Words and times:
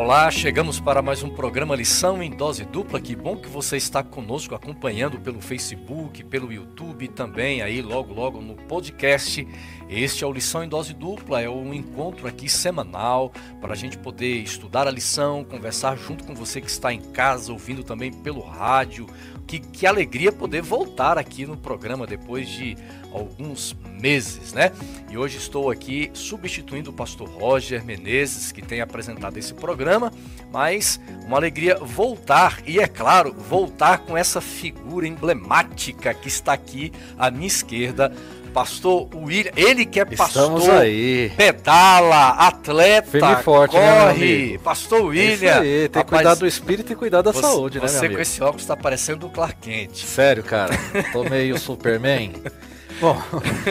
Olá, 0.00 0.30
chegamos 0.30 0.78
para 0.78 1.02
mais 1.02 1.24
um 1.24 1.28
programa 1.28 1.74
Lição 1.74 2.22
em 2.22 2.30
Dose 2.30 2.64
Dupla. 2.64 3.00
Que 3.00 3.16
bom 3.16 3.36
que 3.36 3.48
você 3.48 3.76
está 3.76 4.00
conosco 4.00 4.54
acompanhando 4.54 5.18
pelo 5.18 5.40
Facebook, 5.40 6.22
pelo 6.22 6.52
YouTube 6.52 7.08
também 7.08 7.62
aí 7.62 7.82
logo 7.82 8.14
logo 8.14 8.40
no 8.40 8.54
podcast. 8.54 9.46
Este 9.90 10.22
é 10.22 10.26
o 10.26 10.32
Lição 10.32 10.62
em 10.62 10.68
Dose 10.68 10.94
Dupla, 10.94 11.42
é 11.42 11.50
um 11.50 11.74
encontro 11.74 12.28
aqui 12.28 12.48
semanal 12.48 13.32
para 13.60 13.72
a 13.72 13.76
gente 13.76 13.98
poder 13.98 14.36
estudar 14.36 14.86
a 14.86 14.90
lição, 14.92 15.42
conversar 15.42 15.96
junto 15.96 16.22
com 16.22 16.32
você 16.32 16.60
que 16.60 16.70
está 16.70 16.92
em 16.92 17.00
casa, 17.00 17.50
ouvindo 17.50 17.82
também 17.82 18.12
pelo 18.12 18.40
rádio. 18.40 19.04
Que, 19.48 19.58
que 19.58 19.84
alegria 19.84 20.30
poder 20.30 20.62
voltar 20.62 21.18
aqui 21.18 21.44
no 21.44 21.56
programa 21.56 22.06
depois 22.06 22.48
de 22.48 22.76
alguns 23.12 23.74
meses, 24.00 24.52
né? 24.52 24.72
E 25.10 25.16
hoje 25.16 25.38
estou 25.38 25.70
aqui 25.70 26.10
substituindo 26.12 26.90
o 26.90 26.92
pastor 26.92 27.28
Roger 27.28 27.84
Menezes, 27.84 28.52
que 28.52 28.60
tem 28.60 28.80
apresentado 28.80 29.36
esse 29.38 29.54
programa, 29.54 30.12
mas 30.52 31.00
uma 31.26 31.36
alegria 31.36 31.76
voltar 31.76 32.60
e, 32.66 32.78
é 32.78 32.86
claro, 32.86 33.32
voltar 33.32 33.98
com 33.98 34.16
essa 34.16 34.40
figura 34.40 35.06
emblemática 35.06 36.12
que 36.12 36.28
está 36.28 36.52
aqui 36.52 36.92
à 37.18 37.30
minha 37.30 37.46
esquerda, 37.46 38.12
Pastor 38.52 39.08
William, 39.14 39.52
ele 39.56 39.84
que 39.84 40.00
é 40.00 40.06
Estamos 40.10 40.64
pastor, 40.64 40.82
aí. 40.82 41.30
pedala, 41.36 42.30
atleta, 42.30 43.10
Firme 43.10 43.36
forte, 43.42 43.76
né, 43.76 44.00
corre. 44.00 44.10
amigo? 44.10 44.62
Pastor 44.62 45.00
É 45.00 45.04
William, 45.04 45.52
Isso 45.52 45.60
aí, 45.60 45.88
tem 45.88 46.02
que 46.02 46.08
cuidar 46.08 46.34
do 46.34 46.46
espírito 46.46 46.92
e 46.92 46.96
cuidar 46.96 47.22
da 47.22 47.32
você, 47.32 47.40
saúde, 47.40 47.78
né, 47.80 47.86
Você 47.86 48.08
com 48.08 48.18
esse 48.18 48.42
óculos 48.42 48.62
está 48.62 48.76
parecendo 48.76 49.26
o 49.26 49.30
Clark 49.30 49.56
Kent. 49.60 49.94
Sério, 50.04 50.42
cara, 50.42 50.74
tô 51.12 51.24
meio 51.24 51.58
Superman. 51.58 52.32
Bom, 53.00 53.16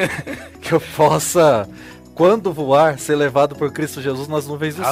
que 0.62 0.72
eu 0.74 0.80
possa, 0.96 1.68
quando 2.16 2.52
voar, 2.54 2.98
ser 2.98 3.16
levado 3.16 3.56
por 3.56 3.72
Cristo 3.72 4.02
Jesus 4.02 4.28
nas 4.28 4.48
nuvens 4.48 4.76
céus. 4.76 4.88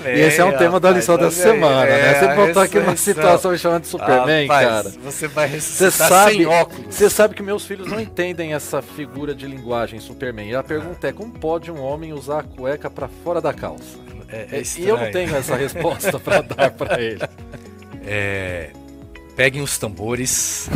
amém, 0.00 0.16
e 0.16 0.20
esse 0.20 0.40
é 0.40 0.44
um 0.44 0.56
tema 0.56 0.78
da 0.80 0.90
lição 0.90 1.16
dessa 1.16 1.48
amém. 1.48 1.60
semana, 1.60 1.86
né? 1.86 2.14
Sempre 2.20 2.36
voltar 2.36 2.62
aqui 2.62 2.78
ressurreição. 2.78 2.96
situação 2.96 3.56
chamando 3.58 3.82
de 3.82 3.88
Superman, 3.88 4.46
Rapaz, 4.46 4.68
cara. 4.68 4.90
Você 5.04 5.28
vai 5.28 5.48
Você 5.48 5.54
ressuscitar 5.54 6.08
sabe, 6.08 6.32
sem 6.32 6.46
óculos. 6.46 6.94
você 6.94 7.08
sabe 7.10 7.34
que 7.34 7.42
meus 7.42 7.64
filhos 7.64 7.88
não 7.88 8.00
entendem 8.00 8.54
essa 8.54 8.82
figura 8.82 9.34
de 9.34 9.46
linguagem 9.46 10.00
Superman. 10.00 10.48
E 10.50 10.54
a 10.56 10.62
pergunta 10.62 11.08
é: 11.08 11.12
como 11.12 11.32
pode 11.32 11.70
um 11.70 11.80
homem 11.80 12.12
usar 12.12 12.40
a 12.40 12.42
cueca 12.42 12.90
pra 12.90 13.08
fora 13.22 13.40
da 13.40 13.52
calça? 13.54 13.98
É, 14.28 14.46
é 14.58 14.62
e 14.78 14.86
eu 14.88 14.96
não 14.96 15.10
tenho 15.10 15.34
essa 15.34 15.56
resposta 15.56 16.18
pra 16.20 16.40
dar 16.40 16.70
pra 16.70 16.98
ele. 17.02 17.20
É, 18.06 18.70
peguem 19.40 19.62
os 19.62 19.78
tambores. 19.78 20.68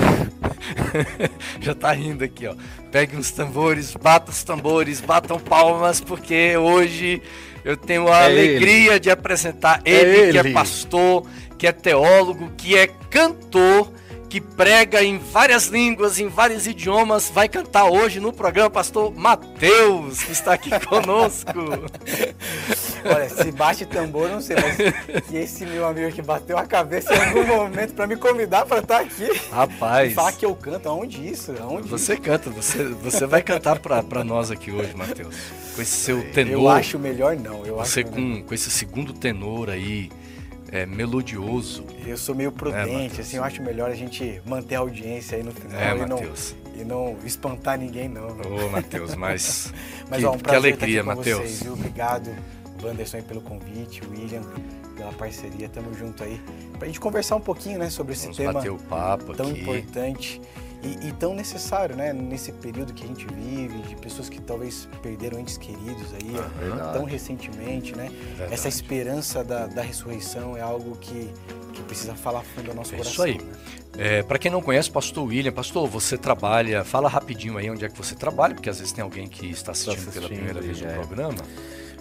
Já 1.60 1.74
tá 1.74 1.92
rindo 1.92 2.24
aqui, 2.24 2.46
ó. 2.46 2.54
Peguem 2.90 3.18
os 3.18 3.30
tambores, 3.30 3.94
batam 3.94 4.32
os 4.32 4.42
tambores, 4.42 5.02
batam 5.02 5.38
palmas, 5.38 6.00
porque 6.00 6.56
hoje 6.56 7.20
eu 7.62 7.76
tenho 7.76 8.10
a 8.10 8.22
É 8.22 8.24
alegria 8.24 8.98
de 8.98 9.10
apresentar 9.10 9.82
É 9.84 9.90
ele, 9.90 10.32
que 10.32 10.38
é 10.38 10.40
ele. 10.40 10.52
pastor, 10.54 11.26
que 11.58 11.66
é 11.66 11.72
teólogo, 11.72 12.52
que 12.56 12.74
é 12.74 12.86
cantor, 12.86 13.92
que 14.34 14.40
prega 14.40 15.00
em 15.00 15.16
várias 15.16 15.66
línguas, 15.68 16.18
em 16.18 16.26
vários 16.26 16.66
idiomas. 16.66 17.30
Vai 17.30 17.48
cantar 17.48 17.84
hoje 17.84 18.18
no 18.18 18.32
programa 18.32 18.68
pastor 18.68 19.14
Mateus, 19.14 20.24
que 20.24 20.32
está 20.32 20.54
aqui 20.54 20.70
conosco. 20.88 21.52
Olha, 23.04 23.28
se 23.28 23.52
bate 23.52 23.86
tambor, 23.86 24.28
não 24.28 24.40
sei, 24.40 24.56
mas 24.56 25.22
que 25.22 25.36
esse 25.36 25.64
meu 25.64 25.86
amigo 25.86 26.10
que 26.10 26.20
bateu 26.20 26.58
a 26.58 26.66
cabeça 26.66 27.14
em 27.14 27.28
algum 27.28 27.46
momento 27.46 27.94
pra 27.94 28.08
me 28.08 28.16
convidar 28.16 28.66
pra 28.66 28.80
estar 28.80 29.02
aqui. 29.02 29.30
Rapaz. 29.52 30.12
Falar 30.14 30.32
que 30.32 30.44
eu 30.44 30.56
canto, 30.56 30.88
aonde 30.88 31.24
isso? 31.24 31.54
Aonde 31.60 31.88
Você 31.88 32.16
canta, 32.16 32.50
você, 32.50 32.82
você 32.82 33.26
vai 33.26 33.40
cantar 33.40 33.78
pra 33.78 34.24
nós 34.24 34.50
aqui 34.50 34.72
hoje, 34.72 34.96
Matheus. 34.96 35.36
Com 35.76 35.80
esse 35.82 35.92
seu 35.92 36.28
tenor. 36.32 36.52
Eu 36.52 36.68
acho 36.68 36.98
melhor 36.98 37.36
não, 37.36 37.64
eu 37.64 37.76
você 37.76 38.00
acho 38.00 38.10
com, 38.10 38.42
com 38.42 38.52
esse 38.52 38.68
segundo 38.68 39.12
tenor 39.12 39.70
aí, 39.70 40.10
é, 40.74 40.84
melodioso. 40.86 41.84
Eu 42.06 42.16
sou 42.18 42.34
meio 42.34 42.48
É, 42.48 42.52
prudente, 42.52 42.92
Matheus. 42.92 43.20
assim, 43.20 43.36
eu 43.36 43.44
acho 43.44 43.62
melhor 43.62 43.90
a 43.90 43.94
gente 43.94 44.42
manter 44.44 44.74
a 44.74 44.80
audiência 44.80 45.36
aí 45.38 45.42
no 45.44 45.52
final 45.52 45.80
É, 45.80 45.96
e, 45.96 46.06
não, 46.06 46.18
e 46.80 46.84
não 46.84 47.16
espantar 47.24 47.78
ninguém, 47.78 48.08
não. 48.08 48.28
Ô, 48.28 48.68
Matheus, 48.70 49.14
mas. 49.14 49.72
Mas 50.10 50.18
que, 50.20 50.26
ó, 50.26 50.32
um 50.32 50.38
que 50.38 50.54
alegria, 50.54 51.02
Matheus. 51.02 51.40
vocês, 51.40 51.62
viu? 51.62 51.72
Obrigado, 51.72 52.28
Wanderson, 52.82 53.16
aí, 53.18 53.22
pelo 53.22 53.40
convite, 53.40 54.02
William, 54.10 54.42
pela 54.96 55.12
parceria, 55.12 55.68
tamo 55.68 55.94
junto 55.94 56.22
aí. 56.22 56.38
Pra 56.78 56.86
gente 56.86 57.00
conversar 57.00 57.36
um 57.36 57.40
pouquinho, 57.40 57.78
né, 57.78 57.88
sobre 57.88 58.12
esse 58.12 58.24
Vamos 58.24 58.36
tema 58.36 58.52
bater 58.54 58.70
o 58.70 58.76
papo 58.78 59.32
tão 59.34 59.50
aqui. 59.50 59.60
importante 59.60 60.40
e, 60.84 61.08
e 61.08 61.12
tão 61.12 61.34
necessário, 61.34 61.96
né? 61.96 62.12
Nesse 62.12 62.52
período 62.52 62.92
que 62.92 63.04
a 63.04 63.06
gente 63.06 63.26
vive, 63.26 63.78
de 63.82 63.96
pessoas 63.96 64.28
que 64.28 64.40
talvez 64.40 64.88
perderam 65.02 65.38
entes 65.38 65.56
queridos 65.56 66.12
aí, 66.14 66.36
Aham. 66.36 66.48
Verdade. 66.60 66.92
tão 66.92 67.04
recentemente, 67.04 67.96
né? 67.96 68.10
Verdade. 68.28 68.52
Essa 68.52 68.68
esperança 68.68 69.42
da, 69.42 69.66
da 69.66 69.82
ressurreição 69.82 70.56
é 70.56 70.60
algo 70.60 70.96
que, 70.96 71.32
que 71.72 71.82
precisa 71.82 72.14
falar 72.14 72.42
fundo 72.42 72.70
ao 72.70 72.76
nosso 72.76 72.94
É 72.94 72.98
coração. 72.98 73.26
isso 73.26 73.38
aí. 73.40 73.46
né? 73.46 73.52
É, 73.96 74.22
para 74.22 74.38
quem 74.38 74.50
não 74.50 74.60
conhece, 74.60 74.90
Pastor 74.90 75.24
William, 75.24 75.52
Pastor, 75.52 75.88
você 75.88 76.18
trabalha, 76.18 76.84
fala 76.84 77.08
rapidinho 77.08 77.56
aí 77.56 77.70
onde 77.70 77.84
é 77.84 77.88
que 77.88 77.96
você 77.96 78.14
trabalha, 78.14 78.54
porque 78.54 78.68
às 78.68 78.78
vezes 78.78 78.92
tem 78.92 79.02
alguém 79.02 79.28
que 79.28 79.46
está 79.50 79.70
assistindo, 79.72 79.96
pela 80.12 80.26
assistindo, 80.26 80.28
primeira 80.36 80.60
vez 80.60 80.80
o 80.80 80.84
é. 80.86 80.92
programa. 80.94 81.36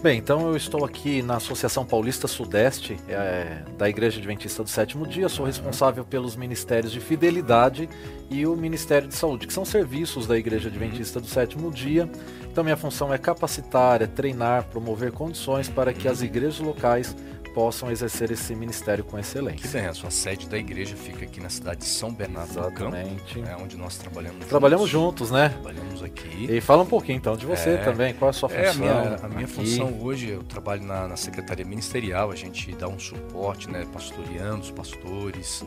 Bem, 0.04 0.18
então 0.18 0.48
eu 0.48 0.54
estou 0.54 0.84
aqui 0.84 1.22
na 1.22 1.36
Associação 1.36 1.82
Paulista 1.82 2.28
Sudeste, 2.28 2.98
é, 3.08 3.62
da 3.78 3.88
Igreja 3.88 4.18
Adventista 4.18 4.62
do 4.62 4.68
Sétimo 4.68 5.06
Dia. 5.06 5.30
Sou 5.30 5.46
responsável 5.46 6.04
pelos 6.04 6.36
ministérios 6.36 6.92
de 6.92 7.00
fidelidade 7.00 7.88
e 8.28 8.46
o 8.46 8.54
Ministério 8.54 9.08
de 9.08 9.14
Saúde, 9.14 9.46
que 9.46 9.52
são 9.54 9.64
serviços 9.64 10.26
da 10.26 10.36
Igreja 10.36 10.68
Adventista 10.68 11.20
do 11.20 11.26
Sétimo 11.26 11.72
Dia. 11.72 12.06
Então, 12.52 12.62
minha 12.62 12.76
função 12.76 13.14
é 13.14 13.16
capacitar, 13.16 14.02
é 14.02 14.06
treinar, 14.06 14.64
promover 14.64 15.10
condições 15.10 15.70
para 15.70 15.90
que 15.94 16.06
as 16.06 16.20
igrejas 16.20 16.60
locais 16.60 17.16
possam 17.54 17.90
exercer 17.90 18.30
esse 18.32 18.54
ministério 18.54 19.04
com 19.04 19.16
Que 19.16 19.20
excelência. 19.22 19.70
bem, 19.70 19.86
a 19.88 19.94
sua 19.94 20.10
sede 20.10 20.48
da 20.48 20.58
igreja 20.58 20.96
fica 20.96 21.24
aqui 21.24 21.40
na 21.40 21.48
cidade 21.48 21.80
de 21.80 21.86
São 21.86 22.12
Bernardo 22.12 22.52
do 22.52 22.60
Campo, 22.72 22.96
Exatamente. 22.96 23.40
é 23.48 23.56
onde 23.56 23.76
nós 23.76 23.96
trabalhamos 23.96 24.44
Trabalhamos 24.46 24.90
juntos. 24.90 25.28
juntos, 25.28 25.30
né? 25.30 25.50
Trabalhamos 25.50 26.02
aqui. 26.02 26.46
E 26.50 26.60
fala 26.60 26.82
um 26.82 26.86
pouquinho 26.86 27.16
então 27.16 27.36
de 27.36 27.46
você 27.46 27.70
É. 27.70 27.76
também, 27.78 28.12
qual 28.12 28.28
é 28.28 28.30
a 28.30 28.32
sua 28.32 28.48
função? 28.48 28.64
É, 28.64 28.70
a 28.70 28.74
minha, 28.74 29.16
a 29.22 29.28
minha 29.28 29.46
função 29.48 30.00
hoje, 30.02 30.28
eu 30.30 30.42
trabalho 30.42 30.82
na, 30.82 31.06
na 31.06 31.16
Secretaria 31.16 31.64
Ministerial, 31.64 32.30
a 32.32 32.36
gente 32.36 32.72
dá 32.74 32.88
um 32.88 32.98
suporte, 32.98 33.70
né, 33.70 33.86
pastoreando 33.92 34.60
os 34.62 34.70
pastores, 34.72 35.64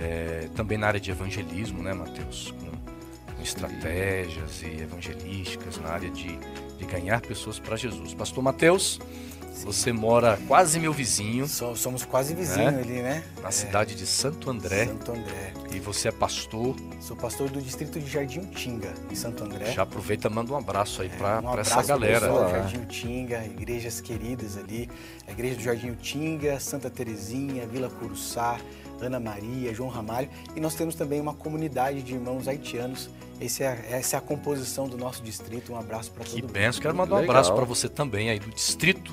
é, 0.00 0.48
também 0.56 0.78
na 0.78 0.86
área 0.86 0.98
de 1.00 1.10
evangelismo, 1.10 1.82
né, 1.82 1.92
Matheus? 1.92 2.52
Com, 2.58 3.34
com 3.36 3.42
estratégias 3.42 4.62
e 4.62 4.82
evangelísticas 4.82 5.78
na 5.78 5.90
área 5.90 6.08
de, 6.10 6.38
de 6.78 6.84
ganhar 6.86 7.20
pessoas 7.20 7.58
para 7.58 7.76
Jesus. 7.76 8.14
Pastor 8.14 8.42
Você 9.64 9.92
mora 9.92 10.38
quase 10.48 10.80
meu 10.80 10.92
vizinho, 10.92 11.46
So- 11.46 11.76
somos 11.76 12.04
quase 12.04 12.34
vizinhos 12.34 12.74
É? 12.74 12.78
ali, 12.80 13.02
né? 13.02 13.22
na 13.40 13.48
É, 13.48 13.52
cidade 13.52 13.94
de 13.94 14.06
Santo 14.06 14.50
André, 14.50 14.86
Santo 14.86 15.12
André. 15.12 15.52
e 15.72 15.78
você 15.78 16.08
é 16.08 16.12
pastor. 16.12 16.74
Sou 17.00 17.16
pastor 17.16 17.48
do 17.48 17.60
distrito 17.60 18.00
de 18.00 18.10
Jardim 18.10 18.46
Tinga, 18.46 18.92
em 19.10 19.14
Santo 19.14 19.44
André. 19.44 19.70
Já 19.72 19.82
aproveita 19.82 20.28
e 20.28 20.30
manda 20.30 20.52
um 20.52 20.56
abraço 20.56 21.02
aí 21.02 21.08
para 21.10 21.40
um 21.40 21.58
essa 21.58 21.82
galera. 21.82 22.20
pessoal 22.20 22.38
Olá. 22.38 22.50
Jardim 22.50 22.84
Tinga, 22.86 23.44
igrejas 23.44 24.00
queridas 24.00 24.56
ali. 24.56 24.88
A 25.28 25.30
igreja 25.30 25.56
do 25.56 25.62
Jardim 25.62 25.94
Tinga, 25.94 26.58
Santa 26.58 26.90
Terezinha, 26.90 27.66
Vila 27.66 27.88
Curuçá, 27.88 28.58
Ana 29.00 29.20
Maria, 29.20 29.72
João 29.74 29.90
Ramalho. 29.90 30.28
E 30.56 30.60
nós 30.60 30.74
temos 30.74 30.94
também 30.94 31.20
uma 31.20 31.34
comunidade 31.34 32.02
de 32.02 32.14
irmãos 32.14 32.48
haitianos. 32.48 33.08
Esse 33.40 33.62
é, 33.62 33.88
essa 33.90 34.16
é 34.16 34.18
a 34.18 34.20
composição 34.22 34.88
do 34.88 34.96
nosso 34.96 35.22
distrito. 35.22 35.72
Um 35.72 35.76
abraço 35.78 36.10
para 36.10 36.24
todo 36.24 36.34
Que 36.34 36.42
mundo. 36.42 36.52
benção. 36.52 36.80
Quero 36.82 36.94
mandar 36.96 37.16
um 37.16 37.18
Legal. 37.20 37.36
abraço 37.36 37.52
para 37.54 37.64
você 37.64 37.88
também 37.88 38.30
aí 38.30 38.38
do 38.38 38.50
distrito 38.50 39.12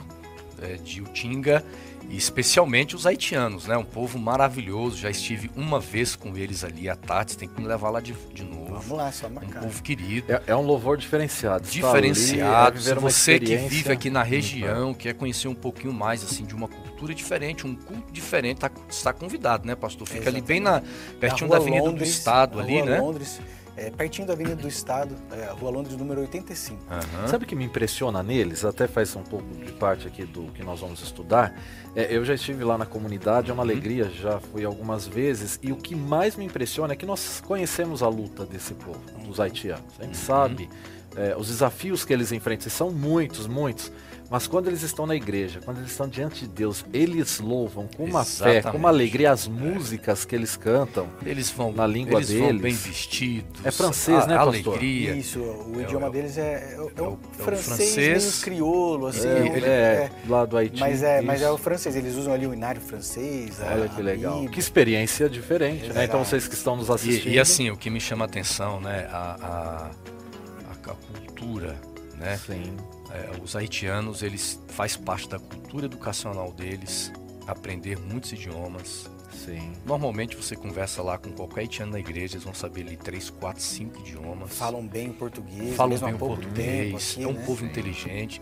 é, 0.62 0.76
de 0.76 1.02
Utinga 1.02 1.64
e 2.10 2.18
especialmente 2.18 2.96
os 2.96 3.06
haitianos, 3.06 3.68
né? 3.68 3.78
Um 3.78 3.84
povo 3.84 4.18
maravilhoso. 4.18 4.98
Já 4.98 5.10
estive 5.10 5.52
uma 5.56 5.80
vez 5.80 6.16
com 6.16 6.36
eles 6.36 6.64
ali 6.64 6.90
à 6.90 6.96
tarde. 6.96 7.38
Tem 7.38 7.48
que 7.48 7.62
me 7.62 7.68
levar 7.68 7.90
lá 7.92 8.00
de, 8.00 8.14
de 8.34 8.44
novo. 8.44 8.66
Vamos 8.66 8.90
lá, 8.90 9.12
só 9.12 9.28
Um 9.28 9.32
marcar. 9.32 9.62
povo 9.62 9.84
querido. 9.84 10.32
É, 10.32 10.42
é 10.48 10.56
um 10.56 10.62
louvor 10.62 10.98
diferenciado. 10.98 11.68
Diferenciado, 11.68 12.78
ali, 12.78 12.78
é 12.78 12.80
viver 12.80 12.96
se 12.96 13.00
você 13.00 13.40
que 13.40 13.56
vive 13.58 13.92
aqui 13.92 14.10
na 14.10 14.24
região, 14.24 14.94
quer 14.94 15.14
conhecer 15.14 15.48
um 15.48 15.56
pouquinho 15.56 15.94
mais 15.94 16.24
assim 16.24 16.46
de 16.46 16.56
uma 16.56 16.68
cultura 16.68 17.14
diferente, 17.14 17.68
um 17.68 17.76
culto 17.76 18.12
diferente, 18.12 18.60
tá, 18.60 18.72
está 18.90 19.14
convidado, 19.14 19.68
né, 19.68 19.76
pastor? 19.76 20.08
Fica 20.08 20.30
ali 20.30 20.42
bem 20.42 20.60
na 20.60 20.82
pertinho 21.20 21.50
da 21.50 21.58
Rua 21.58 21.68
Avenida 21.68 21.84
do 21.84 21.92
Londres, 21.92 22.10
Estado 22.10 22.58
na 22.58 22.64
ali, 22.64 22.82
né? 22.82 23.00
Londres, 23.00 23.40
é, 23.88 23.90
pertinho 23.92 24.28
da 24.28 24.34
Avenida 24.34 24.56
do 24.56 24.68
Estado, 24.68 25.16
é, 25.32 25.46
Rua 25.52 25.72
Londres 25.72 25.96
número 25.96 26.22
85. 26.22 26.82
Aham. 26.92 27.28
Sabe 27.28 27.46
o 27.46 27.48
que 27.48 27.56
me 27.56 27.64
impressiona 27.66 28.22
neles? 28.22 28.66
Até 28.66 28.88
faz 28.88 29.16
um 29.16 29.24
pouco 29.24 29.46
de 29.56 29.72
parte 29.74 30.08
aqui 30.08 30.26
do 30.26 30.44
que 30.52 30.64
nós 30.64 30.80
vamos 30.82 31.02
estudar. 31.02 31.54
É, 31.96 32.16
eu 32.16 32.24
já 32.26 32.34
estive 32.34 32.64
lá 32.64 32.78
na 32.78 32.86
comunidade, 32.86 33.50
é 33.50 33.54
uma 33.54 33.64
Uhum. 33.64 33.70
alegria, 33.70 34.10
já 34.10 34.40
fui 34.40 34.64
algumas 34.66 35.08
vezes. 35.08 35.60
E 35.64 35.72
o 35.72 35.76
que 35.76 35.96
mais 35.96 36.36
me 36.36 36.46
impressiona 36.46 36.94
é 36.94 36.96
que 36.96 37.06
nós 37.06 37.42
conhecemos 37.46 38.04
a 38.04 38.08
luta 38.08 38.46
desse 38.46 38.74
povo, 38.74 39.00
dos 39.26 39.40
haitianos. 39.40 39.94
A 40.00 40.04
gente 40.04 40.18
Uhum. 40.18 40.26
sabe 40.26 40.70
é, 41.16 41.36
os 41.36 41.48
desafios 41.48 42.06
que 42.06 42.14
eles 42.14 42.32
enfrentam, 42.32 42.68
e 42.68 42.70
são 42.70 42.92
muitos, 42.92 43.48
muitos. 43.48 43.92
Mas 44.30 44.46
quando 44.46 44.68
eles 44.68 44.84
estão 44.84 45.08
na 45.08 45.16
igreja, 45.16 45.60
quando 45.66 45.80
eles 45.80 45.90
estão 45.90 46.08
diante 46.08 46.42
de 46.42 46.48
Deus, 46.48 46.86
eles 46.94 47.40
louvam 47.40 47.88
com 47.98 48.04
uma 48.06 48.22
Exatamente. 48.22 48.64
fé, 48.64 48.72
com 48.72 48.78
uma 48.78 48.90
alegria 48.90 49.32
as 49.32 49.48
músicas 49.48 50.24
que 50.24 50.36
eles 50.36 50.56
cantam. 50.56 51.08
Eles 51.26 51.50
vão 51.50 51.72
Na 51.72 51.88
língua 51.88 52.20
eles 52.20 52.32
vão 52.32 52.48
deles. 52.48 52.62
bem 52.62 52.74
vestidos. 52.76 53.66
É 53.66 53.72
francês, 53.72 54.24
a, 54.24 54.28
né, 54.28 54.36
a 54.36 54.46
pastor? 54.46 54.74
alegria. 54.78 55.16
Isso, 55.16 55.40
o 55.40 55.74
É 55.80 55.84
idioma 55.84 56.08
o- 56.08 56.12
deles 56.12 56.38
é, 56.38 56.74
é, 56.76 56.80
o- 56.80 56.90
é 56.90 56.92
é 56.96 57.02
o 57.02 57.06
o- 57.06 57.08
é 57.08 57.42
o 57.42 57.44
francês, 57.44 57.66
francês. 57.66 58.24
meio 58.24 58.42
crioulo, 58.44 59.08
assim. 59.08 59.28
É, 59.28 59.60
é, 59.60 59.70
é. 59.70 60.12
lá 60.28 60.46
do 60.46 60.58
Haiti. 60.58 60.80
Mas 60.80 61.02
é, 61.02 61.22
mas 61.22 61.42
é 61.42 61.50
o 61.50 61.58
francês, 61.58 61.96
eles 61.96 62.16
usam 62.16 62.32
ali 62.32 62.46
o 62.46 62.54
inário 62.54 62.80
francês. 62.82 63.56
Olha 63.60 63.86
a 63.86 63.90
que 63.90 64.02
legal. 64.02 64.34
Bíblia. 64.34 64.52
Que 64.52 64.60
experiência 64.60 65.28
diferente, 65.28 65.88
né? 65.92 66.06
Então 66.06 66.24
vocês 66.24 66.48
que 66.48 66.54
estão 66.54 66.76
nos 66.76 66.92
assistindo. 66.92 67.32
E, 67.32 67.36
e 67.36 67.40
assim, 67.40 67.72
o 67.72 67.78
que 67.78 67.90
me 67.90 68.00
chama 68.00 68.26
a 68.26 68.28
atenção, 68.28 68.80
né? 68.80 69.08
A, 69.12 69.18
a, 69.18 69.46
a- 69.48 70.92
a 70.92 70.94
cultura, 71.18 71.76
né? 72.20 72.40
Sim. 72.46 72.76
É, 73.12 73.42
os 73.42 73.56
haitianos, 73.56 74.22
eles 74.22 74.62
faz 74.68 74.96
parte 74.96 75.30
da 75.30 75.40
cultura 75.40 75.86
educacional 75.86 76.52
deles 76.52 77.12
aprender 77.48 77.98
muitos 77.98 78.32
idiomas. 78.32 79.10
Sim. 79.46 79.74
Normalmente 79.86 80.36
você 80.36 80.56
conversa 80.56 81.02
lá 81.02 81.18
com 81.18 81.32
qualquer 81.32 81.62
haitiano 81.62 81.94
na 81.94 82.00
igreja, 82.00 82.36
eles 82.36 82.44
vão 82.44 82.54
saber 82.54 82.82
ali 82.82 82.98
três, 82.98 83.30
quatro, 83.30 83.62
cinco 83.62 84.00
idiomas. 84.00 84.56
Falam 84.56 84.86
bem 84.86 85.10
o 85.10 85.14
português, 85.14 85.76
falam 85.76 85.92
mesmo 85.92 86.08
bem 86.08 86.16
o 86.16 86.20
português, 86.20 86.56
tempo. 86.56 86.98
Aqui, 86.98 87.24
é 87.24 87.28
um 87.28 87.40
né? 87.40 87.46
povo 87.46 87.62
Sim. 87.62 87.66
inteligente. 87.66 88.42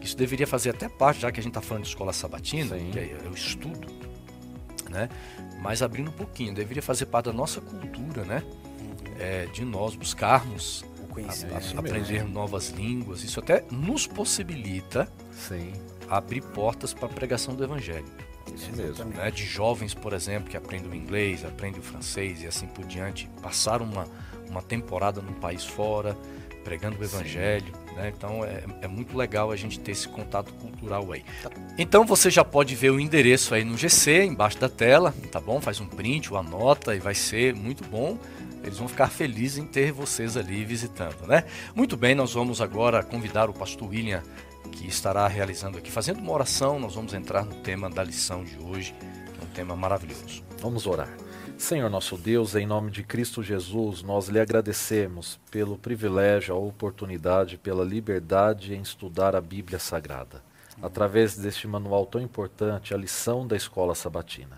Isso 0.00 0.16
deveria 0.16 0.46
fazer 0.46 0.70
até 0.70 0.88
parte, 0.88 1.22
já 1.22 1.32
que 1.32 1.40
a 1.40 1.42
gente 1.42 1.50
está 1.50 1.62
falando 1.62 1.84
de 1.84 1.88
escola 1.88 2.12
sabatina, 2.12 2.78
Sim. 2.78 2.90
que 2.90 2.98
é, 2.98 3.18
é 3.24 3.28
o 3.28 3.34
estudo, 3.34 3.88
né? 4.90 5.08
Mas 5.60 5.82
abrindo 5.82 6.10
um 6.10 6.12
pouquinho, 6.12 6.54
deveria 6.54 6.82
fazer 6.82 7.06
parte 7.06 7.26
da 7.26 7.32
nossa 7.32 7.60
cultura, 7.60 8.22
né? 8.22 8.42
É, 9.18 9.46
de 9.46 9.64
nós 9.64 9.96
buscarmos 9.96 10.84
O 11.16 11.20
a- 11.20 11.22
conhecimento. 11.22 11.56
a- 11.56 11.60
mesmo. 11.60 11.80
aprender 11.80 12.24
novas 12.24 12.70
línguas. 12.70 13.22
Isso 13.22 13.40
até 13.40 13.64
nos 13.70 14.06
possibilita 14.06 15.08
Sim. 15.32 15.72
abrir 16.08 16.42
portas 16.42 16.92
para 16.92 17.06
a 17.06 17.12
pregação 17.12 17.54
do 17.54 17.62
evangelho. 17.64 18.04
Isso 18.54 18.70
mesmo. 18.76 19.04
Né, 19.06 19.30
de 19.30 19.44
jovens, 19.44 19.94
por 19.94 20.12
exemplo, 20.12 20.50
que 20.50 20.56
aprendem 20.56 20.90
o 20.90 20.94
inglês, 20.94 21.44
aprendem 21.44 21.80
o 21.80 21.82
francês 21.82 22.42
e 22.42 22.46
assim 22.46 22.66
por 22.66 22.84
diante, 22.84 23.28
passaram 23.42 23.86
uma, 23.86 24.06
uma 24.50 24.60
temporada 24.62 25.20
num 25.22 25.32
país 25.32 25.64
fora, 25.64 26.14
pregando 26.62 26.98
o 26.98 27.04
evangelho, 27.04 27.72
né? 27.96 28.12
Então 28.16 28.44
é, 28.44 28.64
é 28.82 28.88
muito 28.88 29.16
legal 29.16 29.50
a 29.50 29.56
gente 29.56 29.78
ter 29.80 29.92
esse 29.92 30.08
contato 30.08 30.52
cultural 30.54 31.10
aí. 31.12 31.22
Então 31.78 32.04
você 32.06 32.30
já 32.30 32.44
pode 32.44 32.74
ver 32.74 32.90
o 32.90 33.00
endereço 33.00 33.54
aí 33.54 33.64
no 33.64 33.76
GC, 33.76 34.24
embaixo 34.24 34.58
da 34.58 34.68
tela, 34.68 35.14
tá 35.32 35.40
bom? 35.40 35.60
Faz 35.60 35.80
um 35.80 35.86
print, 35.86 36.30
ou 36.32 36.38
anota 36.38 36.94
e 36.94 36.98
vai 36.98 37.14
ser 37.14 37.54
muito 37.54 37.82
bom. 37.84 38.18
Eles 38.64 38.78
vão 38.78 38.88
ficar 38.88 39.08
felizes 39.08 39.58
em 39.58 39.66
ter 39.66 39.92
vocês 39.92 40.36
ali 40.36 40.64
visitando, 40.64 41.26
né? 41.26 41.44
Muito 41.74 41.96
bem, 41.96 42.14
nós 42.14 42.32
vamos 42.32 42.62
agora 42.62 43.02
convidar 43.02 43.50
o 43.50 43.52
pastor 43.52 43.90
William, 43.90 44.22
que 44.72 44.88
estará 44.88 45.28
realizando 45.28 45.76
aqui, 45.76 45.90
fazendo 45.90 46.20
uma 46.20 46.32
oração. 46.32 46.80
Nós 46.80 46.94
vamos 46.94 47.12
entrar 47.12 47.44
no 47.44 47.56
tema 47.56 47.90
da 47.90 48.02
lição 48.02 48.42
de 48.42 48.58
hoje, 48.58 48.94
que 49.34 49.40
é 49.40 49.44
um 49.44 49.50
tema 49.50 49.76
maravilhoso. 49.76 50.42
Vamos 50.60 50.86
orar. 50.86 51.14
Senhor 51.58 51.90
nosso 51.90 52.16
Deus, 52.16 52.54
em 52.56 52.66
nome 52.66 52.90
de 52.90 53.02
Cristo 53.04 53.42
Jesus, 53.42 54.02
nós 54.02 54.28
lhe 54.28 54.40
agradecemos 54.40 55.38
pelo 55.50 55.76
privilégio, 55.76 56.54
a 56.54 56.58
oportunidade, 56.58 57.58
pela 57.58 57.84
liberdade 57.84 58.74
em 58.74 58.80
estudar 58.80 59.36
a 59.36 59.40
Bíblia 59.40 59.78
Sagrada, 59.78 60.42
através 60.82 61.36
deste 61.36 61.68
manual 61.68 62.06
tão 62.06 62.20
importante, 62.20 62.94
a 62.94 62.96
lição 62.96 63.46
da 63.46 63.56
escola 63.56 63.94
sabatina. 63.94 64.56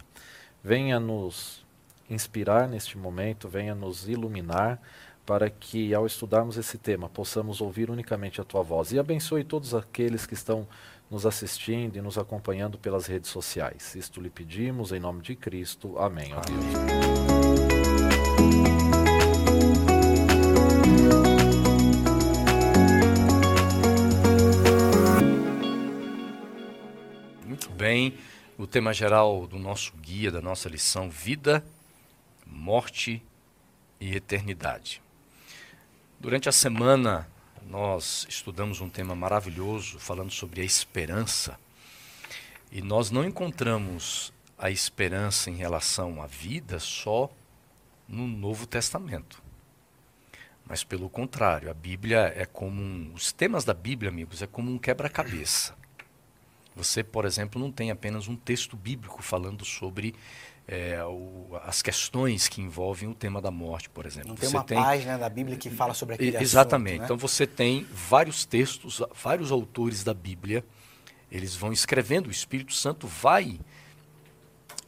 Venha 0.65 0.99
nos 0.99 1.66
inspirar 2.09 2.69
neste 2.69 2.97
momento, 2.97 3.49
venha 3.49 3.75
nos 3.75 4.09
iluminar, 4.09 4.81
para 5.25 5.51
que 5.51 5.93
ao 5.93 6.07
estudarmos 6.07 6.57
esse 6.57 6.79
tema 6.79 7.09
possamos 7.09 7.61
ouvir 7.61 7.91
unicamente 7.91 8.41
a 8.41 8.45
tua 8.45 8.63
voz. 8.63 8.93
E 8.93 8.99
abençoe 8.99 9.43
todos 9.43 9.75
aqueles 9.75 10.25
que 10.25 10.35
estão 10.35 10.69
nos 11.11 11.27
assistindo 11.27 11.97
e 11.97 12.01
nos 12.01 12.17
acompanhando 12.17 12.79
pelas 12.79 13.07
redes 13.07 13.31
sociais. 13.31 13.95
Isto 13.95 14.21
lhe 14.21 14.31
pedimos 14.31 14.93
em 14.93 15.01
nome 15.01 15.23
de 15.23 15.35
Cristo. 15.35 15.99
Amém. 15.99 16.33
ó 16.33 16.41
Deus. 16.41 16.65
Muito 27.45 27.71
bem, 27.71 28.17
o 28.59 28.67
tema 28.67 28.93
geral 28.93 29.47
do 29.47 29.59
nosso 29.59 29.93
guia, 29.97 30.31
da 30.31 30.41
nossa 30.41 30.69
lição, 30.69 31.09
vida, 31.09 31.65
morte 32.57 33.23
e 34.01 34.17
eternidade. 34.17 35.03
Durante 36.19 36.49
a 36.49 36.53
semana, 36.53 37.29
nós 37.69 38.27
estudamos 38.29 38.81
um 38.81 38.89
tema 38.89 39.15
maravilhoso, 39.15 39.99
falando 39.99 40.31
sobre 40.31 40.63
a 40.63 40.65
esperança. 40.65 41.59
E 42.73 42.81
nós 42.81 43.11
não 43.11 43.25
encontramos 43.25 44.33
a 44.59 44.71
esperança 44.71 45.51
em 45.51 45.57
relação 45.57 46.23
à 46.23 46.27
vida 46.27 46.81
só 46.81 47.31
no 48.09 48.27
Novo 48.27 48.67
Testamento. 48.67 49.43
Mas 50.67 50.83
pelo 50.83 51.09
contrário, 51.09 51.71
a 51.71 51.75
Bíblia 51.75 52.33
é 52.35 52.45
como 52.45 52.81
um, 52.81 53.13
os 53.15 53.31
temas 53.33 53.65
da 53.65 53.75
Bíblia, 53.75 54.11
amigos, 54.11 54.43
é 54.43 54.47
como 54.47 54.71
um 54.73 54.79
quebra-cabeça. 54.79 55.77
Você, 56.77 57.03
por 57.03 57.25
exemplo, 57.25 57.61
não 57.61 57.73
tem 57.73 57.91
apenas 57.91 58.29
um 58.29 58.37
texto 58.37 58.77
bíblico 58.77 59.23
falando 59.23 59.65
sobre 59.65 60.15
é, 60.69 61.01
o- 61.05 61.57
as 61.63 61.81
questões 61.81 62.49
que 62.49 62.61
envolvem 62.61 63.09
o 63.09 63.15
tema 63.15 63.41
da 63.41 63.53
morte, 63.53 63.89
por 63.89 64.05
exemplo. 64.05 64.31
Não 64.31 64.35
tem 64.35 64.49
Você 64.49 64.57
uma 64.57 64.65
página 64.65 65.17
da 65.17 65.29
Bíblia 65.29 65.57
que 65.57 65.71
fala 65.71 65.95
sobre 65.95 66.17
aquele 66.17 66.31
E- 66.31 66.37
assunto, 66.37 66.43
Exatamente. 66.43 66.99
né? 66.99 67.05
Então 67.05 67.17
você 67.17 67.47
tem 67.47 67.87
vários 67.93 68.45
textos, 68.45 69.01
vários 69.15 69.53
autores 69.53 70.03
da 70.03 70.13
Bíblia, 70.13 70.65
eles 71.31 71.55
vão 71.55 71.73
escrevendo, 71.73 72.27
o 72.27 72.31
Espírito 72.33 72.75
Santo 72.75 73.07
vai 73.07 73.61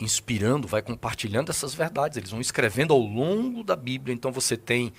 inspirando, 0.00 0.68
vai 0.68 0.82
compartilhando 0.82 1.50
essas 1.50 1.74
verdades, 1.74 2.16
eles 2.18 2.30
vão 2.30 2.40
escrevendo 2.40 2.92
ao 2.92 3.00
longo 3.00 3.62
da 3.64 3.74
Bíblia. 3.76 4.14
Então 4.14 4.30
você 4.32 4.56
tem 4.56 4.92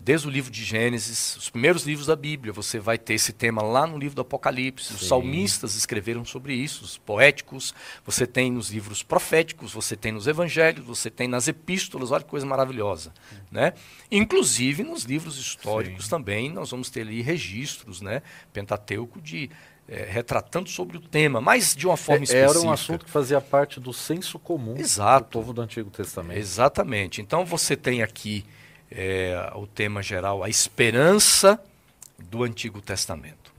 desde 0.00 0.26
o 0.26 0.30
livro 0.30 0.50
de 0.50 0.64
Gênesis, 0.64 1.36
os 1.36 1.48
primeiros 1.48 1.84
livros 1.84 2.06
da 2.06 2.16
Bíblia, 2.16 2.52
você 2.52 2.78
vai 2.78 2.98
ter 2.98 3.14
esse 3.14 3.32
tema 3.32 3.62
lá 3.62 3.86
no 3.86 3.96
livro 3.96 4.16
do 4.16 4.22
Apocalipse. 4.22 4.92
Os 4.92 5.00
Sim. 5.00 5.08
salmistas 5.08 5.74
escreveram 5.74 6.24
sobre 6.24 6.54
isso, 6.54 6.84
os 6.84 6.98
poéticos, 6.98 7.72
você 8.04 8.26
tem 8.26 8.50
nos 8.50 8.70
livros 8.70 9.02
proféticos, 9.02 9.72
você 9.72 9.96
tem 9.96 10.12
nos 10.12 10.26
evangelhos, 10.26 10.84
você 10.84 11.10
tem 11.10 11.28
nas 11.28 11.46
epístolas, 11.48 12.10
olha 12.10 12.24
que 12.24 12.30
coisa 12.30 12.44
maravilhosa, 12.44 13.12
né? 13.50 13.72
Inclusive 14.10 14.82
nos 14.82 15.04
livros 15.04 15.38
históricos 15.38 16.04
Sim. 16.04 16.10
também 16.10 16.50
nós 16.52 16.70
vamos 16.70 16.90
ter 16.90 17.02
ali 17.02 17.22
registros, 17.22 18.00
né, 18.00 18.22
Pentateuco 18.52 19.20
de 19.20 19.50
eh, 19.86 20.08
retratando 20.10 20.68
sobre 20.68 20.96
o 20.96 21.00
tema, 21.00 21.40
mas 21.42 21.76
de 21.76 21.86
uma 21.86 21.96
forma 21.96 22.22
É- 22.22 22.24
específica. 22.24 22.58
Era 22.58 22.66
um 22.66 22.72
assunto 22.72 23.04
que 23.04 23.10
fazia 23.10 23.40
parte 23.40 23.78
do 23.78 23.92
senso 23.92 24.38
comum 24.38 24.76
Exato. 24.78 25.26
do 25.28 25.32
povo 25.32 25.52
do 25.52 25.60
Antigo 25.60 25.90
Testamento. 25.90 26.38
Exatamente. 26.38 27.20
Então 27.20 27.44
você 27.44 27.76
tem 27.76 28.02
aqui 28.02 28.44
é, 28.90 29.50
o 29.54 29.66
tema 29.66 30.02
geral, 30.02 30.42
a 30.42 30.48
esperança 30.48 31.62
do 32.18 32.42
Antigo 32.42 32.80
Testamento. 32.80 33.52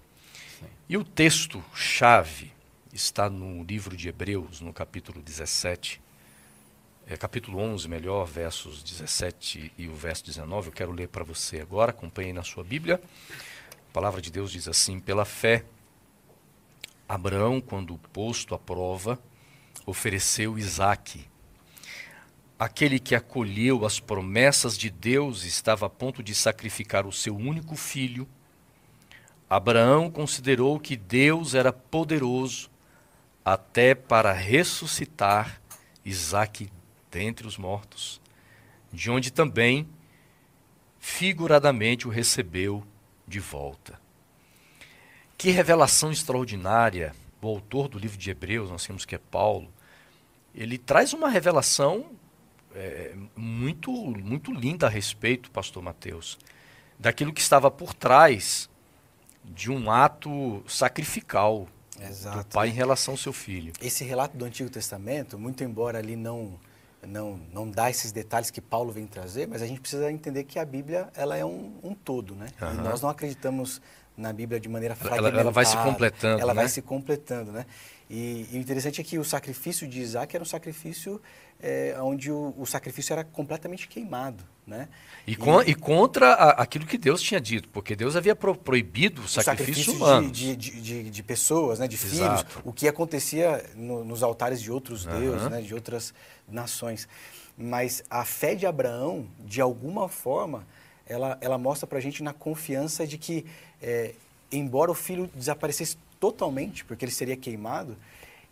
E 0.87 0.97
o 0.97 1.03
texto-chave 1.03 2.53
está 2.93 3.29
no 3.29 3.63
livro 3.63 3.97
de 3.97 4.07
Hebreus, 4.07 4.61
no 4.61 4.71
capítulo 4.71 5.21
17, 5.21 6.01
é, 7.07 7.15
capítulo 7.15 7.59
11, 7.59 7.87
melhor, 7.87 8.25
versos 8.25 8.81
17 8.81 9.71
e 9.77 9.87
o 9.87 9.93
verso 9.93 10.25
19. 10.25 10.69
Eu 10.69 10.73
quero 10.73 10.91
ler 10.91 11.07
para 11.07 11.23
você 11.23 11.59
agora, 11.59 11.91
acompanhe 11.91 12.33
na 12.33 12.43
sua 12.43 12.63
Bíblia. 12.63 12.99
A 13.89 13.93
palavra 13.93 14.21
de 14.21 14.31
Deus 14.31 14.51
diz 14.51 14.67
assim: 14.67 14.99
pela 14.99 15.23
fé, 15.23 15.63
Abraão, 17.07 17.61
quando 17.61 17.95
posto 18.11 18.55
à 18.55 18.59
prova, 18.59 19.19
ofereceu 19.85 20.57
Isaque. 20.57 21.27
Aquele 22.57 22.99
que 22.99 23.13
acolheu 23.13 23.85
as 23.85 23.99
promessas 23.99 24.77
de 24.77 24.89
Deus 24.89 25.43
estava 25.43 25.87
a 25.87 25.89
ponto 25.89 26.23
de 26.23 26.33
sacrificar 26.33 27.05
o 27.05 27.11
seu 27.11 27.35
único 27.35 27.75
filho. 27.75 28.25
Abraão 29.49 30.09
considerou 30.09 30.79
que 30.79 30.95
Deus 30.95 31.53
era 31.53 31.73
poderoso 31.73 32.69
até 33.43 33.93
para 33.93 34.31
ressuscitar 34.31 35.61
Isaque 36.03 36.69
dentre 37.11 37.45
os 37.45 37.57
mortos, 37.57 38.21
de 38.91 39.11
onde 39.11 39.31
também 39.31 39.87
figuradamente 40.97 42.07
o 42.07 42.11
recebeu 42.11 42.85
de 43.27 43.39
volta. 43.39 43.99
Que 45.37 45.51
revelação 45.51 46.11
extraordinária! 46.11 47.13
O 47.41 47.47
autor 47.47 47.87
do 47.87 47.99
livro 47.99 48.17
de 48.17 48.31
Hebreus, 48.31 48.71
nós 48.71 48.83
temos 48.83 49.05
que 49.05 49.13
é 49.13 49.19
Paulo, 49.19 49.71
ele 50.55 50.79
traz 50.79 51.13
uma 51.13 51.29
revelação 51.29 52.14
é, 52.75 53.15
muito, 53.35 53.91
muito 53.91 54.51
linda 54.53 54.87
a 54.87 54.89
respeito, 54.89 55.49
pastor 55.51 55.81
Mateus, 55.81 56.37
daquilo 56.99 57.33
que 57.33 57.41
estava 57.41 57.71
por 57.71 57.93
trás 57.93 58.69
de 59.43 59.71
um 59.71 59.89
ato 59.91 60.63
sacrificial 60.67 61.67
do 61.97 62.03
Exato. 62.03 62.45
pai 62.53 62.69
em 62.69 62.73
relação 62.73 63.13
ao 63.13 63.17
seu 63.17 63.31
filho. 63.31 63.71
Esse 63.81 64.03
relato 64.03 64.35
do 64.35 64.43
Antigo 64.45 64.69
Testamento, 64.69 65.37
muito 65.39 65.63
embora 65.63 65.97
ali 65.99 66.15
não 66.15 66.59
não, 67.07 67.39
não 67.53 67.69
dá 67.69 67.87
esses 67.87 68.11
detalhes 68.11 68.49
que 68.49 68.59
Paulo 68.59 68.91
vem 68.91 69.05
trazer, 69.05 69.47
mas 69.47 69.61
a 69.61 69.67
gente 69.67 69.79
precisa 69.79 70.11
entender 70.11 70.43
que 70.43 70.57
a 70.57 70.65
Bíblia 70.65 71.07
ela 71.15 71.37
é 71.37 71.45
um, 71.45 71.71
um 71.83 71.93
todo, 71.93 72.33
né? 72.33 72.47
Aham. 72.59 72.73
E 72.73 72.77
nós 72.77 72.99
não 72.99 73.09
acreditamos 73.09 73.79
na 74.17 74.33
Bíblia 74.33 74.59
de 74.59 74.67
maneira 74.67 74.95
Ela- 74.99 75.03
fragmentada. 75.09 75.39
ela 75.41 75.51
vai 75.51 75.65
se 75.65 75.77
completando, 75.77 76.41
Ela 76.41 76.53
né? 76.53 76.61
vai 76.61 76.69
se 76.69 76.81
completando, 76.81 77.51
né? 77.51 77.65
E, 78.09 78.47
e 78.51 78.57
o 78.57 78.61
interessante 78.61 79.01
é 79.01 79.03
que 79.03 79.17
o 79.17 79.23
sacrifício 79.23 79.87
de 79.87 79.99
Isaac 79.99 80.35
era 80.35 80.43
um 80.43 80.45
sacrifício 80.45 81.19
é, 81.59 81.95
onde 81.99 82.31
o, 82.31 82.53
o 82.57 82.65
sacrifício 82.65 83.13
era 83.13 83.23
completamente 83.23 83.87
queimado, 83.87 84.43
né? 84.67 84.87
E, 85.25 85.35
con- 85.35 85.61
e 85.63 85.73
contra 85.73 86.33
a- 86.33 86.49
aquilo 86.61 86.85
que 86.85 86.97
Deus 86.97 87.19
tinha 87.21 87.39
dito, 87.41 87.67
porque 87.69 87.95
Deus 87.95 88.15
havia 88.15 88.35
pro- 88.35 88.55
proibido 88.55 89.21
o 89.21 89.25
o 89.25 89.27
sacrifício, 89.27 89.93
humano. 89.93 90.29
De, 90.29 90.55
de, 90.55 90.81
de, 90.81 91.09
de 91.09 91.23
pessoas, 91.23 91.79
né, 91.79 91.87
de 91.87 91.95
Exato. 91.95 92.45
filhos, 92.45 92.61
o 92.65 92.71
que 92.71 92.87
acontecia 92.87 93.63
no- 93.75 94.03
nos 94.03 94.21
altares 94.21 94.61
de 94.61 94.71
outros 94.71 95.07
Aham. 95.07 95.19
deuses, 95.19 95.49
né, 95.49 95.61
de 95.61 95.73
outras 95.73 96.13
nações. 96.47 97.07
Mas 97.57 98.03
a 98.09 98.23
fé 98.25 98.53
de 98.53 98.67
Abraão, 98.67 99.25
de 99.39 99.61
alguma 99.61 100.07
forma, 100.09 100.67
ela, 101.07 101.37
ela 101.41 101.57
mostra 101.57 101.87
para 101.87 101.97
a 101.97 102.01
gente 102.01 102.21
na 102.21 102.33
confiança 102.33 103.07
de 103.07 103.17
que, 103.17 103.45
é, 103.81 104.13
embora 104.51 104.91
o 104.91 104.95
filho 104.95 105.27
desaparecesse 105.33 105.97
totalmente, 106.31 106.83
porque 106.85 107.05
ele 107.05 107.11
seria 107.11 107.35
queimado, 107.37 107.95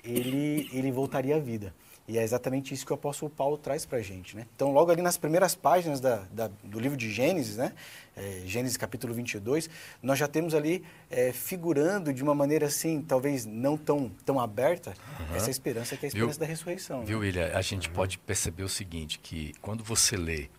ele, 0.04 0.70
ele 0.72 0.92
voltaria 0.92 1.36
à 1.36 1.40
vida. 1.40 1.74
E 2.06 2.18
é 2.18 2.24
exatamente 2.24 2.74
isso 2.74 2.86
que 2.86 2.92
o 2.92 2.96
apóstolo 2.96 3.32
Paulo 3.32 3.58
traz 3.58 3.86
para 3.86 3.98
a 4.00 4.02
gente. 4.02 4.36
Né? 4.36 4.46
Então, 4.54 4.74
logo 4.74 4.92
ali 4.92 5.02
nas 5.02 5.16
primeiras 5.16 5.56
páginas 5.56 6.02
da, 6.02 6.18
da- 6.34 6.50
do 6.62 6.78
livro 6.78 6.98
de 6.98 7.10
Gênesis, 7.10 7.56
né? 7.56 7.72
É, 8.16 8.42
Gênesis 8.46 8.76
capítulo 8.76 9.14
22, 9.14 9.70
nós 10.02 10.20
já 10.20 10.28
temos 10.28 10.54
ali 10.54 10.84
é, 11.10 11.32
figurando 11.32 12.14
de 12.14 12.22
uma 12.22 12.36
maneira 12.36 12.66
assim, 12.68 13.02
talvez 13.02 13.46
não 13.46 13.78
tão, 13.78 14.10
tão 14.26 14.38
aberta, 14.40 14.94
essa 15.34 15.50
esperança 15.50 15.96
que 15.96 16.06
é 16.06 16.10
a 16.10 16.12
Viu? 16.12 16.20
esperança 16.28 16.40
da 16.42 16.46
ressurreição. 16.46 17.00
né? 17.00 17.06
Viu, 17.06 17.20
William? 17.20 17.52
A 17.56 17.62
gente 17.62 17.90
pode 17.90 18.18
perceber 18.20 18.64
o 18.64 18.70
seguinte, 18.70 19.18
que 19.20 19.54
quando 19.62 19.82
você 19.84 20.18
lê 20.18 20.50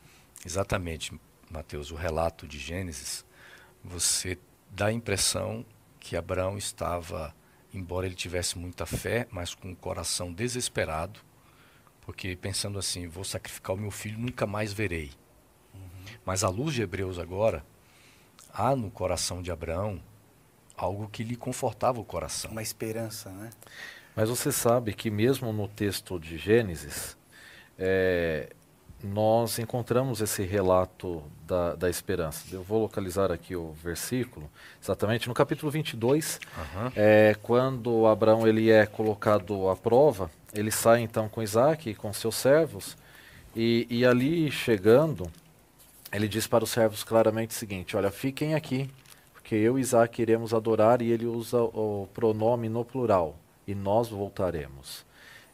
exatamente, 0.46 1.12
Mateus, 1.50 1.90
o 1.90 1.94
relato 1.94 2.48
de 2.48 2.58
Gênesis, 2.58 3.22
você 3.84 4.38
dá 4.70 4.86
a 4.86 4.92
impressão 4.92 5.64
que 6.04 6.18
Abraão 6.18 6.58
estava, 6.58 7.34
embora 7.72 8.04
ele 8.04 8.14
tivesse 8.14 8.58
muita 8.58 8.84
fé, 8.84 9.26
mas 9.30 9.54
com 9.54 9.72
o 9.72 9.76
coração 9.76 10.30
desesperado, 10.30 11.18
porque 12.02 12.36
pensando 12.36 12.78
assim, 12.78 13.08
vou 13.08 13.24
sacrificar 13.24 13.74
o 13.74 13.78
meu 13.78 13.90
filho, 13.90 14.18
nunca 14.18 14.46
mais 14.46 14.70
verei. 14.70 15.12
Mas 16.22 16.44
à 16.44 16.50
luz 16.50 16.74
de 16.74 16.82
Hebreus 16.82 17.18
agora, 17.18 17.64
há 18.52 18.76
no 18.76 18.90
coração 18.90 19.40
de 19.40 19.50
Abraão 19.50 19.98
algo 20.76 21.08
que 21.08 21.24
lhe 21.24 21.36
confortava 21.36 21.98
o 21.98 22.04
coração. 22.04 22.50
Uma 22.50 22.62
esperança, 22.62 23.30
né? 23.30 23.48
Mas 24.14 24.28
você 24.28 24.52
sabe 24.52 24.92
que 24.92 25.10
mesmo 25.10 25.54
no 25.54 25.66
texto 25.66 26.20
de 26.20 26.36
Gênesis, 26.36 27.16
é, 27.78 28.54
nós 29.04 29.58
encontramos 29.58 30.20
esse 30.22 30.42
relato 30.42 31.22
da, 31.46 31.74
da 31.74 31.90
esperança. 31.90 32.42
Eu 32.50 32.62
vou 32.62 32.80
localizar 32.80 33.30
aqui 33.30 33.54
o 33.54 33.72
versículo, 33.72 34.50
exatamente 34.82 35.28
no 35.28 35.34
capítulo 35.34 35.70
22, 35.70 36.40
Aham. 36.58 36.92
é, 36.96 37.36
quando 37.42 38.06
Abraão 38.06 38.48
ele 38.48 38.70
é 38.70 38.86
colocado 38.86 39.68
à 39.68 39.76
prova, 39.76 40.30
ele 40.54 40.70
sai 40.70 41.02
então 41.02 41.28
com 41.28 41.42
Isaac 41.42 41.90
e 41.90 41.94
com 41.94 42.12
seus 42.14 42.34
servos, 42.34 42.96
e, 43.54 43.86
e 43.90 44.06
ali 44.06 44.50
chegando, 44.50 45.30
ele 46.10 46.26
diz 46.26 46.46
para 46.46 46.64
os 46.64 46.70
servos 46.70 47.04
claramente 47.04 47.50
o 47.50 47.54
seguinte: 47.54 47.96
Olha, 47.96 48.10
fiquem 48.10 48.54
aqui, 48.54 48.90
porque 49.34 49.54
eu 49.54 49.78
e 49.78 49.82
Isaac 49.82 50.20
iremos 50.22 50.54
adorar, 50.54 51.02
e 51.02 51.10
ele 51.10 51.26
usa 51.26 51.60
o 51.62 52.08
pronome 52.14 52.68
no 52.70 52.84
plural, 52.84 53.36
e 53.66 53.74
nós 53.74 54.08
voltaremos. 54.08 55.04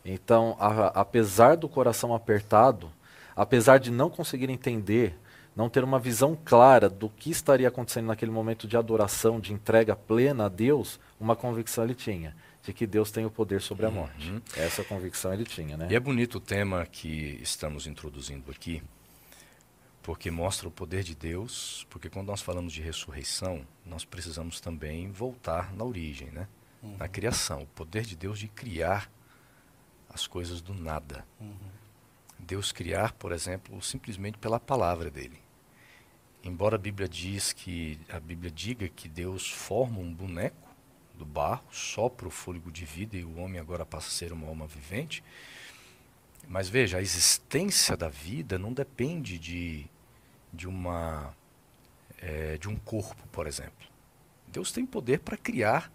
Então, 0.05 0.57
a- 0.61 0.93
apesar 1.01 1.57
do 1.57 1.69
coração 1.69 2.15
apertado, 2.15 2.91
apesar 3.35 3.79
de 3.79 3.91
não 3.91 4.11
conseguir 4.11 4.51
entender, 4.51 5.19
não 5.55 5.69
ter 5.69 5.85
uma 5.85 5.99
visão 5.99 6.39
clara 6.45 6.89
do 6.89 7.09
que 7.09 7.31
estaria 7.31 7.69
acontecendo 7.69 8.07
naquele 8.07 8.31
momento 8.31 8.67
de 8.67 8.77
adoração, 8.77 9.41
de 9.41 9.53
entrega 9.53 9.97
plena 9.97 10.47
a 10.47 10.49
Deus, 10.49 11.01
uma 11.19 11.37
convicção 11.37 11.85
ele 11.85 11.95
tinha, 11.95 12.37
de 12.63 12.73
que 12.73 12.87
Deus 12.87 13.11
tem 13.11 13.25
o 13.25 13.31
poder 13.31 13.61
sobre 13.61 13.87
a 13.87 13.91
morte. 13.91 14.31
Uhum. 14.31 14.41
Essa 14.57 14.85
convicção 14.85 15.33
ele 15.33 15.45
tinha, 15.45 15.77
né? 15.77 15.89
E 15.91 15.95
é 15.95 16.01
bonito 16.01 16.37
o 16.37 16.41
tema 16.41 16.87
que 16.87 17.39
estamos 17.43 17.87
introduzindo 17.87 18.51
aqui, 18.51 18.83
porque 20.03 20.31
mostra 20.31 20.69
o 20.69 20.71
poder 20.71 21.03
de 21.03 21.15
Deus, 21.15 21.87
porque 21.91 22.09
quando 22.09 22.29
nós 22.29 22.41
falamos 22.41 22.73
de 22.73 22.81
ressurreição, 22.81 23.67
nós 23.85 24.05
precisamos 24.05 24.61
também 24.61 25.11
voltar 25.11 25.73
na 25.75 25.85
origem, 25.85 26.31
né? 26.31 26.47
Na 26.99 27.07
criação, 27.07 27.63
o 27.63 27.67
poder 27.67 28.05
de 28.05 28.17
Deus 28.17 28.39
de 28.39 28.49
criar 28.49 29.11
as 30.09 30.27
coisas 30.27 30.63
do 30.63 30.73
nada. 30.73 31.27
Deus 32.41 32.73
criar, 32.73 33.13
por 33.13 33.33
exemplo, 33.33 33.81
simplesmente 33.83 34.39
pela 34.39 34.59
palavra 34.59 35.11
dele. 35.11 35.41
Embora 36.43 36.77
a 36.77 36.79
Bíblia 36.79 37.09
diz 37.09 37.53
que 37.53 37.99
a 38.09 38.19
Bíblia 38.19 38.51
diga 38.51 38.89
que 38.89 39.09
Deus 39.09 39.51
forma 39.51 39.99
um 39.99 40.13
boneco 40.13 40.69
do 41.15 41.25
barro, 41.27 41.65
sopra 41.71 42.27
o 42.27 42.31
fôlego 42.31 42.73
de 42.73 42.85
vida 42.85 43.17
e 43.17 43.25
o 43.25 43.39
homem 43.39 43.61
agora 43.61 43.85
passa 43.85 44.09
a 44.09 44.11
ser 44.11 44.33
uma 44.33 44.49
alma 44.49 44.67
vivente, 44.67 45.23
mas 46.49 46.69
veja, 46.69 46.97
a 46.97 47.03
existência 47.03 47.97
da 47.97 48.09
vida 48.09 48.59
não 48.59 48.73
depende 48.73 49.39
de, 49.39 49.87
de, 50.53 50.67
uma, 50.67 51.35
eh, 52.19 52.57
de 52.59 52.69
um 52.69 52.77
corpo, 52.77 53.23
por 53.31 53.47
exemplo. 53.47 53.87
Deus 54.49 54.73
tem 54.73 54.87
poder 54.87 55.21
para 55.21 55.37
criar 55.37 55.93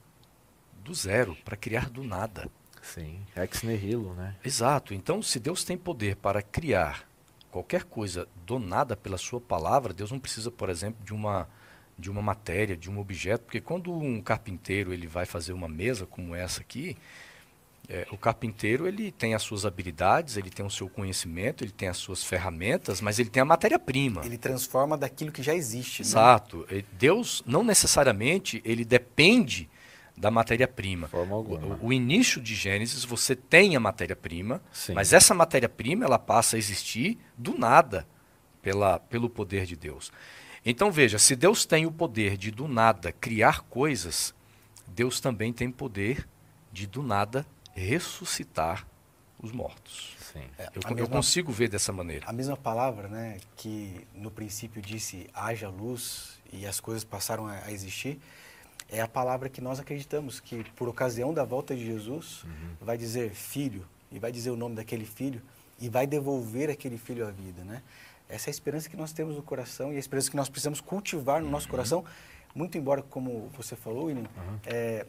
do 0.84 0.94
zero, 0.94 1.36
para 1.44 1.58
criar 1.58 1.90
do 1.90 2.04
nada. 2.04 2.50
Sim, 2.94 3.20
ex 3.36 3.63
nihilo, 3.63 4.13
né? 4.13 4.36
Exato. 4.44 4.94
Então, 4.94 5.22
se 5.22 5.39
Deus 5.39 5.63
tem 5.63 5.77
poder 5.77 6.15
para 6.15 6.42
criar 6.42 7.08
qualquer 7.51 7.84
coisa 7.84 8.27
do 8.46 8.60
nada 8.60 8.96
pela 8.96 9.18
sua 9.18 9.42
palavra, 9.42 9.94
Deus 9.94 10.12
não 10.12 10.20
precisa, 10.20 10.51
por 10.51 10.70
exemplo, 10.70 11.04
de 11.04 11.13
uma 11.13 11.48
de 11.98 12.12
uma 12.12 12.22
matéria, 12.22 12.75
de 12.75 12.89
um 12.92 13.00
objeto, 13.00 13.46
porque 13.46 13.62
quando 13.62 13.89
um 13.89 14.22
carpinteiro 14.22 14.94
ele 14.94 15.08
vai 15.08 15.25
fazer 15.25 15.54
uma 15.54 15.70
mesa 15.70 16.06
como 16.06 16.36
essa 16.36 16.60
aqui, 16.60 16.98
é, 17.88 18.06
o 18.12 18.18
carpinteiro 18.18 18.88
ele 18.88 19.12
tem 19.12 19.34
as 19.34 19.44
suas 19.44 19.65
habilidades, 19.65 20.38
ele 20.38 20.50
tem 20.50 20.65
o 20.65 20.70
seu 20.70 20.89
conhecimento, 20.89 21.63
ele 21.63 21.72
tem 21.72 21.88
as 21.88 21.98
suas 21.98 22.24
ferramentas, 22.24 23.00
mas 23.00 23.20
ele 23.20 23.30
tem 23.30 23.42
a 23.42 23.46
matéria-prima. 23.46 24.24
Ele 24.25 24.38
transforma 24.38 24.98
daquilo 24.98 25.32
que 25.32 25.44
já 25.44 25.56
existe. 25.56 26.01
né? 26.01 26.08
Exato. 26.08 26.68
E 26.70 26.84
Deus 26.94 27.44
não 27.46 27.63
necessariamente 27.63 28.62
ele 28.65 28.84
depende 28.84 29.70
da 30.17 30.31
matéria-prima. 30.31 31.10
O, 31.12 31.88
o 31.88 31.93
início 31.93 32.41
de 32.41 32.55
Gênesis, 32.55 33.03
você 33.03 33.36
tem 33.36 33.75
a 33.75 33.79
matéria-prima, 33.79 34.62
mas 34.93 35.12
essa 35.13 35.34
matéria-prima 35.34 36.05
ela 36.05 36.17
passa 36.19 36.55
a 36.55 36.60
existir 36.60 37.17
do 37.38 37.57
nada 37.57 38.07
pela, 38.62 39.00
pelo 39.00 39.29
poder 39.29 39.65
de 39.65 39.75
Deus. 39.75 40.12
Então 40.65 40.91
veja, 40.91 41.19
se 41.19 41.36
Deus 41.36 41.65
tem 41.65 41.86
o 41.86 41.91
poder 41.91 42.38
de 42.38 42.50
do 42.50 42.67
nada 42.67 43.12
criar 43.12 43.62
coisas, 43.63 44.34
Deus 44.88 45.19
também 45.19 45.51
tem 45.53 45.69
poder 45.69 46.27
de 46.72 46.88
do 46.88 47.03
nada 47.03 47.45
ressuscitar 47.75 48.88
os 49.41 49.51
mortos. 49.51 50.15
Sim. 50.34 50.43
É, 50.57 50.69
Eu, 50.75 50.81
a 50.86 50.89
eu 50.89 50.95
mesma- 50.95 51.10
consigo 51.15 51.51
ver 51.51 51.69
dessa 51.69 51.91
maneira. 51.91 52.25
A 52.27 52.34
mesma 52.34 52.57
palavra, 52.57 53.07
né, 53.07 53.38
que 53.55 54.05
no 54.13 54.31
princípio 54.31 54.81
disse 54.81 55.29
haja 55.34 55.69
luz 55.69 56.39
e 56.51 56.65
as 56.65 56.79
coisas 56.79 57.03
passaram 57.03 57.48
a, 57.48 57.53
a 57.65 57.72
existir, 57.72 58.19
é 58.89 59.01
a 59.01 59.08
palavra 59.08 59.50
que 59.50 59.62
nós 59.62 59.80
acreditamos 59.80 60.39
que 60.39 60.63
por 60.75 60.88
ocasião 60.88 61.34
da 61.34 61.44
volta 61.44 61.75
de 61.75 61.86
Jesus 61.86 62.46
vai 62.80 62.98
dizer 62.98 63.32
filho 63.32 63.86
e 64.12 64.20
vai 64.20 64.32
dizer 64.32 64.51
o 64.51 64.56
nome 64.56 64.75
daquele 64.75 65.06
filho 65.06 65.42
e 65.80 65.89
vai 65.89 66.08
devolver 66.08 66.70
aquele 66.70 66.98
filho 66.98 67.27
à 67.27 67.32
vida, 67.32 67.63
né? 67.63 67.82
Essa 68.27 68.50
é 68.50 68.51
a 68.51 68.54
esperança 68.54 68.89
que 68.89 68.98
nós 68.98 69.12
temos 69.12 69.36
no 69.36 69.44
coração 69.44 69.94
e 69.94 69.98
a 69.98 70.00
esperança 70.00 70.30
que 70.30 70.38
nós 70.38 70.50
precisamos 70.50 70.82
cultivar 70.82 71.42
no 71.42 71.50
nosso 71.50 71.68
coração, 71.68 72.04
muito 72.56 72.77
embora 72.77 73.01
como 73.04 73.51
você 73.56 73.75
falou, 73.75 74.06
William, 74.06 74.25
é, 74.65 75.06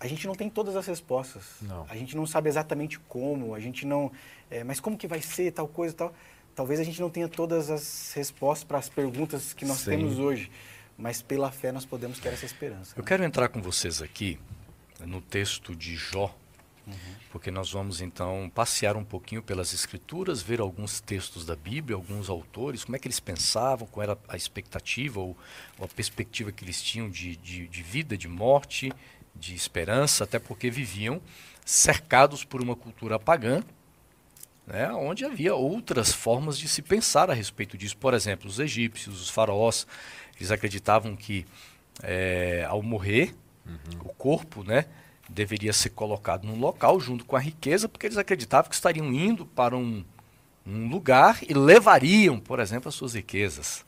a 0.00 0.06
gente 0.06 0.26
não 0.26 0.34
tem 0.34 0.50
todas 0.50 0.76
as 0.76 0.86
respostas. 0.86 1.44
Não. 1.62 1.86
A 1.88 1.96
gente 1.96 2.16
não 2.16 2.26
sabe 2.26 2.48
exatamente 2.48 2.98
como, 3.00 3.54
a 3.54 3.60
gente 3.60 3.86
não. 3.86 4.12
é, 4.50 4.62
mas 4.62 4.80
como 4.80 4.96
que 4.96 5.06
vai 5.06 5.20
ser 5.20 5.50
tal 5.52 5.66
coisa 5.66 5.94
tal? 5.94 6.14
Talvez 6.54 6.80
a 6.80 6.84
gente 6.84 7.00
não 7.00 7.08
tenha 7.08 7.28
todas 7.28 7.70
as 7.70 8.12
respostas 8.14 8.64
para 8.64 8.78
as 8.78 8.88
perguntas 8.88 9.52
que 9.52 9.64
nós 9.64 9.78
Sim. 9.78 9.90
temos 9.90 10.18
hoje, 10.18 10.50
mas 10.98 11.22
pela 11.22 11.50
fé 11.50 11.70
nós 11.70 11.86
podemos 11.86 12.18
ter 12.18 12.30
essa 12.30 12.44
esperança. 12.44 12.92
Eu 12.96 13.02
né? 13.02 13.08
quero 13.08 13.24
entrar 13.24 13.48
com 13.48 13.62
vocês 13.62 14.02
aqui 14.02 14.38
no 15.00 15.20
texto 15.20 15.74
de 15.76 15.94
Jó, 15.96 16.34
porque 17.30 17.50
nós 17.50 17.70
vamos 17.70 18.00
então 18.00 18.50
passear 18.54 18.96
um 18.96 19.04
pouquinho 19.04 19.42
pelas 19.42 19.72
escrituras, 19.74 20.40
ver 20.40 20.60
alguns 20.60 21.00
textos 21.00 21.44
da 21.44 21.54
Bíblia, 21.54 21.94
alguns 21.94 22.30
autores, 22.30 22.84
como 22.84 22.96
é 22.96 22.98
que 22.98 23.06
eles 23.06 23.20
pensavam, 23.20 23.86
qual 23.86 24.02
era 24.02 24.18
a 24.26 24.36
expectativa 24.36 25.20
ou, 25.20 25.36
ou 25.78 25.84
a 25.84 25.88
perspectiva 25.88 26.50
que 26.50 26.64
eles 26.64 26.82
tinham 26.82 27.10
de, 27.10 27.36
de, 27.36 27.68
de 27.68 27.82
vida, 27.82 28.16
de 28.16 28.26
morte, 28.26 28.90
de 29.34 29.54
esperança, 29.54 30.24
até 30.24 30.38
porque 30.38 30.70
viviam 30.70 31.20
cercados 31.64 32.42
por 32.42 32.62
uma 32.62 32.74
cultura 32.74 33.18
pagã, 33.18 33.62
né, 34.66 34.90
onde 34.92 35.24
havia 35.24 35.54
outras 35.54 36.12
formas 36.12 36.58
de 36.58 36.68
se 36.68 36.82
pensar 36.82 37.30
a 37.30 37.34
respeito 37.34 37.76
disso. 37.76 37.96
Por 37.96 38.14
exemplo, 38.14 38.48
os 38.48 38.58
egípcios, 38.58 39.20
os 39.20 39.30
faraós, 39.30 39.86
eles 40.38 40.50
acreditavam 40.50 41.16
que 41.16 41.46
eh, 42.02 42.64
ao 42.68 42.82
morrer, 42.82 43.34
o 44.04 44.08
corpo 44.14 44.62
né, 44.62 44.86
deveria 45.28 45.72
ser 45.72 45.90
colocado 45.90 46.46
num 46.46 46.58
local 46.58 46.98
junto 46.98 47.24
com 47.24 47.36
a 47.36 47.40
riqueza, 47.40 47.88
porque 47.88 48.06
eles 48.06 48.16
acreditavam 48.16 48.68
que 48.68 48.74
estariam 48.74 49.12
indo 49.12 49.44
para 49.44 49.76
um, 49.76 50.04
um 50.66 50.88
lugar 50.88 51.40
e 51.42 51.52
levariam, 51.52 52.38
por 52.38 52.60
exemplo, 52.60 52.88
as 52.88 52.94
suas 52.94 53.14
riquezas. 53.14 53.84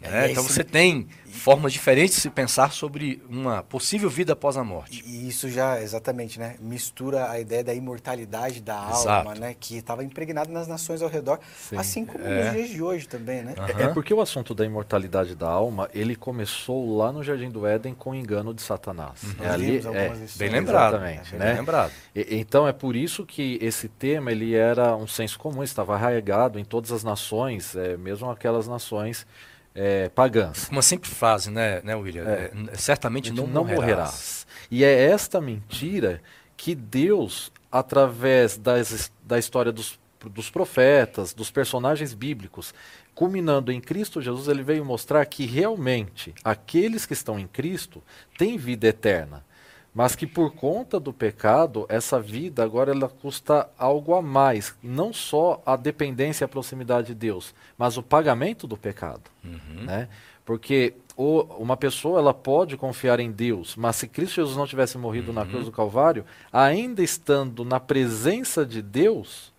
Né? 0.00 0.30
Então 0.30 0.42
você 0.42 0.62
tem 0.62 1.08
formas 1.34 1.72
diferentes 1.72 2.14
de 2.14 2.20
se 2.20 2.30
pensar 2.30 2.72
sobre 2.72 3.22
uma 3.28 3.62
possível 3.62 4.08
vida 4.08 4.32
após 4.34 4.56
a 4.56 4.62
morte. 4.62 5.02
E 5.04 5.28
isso 5.28 5.48
já, 5.50 5.80
exatamente, 5.80 6.38
né? 6.38 6.56
Mistura 6.60 7.30
a 7.30 7.40
ideia 7.40 7.64
da 7.64 7.74
imortalidade 7.74 8.60
da 8.60 8.88
Exato. 8.90 9.08
alma, 9.08 9.34
né? 9.34 9.54
Que 9.58 9.76
estava 9.76 10.04
impregnada 10.04 10.50
nas 10.50 10.68
nações 10.68 11.02
ao 11.02 11.08
redor, 11.08 11.40
Sim. 11.56 11.76
assim 11.76 12.04
como 12.06 12.24
é. 12.24 12.44
nos 12.44 12.52
dias 12.52 12.68
de 12.70 12.82
hoje 12.82 13.08
também, 13.08 13.42
né? 13.42 13.54
Uhum. 13.58 13.80
É 13.80 13.88
porque 13.88 14.14
o 14.14 14.20
assunto 14.20 14.54
da 14.54 14.64
imortalidade 14.64 15.34
da 15.34 15.48
alma, 15.48 15.90
ele 15.92 16.14
começou 16.14 16.96
lá 16.96 17.12
no 17.12 17.22
Jardim 17.22 17.50
do 17.50 17.66
Éden 17.66 17.94
com 17.94 18.10
o 18.10 18.14
engano 18.14 18.54
de 18.54 18.62
Satanás. 18.62 19.22
Uhum. 19.22 19.44
É, 19.44 19.48
ali, 19.48 19.78
é, 19.78 20.12
bem 20.36 20.48
lembrado. 20.50 20.94
Exatamente, 20.94 21.34
é, 21.34 21.38
bem 21.38 21.48
né? 21.48 21.54
lembrado. 21.54 21.92
E, 22.14 22.36
então 22.38 22.68
é 22.68 22.72
por 22.72 22.94
isso 22.94 23.26
que 23.26 23.58
esse 23.60 23.88
tema, 23.88 24.30
ele 24.30 24.54
era 24.54 24.94
um 24.96 25.06
senso 25.06 25.38
comum, 25.38 25.62
estava 25.62 25.94
arraigado 25.94 26.58
em 26.58 26.64
todas 26.64 26.92
as 26.92 27.02
nações, 27.02 27.74
é, 27.74 27.96
mesmo 27.96 28.30
aquelas 28.30 28.68
nações 28.68 29.26
é, 29.74 30.08
pagãs. 30.08 30.68
Uma 30.68 30.82
simples 30.82 31.12
frase, 31.12 31.50
né, 31.50 31.80
né 31.82 31.94
William? 31.94 32.24
É. 32.24 32.52
É, 32.72 32.76
certamente 32.76 33.32
não, 33.32 33.46
não 33.46 33.64
morrerás. 33.64 33.80
morrerás. 33.80 34.46
E 34.70 34.84
é 34.84 35.04
esta 35.10 35.40
mentira 35.40 36.22
que 36.56 36.74
Deus, 36.74 37.52
através 37.70 38.56
das, 38.56 39.10
da 39.22 39.38
história 39.38 39.72
dos, 39.72 39.98
dos 40.30 40.50
profetas, 40.50 41.34
dos 41.34 41.50
personagens 41.50 42.14
bíblicos, 42.14 42.72
culminando 43.14 43.70
em 43.70 43.80
Cristo 43.80 44.22
Jesus, 44.22 44.48
ele 44.48 44.62
veio 44.62 44.84
mostrar 44.84 45.24
que 45.26 45.44
realmente 45.44 46.34
aqueles 46.42 47.04
que 47.06 47.12
estão 47.12 47.38
em 47.38 47.46
Cristo 47.46 48.02
têm 48.38 48.56
vida 48.56 48.86
eterna 48.86 49.44
mas 49.94 50.16
que 50.16 50.26
por 50.26 50.52
conta 50.52 50.98
do 50.98 51.12
pecado, 51.12 51.86
essa 51.88 52.20
vida 52.20 52.64
agora 52.64 52.90
ela 52.90 53.08
custa 53.08 53.70
algo 53.78 54.14
a 54.14 54.20
mais, 54.20 54.74
não 54.82 55.12
só 55.12 55.62
a 55.64 55.76
dependência 55.76 56.42
e 56.42 56.46
a 56.46 56.48
proximidade 56.48 57.08
de 57.08 57.14
Deus, 57.14 57.54
mas 57.78 57.96
o 57.96 58.02
pagamento 58.02 58.66
do 58.66 58.76
pecado, 58.76 59.30
uhum. 59.44 59.84
né? 59.84 60.08
Porque 60.44 60.94
o, 61.16 61.42
uma 61.58 61.76
pessoa 61.76 62.18
ela 62.18 62.34
pode 62.34 62.76
confiar 62.76 63.20
em 63.20 63.30
Deus, 63.30 63.76
mas 63.76 63.96
se 63.96 64.08
Cristo 64.08 64.34
Jesus 64.34 64.56
não 64.56 64.66
tivesse 64.66 64.98
morrido 64.98 65.28
uhum. 65.28 65.34
na 65.34 65.46
cruz 65.46 65.64
do 65.64 65.72
Calvário, 65.72 66.24
ainda 66.52 67.02
estando 67.02 67.64
na 67.64 67.78
presença 67.78 68.66
de 68.66 68.82
Deus, 68.82 69.52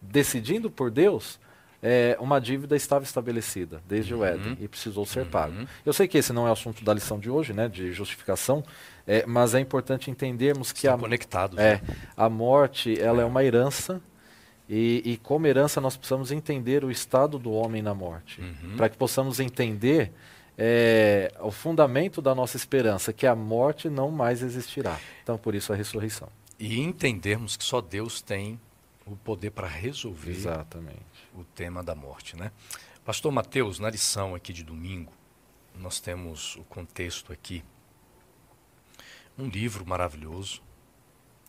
decidindo 0.00 0.70
por 0.70 0.90
Deus, 0.90 1.40
é, 1.82 2.16
uma 2.20 2.40
dívida 2.40 2.76
estava 2.76 3.04
estabelecida 3.04 3.80
desde 3.86 4.12
uhum. 4.12 4.20
o 4.20 4.24
Éden 4.24 4.58
e 4.60 4.68
precisou 4.68 5.06
ser 5.06 5.20
uhum. 5.20 5.30
pago. 5.30 5.54
Eu 5.84 5.92
sei 5.92 6.08
que 6.08 6.18
esse 6.18 6.32
não 6.32 6.46
é 6.46 6.50
o 6.50 6.52
assunto 6.52 6.84
da 6.84 6.92
lição 6.92 7.18
de 7.18 7.30
hoje, 7.30 7.52
né, 7.52 7.68
de 7.68 7.92
justificação, 7.92 8.64
é, 9.08 9.24
mas 9.26 9.54
é 9.54 9.60
importante 9.60 10.10
entendermos 10.10 10.70
que 10.70 10.86
a, 10.86 10.92
é, 11.56 11.76
né? 11.76 11.80
a 12.14 12.28
morte 12.28 13.00
ela 13.00 13.22
é. 13.22 13.22
é 13.22 13.24
uma 13.24 13.42
herança 13.42 14.02
e, 14.68 15.02
e, 15.02 15.16
como 15.16 15.46
herança 15.46 15.80
nós 15.80 15.96
precisamos 15.96 16.30
entender 16.30 16.84
o 16.84 16.90
estado 16.90 17.38
do 17.38 17.50
homem 17.50 17.80
na 17.80 17.94
morte, 17.94 18.38
uhum. 18.38 18.76
para 18.76 18.90
que 18.90 18.98
possamos 18.98 19.40
entender 19.40 20.12
é, 20.58 21.32
o 21.40 21.50
fundamento 21.50 22.20
da 22.20 22.34
nossa 22.34 22.58
esperança, 22.58 23.10
que 23.10 23.26
a 23.26 23.34
morte 23.34 23.88
não 23.88 24.10
mais 24.10 24.42
existirá. 24.42 25.00
Então, 25.22 25.38
por 25.38 25.54
isso 25.54 25.72
a 25.72 25.76
ressurreição. 25.76 26.28
E 26.58 26.78
entendermos 26.78 27.56
que 27.56 27.64
só 27.64 27.80
Deus 27.80 28.20
tem 28.20 28.60
o 29.06 29.16
poder 29.16 29.52
para 29.52 29.66
resolver 29.66 30.32
Exatamente. 30.32 30.98
o 31.34 31.44
tema 31.44 31.82
da 31.82 31.94
morte, 31.94 32.36
né? 32.36 32.52
Pastor 33.06 33.32
Mateus, 33.32 33.78
na 33.78 33.88
lição 33.88 34.34
aqui 34.34 34.52
de 34.52 34.62
domingo, 34.62 35.14
nós 35.74 35.98
temos 35.98 36.56
o 36.56 36.64
contexto 36.64 37.32
aqui 37.32 37.64
um 39.38 39.46
livro 39.48 39.86
maravilhoso, 39.86 40.60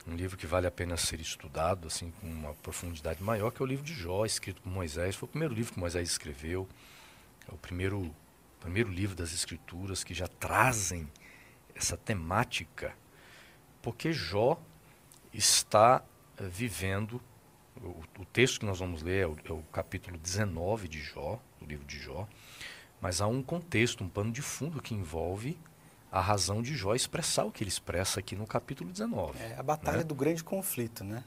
um 0.08 0.16
livro 0.16 0.38
que 0.38 0.46
vale 0.46 0.68
a 0.68 0.72
pena 0.72 0.96
ser 0.96 1.20
estudado, 1.20 1.88
assim, 1.88 2.12
com 2.12 2.28
uma 2.28 2.54
profundidade 2.54 3.24
maior, 3.24 3.52
que 3.52 3.62
é 3.62 3.66
o 3.66 3.68
livro 3.68 3.84
de 3.84 3.94
Jó, 3.94 4.26
escrito 4.26 4.62
por 4.62 4.72
Moisés. 4.72 5.16
Foi 5.16 5.28
o 5.28 5.30
primeiro 5.30 5.54
livro 5.54 5.74
que 5.74 5.80
Moisés 5.80 6.08
escreveu, 6.08 6.70
é 7.48 7.54
o 7.54 7.58
primeiro, 7.58 8.16
primeiro 8.60 8.92
livro 8.92 9.16
das 9.16 9.34
Escrituras 9.34 10.04
que 10.04 10.14
já 10.14 10.28
trazem 10.28 11.10
essa 11.76 11.98
temática, 11.98 12.94
porque 13.82 14.14
Jó 14.14 14.62
está 15.34 16.04
uh, 16.40 16.48
vivendo, 16.48 17.20
o, 17.82 18.04
o, 18.20 18.26
texto 18.26 18.60
que 18.60 18.66
nós 18.66 18.80
vamos 18.80 19.02
ler 19.02 19.24
é 19.24 19.28
o, 19.28 19.38
é 19.46 19.52
o 19.52 19.64
capítulo 19.72 20.18
19 20.18 20.88
de 20.88 21.02
Jó, 21.02 21.40
do 21.60 21.66
livro 21.66 21.86
de 21.86 21.98
Jó, 21.98 22.28
mas 23.02 23.20
há 23.22 23.28
um 23.28 23.42
contexto, 23.42 24.04
um 24.04 24.10
pano 24.10 24.32
de 24.32 24.42
fundo 24.42 24.82
que 24.82 24.94
envolve 24.94 25.58
a 26.12 26.20
razão 26.20 26.62
de 26.62 26.76
Jó 26.76 26.96
expressar 26.96 27.46
o 27.46 27.52
que 27.52 27.64
ele 27.64 27.70
expressa 27.70 28.20
aqui 28.20 28.36
no 28.36 28.48
capítulo 28.48 28.92
19. 28.92 29.38
É 29.40 29.56
a 29.58 29.64
batalha 29.64 30.00
né? 30.00 30.04
do 30.04 30.16
grande 30.16 30.44
conflito, 30.44 31.04
né? 31.04 31.24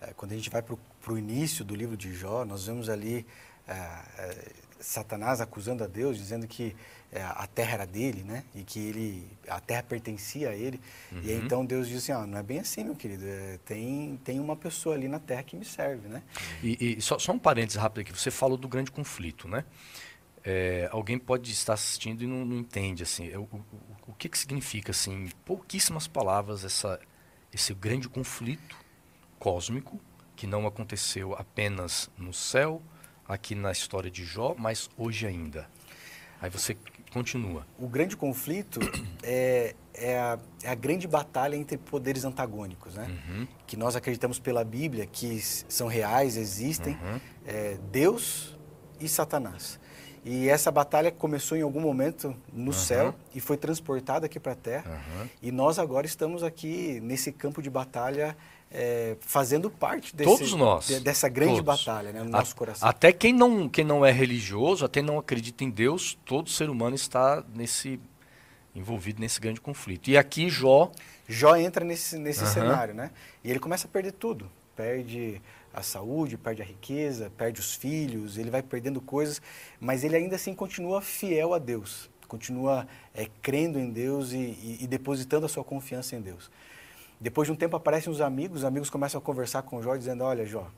É, 0.00 0.12
quando 0.14 0.32
a 0.32 0.34
gente 0.34 0.48
vai 0.48 0.62
para 0.62 1.12
o 1.12 1.18
início 1.18 1.64
do 1.64 1.74
livro 1.74 1.96
de 1.96 2.14
Jó, 2.14 2.44
nós 2.44 2.66
vemos 2.66 2.88
ali 2.88 3.26
é, 3.66 3.72
é, 3.72 4.52
Satanás 4.80 5.40
acusando 5.40 5.84
a 5.84 5.86
Deus, 5.86 6.16
dizendo 6.16 6.46
que 6.46 6.74
é, 7.12 7.22
a 7.22 7.46
terra 7.46 7.74
era 7.74 7.86
dele, 7.86 8.22
né? 8.22 8.44
E 8.54 8.62
que 8.62 8.78
ele, 8.78 9.28
a 9.48 9.60
terra 9.60 9.82
pertencia 9.82 10.50
a 10.50 10.54
ele. 10.54 10.80
Uhum. 11.10 11.20
E 11.22 11.30
aí, 11.30 11.36
então 11.36 11.66
Deus 11.66 11.88
diz 11.88 11.98
assim, 11.98 12.12
ó, 12.12 12.24
não 12.24 12.38
é 12.38 12.42
bem 12.42 12.60
assim, 12.60 12.84
meu 12.84 12.94
querido. 12.94 13.24
É, 13.26 13.58
tem, 13.64 14.18
tem 14.24 14.40
uma 14.40 14.56
pessoa 14.56 14.94
ali 14.94 15.08
na 15.08 15.18
terra 15.18 15.42
que 15.42 15.56
me 15.56 15.64
serve, 15.64 16.08
né? 16.08 16.22
E, 16.62 16.96
e 16.98 17.02
só, 17.02 17.18
só 17.18 17.32
um 17.32 17.38
parênteses 17.38 17.80
rápido 17.80 18.02
aqui. 18.02 18.12
Você 18.12 18.30
falou 18.30 18.56
do 18.56 18.68
grande 18.68 18.90
conflito, 18.90 19.48
né? 19.48 19.64
É, 20.44 20.88
alguém 20.90 21.18
pode 21.18 21.50
estar 21.52 21.74
assistindo 21.74 22.22
e 22.22 22.26
não, 22.26 22.44
não 22.44 22.56
entende 22.56 23.02
assim. 23.02 23.28
O, 23.36 23.42
o, 23.42 23.64
o, 24.08 24.12
que, 24.14 24.28
que 24.28 24.38
significa 24.38 24.90
assim 24.90 25.24
em 25.24 25.28
pouquíssimas 25.44 26.06
palavras 26.06 26.64
essa, 26.64 26.98
esse 27.52 27.74
grande 27.74 28.08
conflito 28.08 28.76
cósmico 29.38 30.00
que 30.34 30.46
não 30.46 30.66
aconteceu 30.66 31.34
apenas 31.34 32.10
no 32.16 32.32
céu 32.32 32.80
aqui 33.28 33.54
na 33.54 33.70
história 33.70 34.10
de 34.10 34.24
Jó 34.24 34.54
mas 34.58 34.88
hoje 34.96 35.26
ainda. 35.26 35.68
Aí 36.40 36.48
você 36.48 36.74
continua. 37.12 37.66
O 37.78 37.86
grande 37.86 38.16
conflito 38.16 38.80
é, 39.22 39.74
é, 39.92 40.18
a, 40.18 40.38
é 40.62 40.70
a 40.70 40.74
grande 40.74 41.06
batalha 41.06 41.54
entre 41.54 41.76
poderes 41.76 42.24
antagônicos 42.24 42.94
né? 42.94 43.20
Uhum. 43.28 43.48
que 43.66 43.76
nós 43.76 43.94
acreditamos 43.94 44.38
pela 44.38 44.64
Bíblia 44.64 45.04
que 45.04 45.38
são 45.40 45.86
reais 45.86 46.38
existem. 46.38 46.94
Uhum. 46.94 47.20
é, 47.46 47.78
Deus 47.90 48.58
e 48.98 49.06
Satanás 49.06 49.79
e 50.24 50.48
essa 50.48 50.70
batalha 50.70 51.10
começou 51.10 51.56
em 51.56 51.62
algum 51.62 51.80
momento 51.80 52.36
no 52.52 52.66
uhum. 52.66 52.72
céu 52.72 53.14
e 53.34 53.40
foi 53.40 53.56
transportada 53.56 54.26
aqui 54.26 54.38
para 54.38 54.52
a 54.52 54.56
terra. 54.56 54.90
Uhum. 54.90 55.28
E 55.40 55.50
nós 55.50 55.78
agora 55.78 56.06
estamos 56.06 56.42
aqui 56.42 57.00
nesse 57.00 57.32
campo 57.32 57.62
de 57.62 57.70
batalha 57.70 58.36
é, 58.70 59.16
fazendo 59.20 59.70
parte 59.70 60.14
desse, 60.14 60.30
Todos 60.30 60.52
nós. 60.52 60.86
De, 60.86 61.00
dessa 61.00 61.28
grande 61.28 61.62
Todos. 61.62 61.84
batalha 61.84 62.12
né, 62.12 62.22
no 62.22 62.30
nosso 62.30 62.54
coração. 62.54 62.86
Até 62.86 63.12
quem 63.12 63.32
não, 63.32 63.68
quem 63.68 63.84
não 63.84 64.04
é 64.04 64.12
religioso, 64.12 64.84
até 64.84 65.00
não 65.00 65.18
acredita 65.18 65.64
em 65.64 65.70
Deus, 65.70 66.18
todo 66.24 66.50
ser 66.50 66.68
humano 66.68 66.94
está 66.94 67.42
nesse 67.54 67.98
envolvido 68.74 69.20
nesse 69.20 69.40
grande 69.40 69.60
conflito. 69.60 70.08
E 70.08 70.16
aqui 70.16 70.48
Jó... 70.48 70.92
Jó 71.28 71.56
entra 71.56 71.84
nesse, 71.84 72.18
nesse 72.18 72.44
uhum. 72.44 72.50
cenário, 72.50 72.94
né? 72.94 73.10
E 73.42 73.50
ele 73.50 73.58
começa 73.58 73.86
a 73.86 73.90
perder 73.90 74.12
tudo. 74.12 74.50
Perde 74.76 75.40
a 75.72 75.82
saúde, 75.82 76.36
perde 76.36 76.62
a 76.62 76.64
riqueza, 76.64 77.30
perde 77.36 77.60
os 77.60 77.74
filhos, 77.74 78.36
ele 78.38 78.50
vai 78.50 78.62
perdendo 78.62 79.00
coisas, 79.00 79.40
mas 79.78 80.04
ele 80.04 80.16
ainda 80.16 80.36
assim 80.36 80.54
continua 80.54 81.00
fiel 81.00 81.54
a 81.54 81.58
Deus, 81.58 82.10
continua 82.26 82.86
é, 83.14 83.26
crendo 83.40 83.78
em 83.78 83.90
Deus 83.90 84.32
e, 84.32 84.38
e, 84.38 84.78
e, 84.82 84.86
depositando 84.86 85.46
a 85.46 85.48
sua 85.48 85.64
confiança 85.64 86.16
em 86.16 86.20
Deus. 86.20 86.50
Depois 87.20 87.46
de 87.46 87.52
um 87.52 87.56
tempo 87.56 87.76
aparecem 87.76 88.10
os 88.12 88.20
amigos, 88.20 88.58
os 88.58 88.64
amigos 88.64 88.90
começam 88.90 89.18
a 89.18 89.22
conversar 89.22 89.62
com 89.62 89.82
Jó, 89.82 89.94
dizendo, 89.96 90.24
olha 90.24 90.44
Jó, 90.44 90.70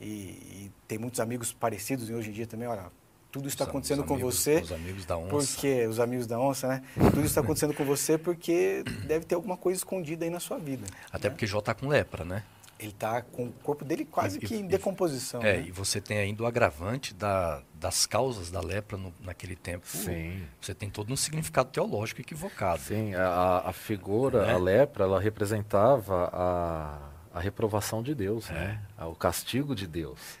e, 0.00 0.06
e 0.06 0.72
tem 0.86 0.98
muitos 0.98 1.18
amigos 1.18 1.52
parecidos 1.52 2.08
hoje 2.10 2.30
em 2.30 2.32
dia 2.32 2.46
também, 2.46 2.68
olha, 2.68 2.90
tudo 3.30 3.46
está 3.48 3.64
acontecendo 3.64 4.04
com 4.04 4.14
amigos, 4.14 4.36
você. 4.36 4.60
Os 4.60 4.72
amigos 4.72 5.04
da 5.04 5.16
onça. 5.18 5.30
Porque, 5.30 5.86
os 5.86 6.00
amigos 6.00 6.26
da 6.26 6.40
onça, 6.40 6.68
né? 6.68 6.82
Tudo 7.10 7.24
está 7.26 7.40
acontecendo 7.42 7.74
com 7.74 7.84
você 7.84 8.16
porque 8.16 8.82
deve 9.06 9.26
ter 9.26 9.34
alguma 9.34 9.56
coisa 9.56 9.78
escondida 9.78 10.24
aí 10.24 10.30
na 10.30 10.40
sua 10.40 10.58
vida. 10.58 10.86
Até 11.12 11.28
né? 11.28 11.34
porque 11.34 11.46
Jó 11.46 11.58
está 11.58 11.74
com 11.74 11.88
lepra, 11.88 12.24
né? 12.24 12.42
Ele 12.78 12.90
está 12.90 13.20
com 13.22 13.46
o 13.46 13.52
corpo 13.52 13.84
dele 13.84 14.04
quase 14.04 14.38
e, 14.38 14.40
que 14.40 14.54
em 14.54 14.66
decomposição. 14.66 15.42
É, 15.42 15.56
né? 15.56 15.64
e 15.66 15.72
você 15.72 16.00
tem 16.00 16.18
ainda 16.18 16.44
o 16.44 16.46
agravante 16.46 17.12
da, 17.12 17.62
das 17.74 18.06
causas 18.06 18.50
da 18.50 18.60
lepra 18.60 18.96
no, 18.96 19.12
naquele 19.20 19.56
tempo. 19.56 19.86
Sim. 19.86 20.42
Você 20.60 20.74
tem 20.74 20.88
todo 20.88 21.12
um 21.12 21.16
significado 21.16 21.70
teológico 21.70 22.20
equivocado. 22.20 22.80
Sim, 22.80 23.14
a, 23.14 23.64
a 23.66 23.72
figura, 23.72 24.46
é? 24.46 24.52
a 24.52 24.58
lepra, 24.58 25.04
ela 25.04 25.20
representava 25.20 26.30
a, 26.32 26.98
a 27.34 27.40
reprovação 27.40 28.02
de 28.02 28.14
Deus, 28.14 28.48
é. 28.50 28.54
né? 28.54 28.82
o 29.00 29.14
castigo 29.14 29.74
de 29.74 29.86
Deus. 29.86 30.38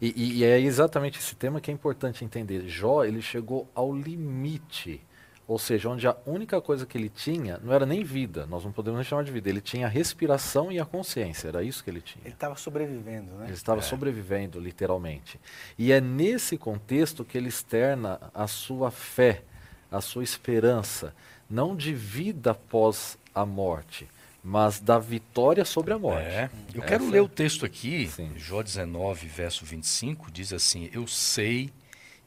E, 0.00 0.12
e, 0.16 0.38
e 0.38 0.44
é 0.44 0.58
exatamente 0.58 1.18
esse 1.18 1.34
tema 1.34 1.60
que 1.60 1.70
é 1.70 1.74
importante 1.74 2.24
entender. 2.24 2.68
Jó, 2.68 3.04
ele 3.04 3.20
chegou 3.20 3.70
ao 3.74 3.94
limite 3.94 5.02
ou 5.50 5.58
seja, 5.58 5.88
onde 5.88 6.06
a 6.06 6.16
única 6.24 6.60
coisa 6.60 6.86
que 6.86 6.96
ele 6.96 7.08
tinha 7.08 7.58
não 7.58 7.72
era 7.72 7.84
nem 7.84 8.04
vida, 8.04 8.46
nós 8.46 8.64
não 8.64 8.70
podemos 8.70 8.98
nem 8.98 9.04
chamar 9.04 9.24
de 9.24 9.32
vida, 9.32 9.48
ele 9.48 9.60
tinha 9.60 9.88
a 9.88 9.90
respiração 9.90 10.70
e 10.70 10.78
a 10.78 10.84
consciência, 10.84 11.48
era 11.48 11.60
isso 11.60 11.82
que 11.82 11.90
ele 11.90 12.00
tinha. 12.00 12.24
Ele 12.24 12.34
estava 12.34 12.54
sobrevivendo, 12.54 13.32
né? 13.32 13.46
Ele 13.46 13.54
estava 13.54 13.80
é. 13.80 13.82
sobrevivendo, 13.82 14.60
literalmente. 14.60 15.40
E 15.76 15.90
é 15.90 16.00
nesse 16.00 16.56
contexto 16.56 17.24
que 17.24 17.36
ele 17.36 17.48
externa 17.48 18.20
a 18.32 18.46
sua 18.46 18.92
fé, 18.92 19.42
a 19.90 20.00
sua 20.00 20.22
esperança, 20.22 21.12
não 21.50 21.74
de 21.74 21.92
vida 21.92 22.52
após 22.52 23.18
a 23.34 23.44
morte, 23.44 24.06
mas 24.44 24.78
da 24.78 25.00
vitória 25.00 25.64
sobre 25.64 25.92
a 25.92 25.98
morte. 25.98 26.28
É. 26.28 26.48
Eu 26.72 26.78
Essa 26.78 26.86
quero 26.86 27.08
é- 27.08 27.10
ler 27.10 27.22
o 27.22 27.28
texto 27.28 27.66
aqui, 27.66 28.06
Sim. 28.06 28.30
Jó 28.36 28.62
19, 28.62 29.26
verso 29.26 29.64
25, 29.64 30.30
diz 30.30 30.52
assim: 30.52 30.88
Eu 30.92 31.08
sei 31.08 31.72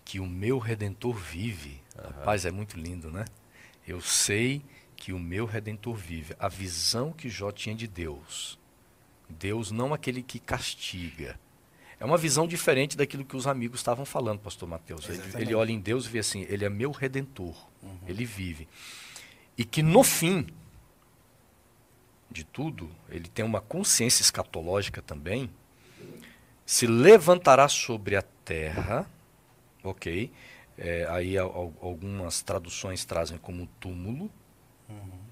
que 0.03 0.19
o 0.19 0.27
meu 0.27 0.59
redentor 0.59 1.15
vive. 1.15 1.82
Rapaz, 1.95 2.45
é 2.45 2.51
muito 2.51 2.77
lindo, 2.77 3.11
né? 3.11 3.25
Eu 3.87 4.01
sei 4.01 4.63
que 4.95 5.13
o 5.13 5.19
meu 5.19 5.45
redentor 5.45 5.95
vive. 5.95 6.35
A 6.39 6.47
visão 6.47 7.11
que 7.11 7.29
Jó 7.29 7.51
tinha 7.51 7.75
de 7.75 7.87
Deus. 7.87 8.57
Deus 9.29 9.71
não 9.71 9.93
aquele 9.93 10.23
que 10.23 10.39
castiga. 10.39 11.39
É 11.99 12.05
uma 12.05 12.17
visão 12.17 12.47
diferente 12.47 12.97
daquilo 12.97 13.23
que 13.23 13.35
os 13.35 13.47
amigos 13.47 13.79
estavam 13.79 14.05
falando, 14.05 14.39
pastor 14.39 14.67
Mateus. 14.67 15.07
Ele, 15.07 15.21
ele 15.35 15.55
olha 15.55 15.71
em 15.71 15.79
Deus 15.79 16.05
e 16.05 16.09
vê 16.09 16.19
assim, 16.19 16.45
ele 16.49 16.65
é 16.65 16.69
meu 16.69 16.91
redentor. 16.91 17.55
Ele 18.07 18.25
vive. 18.25 18.67
E 19.57 19.63
que 19.63 19.83
no 19.83 20.03
fim 20.03 20.47
de 22.33 22.43
tudo, 22.43 22.89
ele 23.09 23.29
tem 23.29 23.45
uma 23.45 23.61
consciência 23.61 24.23
escatológica 24.23 25.01
também, 25.01 25.49
se 26.65 26.87
levantará 26.87 27.67
sobre 27.67 28.15
a 28.15 28.21
terra, 28.21 29.09
ok? 29.83 30.31
É, 30.77 31.05
aí 31.09 31.37
al- 31.37 31.51
al- 31.55 31.73
algumas 31.81 32.41
traduções 32.41 33.05
trazem 33.05 33.37
como 33.37 33.67
túmulo, 33.79 34.31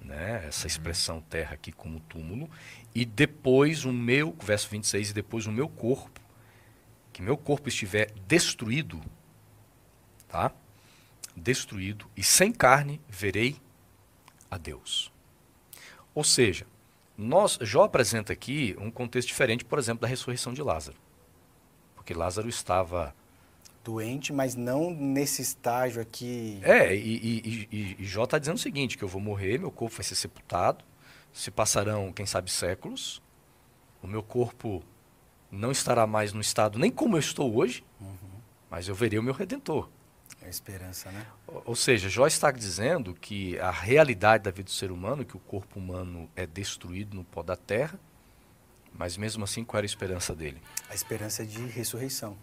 né? 0.00 0.44
Essa 0.46 0.66
expressão 0.66 1.20
terra 1.20 1.54
aqui 1.54 1.72
como 1.72 2.00
túmulo, 2.00 2.50
e 2.94 3.04
depois 3.04 3.84
o 3.84 3.92
meu, 3.92 4.36
verso 4.42 4.68
26, 4.68 5.10
e 5.10 5.14
depois 5.14 5.46
o 5.46 5.52
meu 5.52 5.68
corpo, 5.68 6.20
que 7.12 7.22
meu 7.22 7.36
corpo 7.36 7.68
estiver 7.68 8.10
destruído, 8.26 9.00
tá? 10.28 10.52
Destruído 11.36 12.06
e 12.16 12.22
sem 12.22 12.52
carne 12.52 13.00
verei 13.08 13.56
a 14.50 14.58
Deus. 14.58 15.12
Ou 16.14 16.24
seja, 16.24 16.66
nós, 17.16 17.58
Jó 17.62 17.84
apresenta 17.84 18.32
aqui 18.32 18.76
um 18.78 18.90
contexto 18.90 19.28
diferente, 19.28 19.64
por 19.64 19.78
exemplo, 19.78 20.02
da 20.02 20.08
ressurreição 20.08 20.52
de 20.52 20.62
Lázaro. 20.62 20.98
Porque 21.94 22.14
Lázaro 22.14 22.48
estava. 22.48 23.14
Doente, 23.84 24.32
mas 24.32 24.54
não 24.54 24.90
nesse 24.90 25.42
estágio 25.42 26.00
aqui. 26.00 26.60
É, 26.62 26.94
e, 26.94 26.98
e, 26.98 27.68
e, 27.72 27.96
e 27.98 28.04
Jó 28.04 28.24
está 28.24 28.38
dizendo 28.38 28.56
o 28.56 28.60
seguinte: 28.60 28.96
que 28.96 29.02
eu 29.02 29.08
vou 29.08 29.20
morrer, 29.20 29.58
meu 29.58 29.72
corpo 29.72 29.96
vai 29.96 30.04
ser 30.04 30.14
sepultado, 30.14 30.84
se 31.32 31.50
passarão, 31.50 32.12
quem 32.12 32.24
sabe, 32.24 32.50
séculos, 32.50 33.20
o 34.02 34.06
meu 34.06 34.22
corpo 34.22 34.82
não 35.50 35.70
estará 35.70 36.06
mais 36.06 36.32
no 36.32 36.40
estado 36.40 36.78
nem 36.78 36.90
como 36.90 37.16
eu 37.16 37.20
estou 37.20 37.54
hoje, 37.56 37.84
mas 38.70 38.88
eu 38.88 38.94
verei 38.94 39.18
o 39.18 39.22
meu 39.22 39.34
redentor. 39.34 39.88
É 40.40 40.46
a 40.46 40.48
esperança, 40.48 41.10
né? 41.10 41.26
Ou 41.46 41.62
ou 41.66 41.76
seja, 41.76 42.08
Jó 42.08 42.26
está 42.26 42.50
dizendo 42.50 43.14
que 43.14 43.58
a 43.60 43.70
realidade 43.70 44.44
da 44.44 44.50
vida 44.50 44.64
do 44.64 44.70
ser 44.70 44.90
humano, 44.90 45.24
que 45.24 45.36
o 45.36 45.40
corpo 45.40 45.78
humano 45.78 46.28
é 46.34 46.46
destruído 46.46 47.14
no 47.14 47.22
pó 47.22 47.42
da 47.42 47.54
terra, 47.54 47.98
mas 48.92 49.16
mesmo 49.16 49.44
assim, 49.44 49.64
qual 49.64 49.78
era 49.78 49.84
a 49.84 49.86
esperança 49.86 50.34
dele? 50.34 50.60
A 50.88 50.94
esperança 50.94 51.44
de 51.44 51.60
ressurreição. 51.66 52.36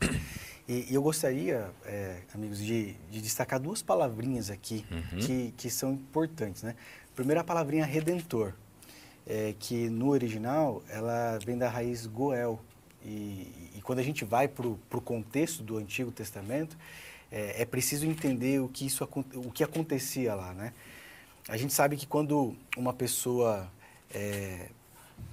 E, 0.70 0.86
e 0.88 0.94
eu 0.94 1.02
gostaria, 1.02 1.72
é, 1.84 2.20
amigos, 2.32 2.60
de, 2.60 2.94
de 3.10 3.22
destacar 3.24 3.60
duas 3.60 3.82
palavrinhas 3.82 4.52
aqui 4.52 4.86
Uhum. 4.92 5.20
que, 5.20 5.54
que 5.58 5.68
são 5.68 5.94
importantes, 5.94 6.62
né? 6.62 6.76
Primeiro, 7.16 7.42
a 7.42 7.44
palavrinha 7.44 7.84
redentor, 7.84 8.54
é, 9.26 9.56
que 9.60 9.90
no 9.90 10.10
original 10.10 10.84
ela 10.88 11.40
vem 11.44 11.58
da 11.58 11.68
raiz 11.68 12.06
goel. 12.06 12.60
E, 13.04 13.72
e 13.76 13.82
quando 13.82 13.98
a 13.98 14.04
gente 14.04 14.24
vai 14.24 14.48
para 14.48 14.68
o 14.68 15.02
contexto 15.02 15.64
do 15.64 15.76
Antigo 15.78 16.12
Testamento, 16.12 16.78
é, 17.32 17.64
é 17.64 17.66
preciso 17.66 18.06
entender 18.06 18.62
o 18.62 18.68
que, 18.68 18.86
isso, 18.86 19.04
o 19.34 19.52
que 19.52 19.64
acontecia 19.64 20.36
lá, 20.36 20.54
né? 20.54 20.72
A 21.48 21.58
gente 21.58 21.74
sabe 21.74 21.98
que 21.98 22.06
quando 22.06 22.56
uma 22.78 22.94
pessoa, 22.94 23.68
é, 24.14 24.68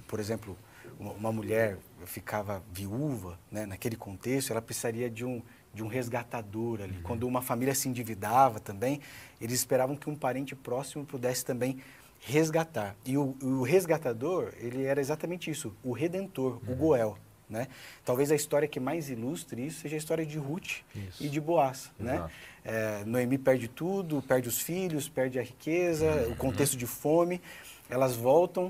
por 0.07 0.19
exemplo, 0.19 0.57
uma, 0.99 1.11
uma 1.11 1.31
mulher 1.31 1.77
ficava 2.09 2.63
viúva, 2.71 3.39
né, 3.51 3.65
naquele 3.65 3.95
contexto, 3.95 4.51
ela 4.51 4.61
precisaria 4.61 5.09
de 5.09 5.25
um, 5.25 5.41
de 5.73 5.83
um 5.83 5.87
resgatador 5.87 6.81
ali. 6.81 6.99
Quando 7.03 7.27
uma 7.27 7.41
família 7.41 7.75
se 7.75 7.87
endividava 7.87 8.59
também, 8.59 9.01
eles 9.39 9.55
esperavam 9.55 9.95
que 9.95 10.09
um 10.09 10.15
parente 10.15 10.55
próximo 10.55 11.05
pudesse 11.05 11.45
também 11.45 11.79
resgatar. 12.19 12.95
E 13.05 13.17
o, 13.17 13.35
o 13.41 13.61
resgatador, 13.63 14.53
ele 14.59 14.83
era 14.83 14.99
exatamente 14.99 15.51
isso, 15.51 15.75
o 15.83 15.91
redentor, 15.91 16.59
o 16.67 16.75
Goel. 16.75 17.17
Né? 17.49 17.67
Talvez 18.03 18.29
a 18.29 18.35
história 18.35 18.67
que 18.67 18.77
mais 18.77 19.09
ilustre 19.09 19.65
isso 19.65 19.79
seja 19.79 19.95
a 19.95 19.97
história 19.97 20.25
de 20.25 20.37
Ruth 20.37 20.81
Isso. 20.93 21.23
e 21.23 21.29
de 21.29 21.39
Boaz. 21.39 21.89
Né? 21.97 22.29
É, 22.65 23.05
Noemi 23.05 23.37
perde 23.37 23.69
tudo, 23.69 24.21
perde 24.21 24.49
os 24.49 24.59
filhos, 24.59 25.07
perde 25.07 25.39
a 25.39 25.43
riqueza, 25.43 26.27
o 26.29 26.35
contexto 26.35 26.75
de 26.75 26.85
fome. 26.85 27.41
Elas 27.89 28.17
voltam 28.17 28.69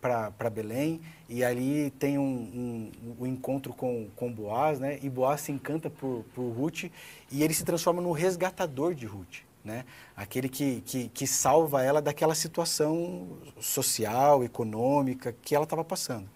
para 0.00 0.50
Belém 0.50 1.00
e 1.28 1.44
ali 1.44 1.90
tem 1.92 2.18
um, 2.18 2.22
um, 2.22 2.92
um 3.20 3.26
encontro 3.26 3.72
com, 3.72 4.08
com 4.16 4.32
Boaz, 4.32 4.78
né? 4.78 4.98
E 5.02 5.10
Boaz 5.10 5.42
se 5.42 5.52
encanta 5.52 5.90
por, 5.90 6.24
por 6.34 6.48
Ruth 6.50 6.84
e 7.30 7.42
ele 7.42 7.52
se 7.52 7.64
transforma 7.64 8.00
no 8.00 8.12
resgatador 8.12 8.94
de 8.94 9.06
Ruth, 9.06 9.40
né? 9.64 9.84
Aquele 10.16 10.48
que, 10.48 10.80
que, 10.82 11.08
que 11.08 11.26
salva 11.26 11.82
ela 11.82 12.00
daquela 12.00 12.34
situação 12.34 13.38
social, 13.60 14.42
econômica 14.44 15.34
que 15.42 15.54
ela 15.54 15.64
estava 15.64 15.84
passando. 15.84 16.28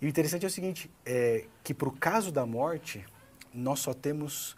E 0.00 0.06
o 0.06 0.08
interessante 0.08 0.44
é 0.44 0.48
o 0.48 0.50
seguinte, 0.50 0.90
é 1.04 1.44
que 1.62 1.74
para 1.74 1.88
o 1.88 1.92
caso 1.92 2.30
da 2.30 2.46
morte, 2.46 3.04
nós 3.52 3.80
só 3.80 3.92
temos 3.92 4.56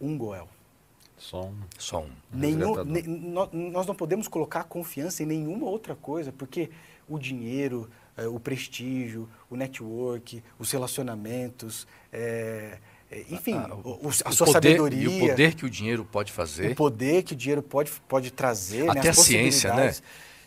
um 0.00 0.18
Goel. 0.18 0.48
Só 1.30 1.44
um. 1.46 1.54
Só 1.78 2.02
um. 2.02 2.10
Nenhum, 2.32 2.84
ne- 2.84 3.02
nó- 3.02 3.48
nós 3.52 3.86
não 3.86 3.94
podemos 3.94 4.28
colocar 4.28 4.64
confiança 4.64 5.22
em 5.22 5.26
nenhuma 5.26 5.66
outra 5.66 5.94
coisa, 5.94 6.30
porque 6.32 6.68
o 7.08 7.18
dinheiro, 7.18 7.88
eh, 8.16 8.26
o 8.26 8.38
prestígio, 8.38 9.26
o 9.48 9.56
network, 9.56 10.42
os 10.58 10.70
relacionamentos, 10.70 11.86
eh, 12.12 12.78
enfim, 13.30 13.54
Ah, 13.54 13.74
o- 13.74 13.88
o- 14.06 14.06
a 14.06 14.08
o 14.08 14.12
sua 14.12 14.46
poder- 14.46 14.52
sabedoria, 14.52 15.02
E 15.02 15.06
o 15.06 15.28
poder 15.28 15.54
que 15.54 15.64
o 15.64 15.70
dinheiro 15.70 16.04
pode 16.04 16.30
fazer. 16.30 16.72
o 16.72 16.74
poder 16.74 17.22
que 17.22 17.32
o 17.32 17.36
dinheiro 17.36 17.62
pode, 17.62 17.90
pode 18.06 18.30
trazer, 18.30 18.84
né, 18.84 18.90
Até 18.90 19.08
as 19.08 19.18
a 19.18 19.22
ciência, 19.22 19.70
né? 19.74 19.86
possibilidades. 19.92 20.02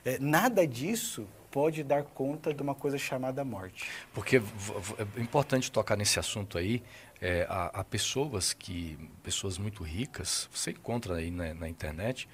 Eh, 0.05 0.17
nada 0.19 0.67
disso 0.67 1.25
pode 1.49 1.81
dar 1.81 2.03
conta 2.03 2.53
de 2.53 2.61
uma 2.61 2.75
coisa 2.75 2.99
chamada 2.99 3.43
morte. 3.43 3.85
Porque 4.13 4.37
é 4.37 5.21
importante 5.21 5.71
tocar 5.71 5.95
nesse 5.97 6.19
assunto 6.19 6.55
aí. 6.57 6.83
É, 7.21 7.45
há, 7.49 7.79
há 7.79 7.83
pessoas 7.83 8.53
que, 8.53 8.97
pessoas 9.23 9.57
muito 9.57 9.83
ricas, 9.83 10.47
você 10.51 10.71
encontra 10.71 11.15
aí 11.15 11.31
na, 11.31 11.53
na 11.53 11.67
internet, 11.69 12.29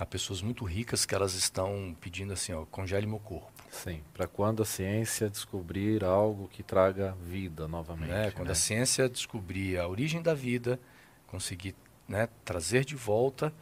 há 0.00 0.06
pessoas 0.06 0.40
muito 0.40 0.64
ricas 0.64 1.04
que 1.04 1.14
elas 1.14 1.34
estão 1.34 1.94
pedindo 2.00 2.32
assim, 2.32 2.52
ó, 2.52 2.64
congele 2.64 3.06
meu 3.06 3.18
corpo. 3.18 3.52
Sim, 3.70 4.02
para 4.14 4.26
quando 4.26 4.62
a 4.62 4.66
ciência 4.66 5.28
descobrir 5.28 6.02
algo 6.02 6.48
que 6.48 6.62
traga 6.62 7.14
vida 7.22 7.68
novamente. 7.68 8.08
né? 8.08 8.30
Quando 8.30 8.48
né? 8.48 8.52
a 8.52 8.56
ciência 8.56 9.08
descobrir 9.08 9.78
a 9.78 9.86
origem 9.86 10.22
da 10.22 10.32
vida, 10.32 10.80
conseguir 11.26 11.74
né, 12.08 12.28
trazer 12.44 12.84
de 12.84 12.96
volta, 12.96 13.52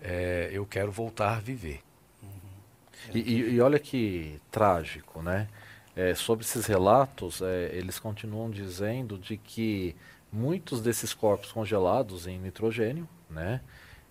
é, 0.00 0.48
eu 0.52 0.64
quero 0.64 0.90
voltar 0.90 1.36
a 1.36 1.40
viver. 1.40 1.82
E, 3.12 3.18
e- 3.18 3.54
e 3.54 3.60
olha 3.60 3.78
que 3.78 4.40
trágico, 4.50 5.20
né? 5.22 5.48
É, 5.94 6.14
sobre 6.14 6.44
esses 6.44 6.66
relatos, 6.66 7.42
é, 7.42 7.70
eles 7.74 7.98
continuam 7.98 8.50
dizendo 8.50 9.18
de 9.18 9.36
que 9.36 9.94
muitos 10.32 10.80
desses 10.80 11.12
corpos 11.12 11.52
congelados 11.52 12.26
em 12.26 12.38
nitrogênio, 12.38 13.06
né? 13.28 13.60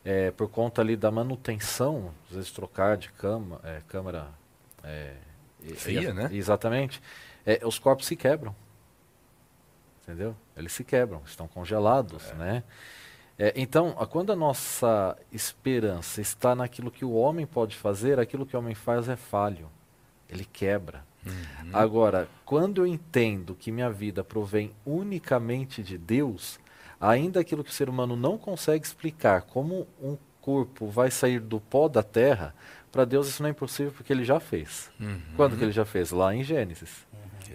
É, 0.04 0.32
por 0.32 0.48
conta 0.50 0.82
ali 0.82 0.96
da 0.96 1.12
manutenção, 1.12 2.12
às 2.28 2.36
vezes 2.36 2.52
trocar 2.52 2.98
de 2.98 3.12
cama, 3.12 3.60
é, 3.64 3.82
câmara 3.88 4.30
é, 4.84 5.16
Fria, 5.76 6.14
né? 6.14 6.30
Exatamente. 6.32 7.02
É, 7.46 7.60
os 7.66 7.80
corpos 7.80 8.06
se 8.08 8.16
quebram. 8.16 8.56
Entendeu? 10.04 10.36
Eles 10.58 10.72
se 10.72 10.84
quebram, 10.84 11.22
estão 11.26 11.48
congelados, 11.48 12.32
né? 12.34 12.64
Então, 13.56 13.94
quando 14.12 14.32
a 14.32 14.36
nossa 14.36 15.18
esperança 15.32 16.22
está 16.22 16.54
naquilo 16.54 16.92
que 16.92 17.04
o 17.04 17.14
homem 17.14 17.48
pode 17.48 17.76
fazer, 17.76 18.20
aquilo 18.20 18.46
que 18.46 18.56
o 18.56 18.60
homem 18.60 18.76
faz 18.76 19.10
é 19.10 19.16
falho. 19.16 19.68
Ele 20.30 20.46
quebra. 20.46 21.04
Agora, 21.72 22.28
quando 22.46 22.82
eu 22.82 22.88
entendo 22.88 23.56
que 23.56 23.72
minha 23.72 23.90
vida 23.90 24.24
provém 24.24 24.72
unicamente 24.86 25.84
de 25.84 25.98
Deus, 25.98 26.60
ainda 27.00 27.40
aquilo 27.40 27.64
que 27.64 27.70
o 27.70 27.74
ser 27.74 27.90
humano 27.90 28.16
não 28.16 28.38
consegue 28.38 28.86
explicar, 28.86 29.44
como 29.44 29.88
um 30.02 30.18
corpo 30.42 30.88
vai 30.88 31.12
sair 31.12 31.40
do 31.40 31.60
pó 31.60 31.88
da 31.88 32.04
terra, 32.04 32.54
para 32.92 33.06
Deus 33.06 33.28
isso 33.28 33.42
não 33.42 33.48
é 33.48 33.52
impossível 33.52 33.94
porque 33.96 34.12
ele 34.12 34.26
já 34.26 34.40
fez. 34.40 34.90
Uhum. 35.00 35.22
Quando 35.36 35.58
que 35.58 35.64
ele 35.64 35.72
já 35.72 35.86
fez? 35.86 36.12
Lá 36.12 36.36
em 36.36 36.44
Gênesis. 36.44 37.08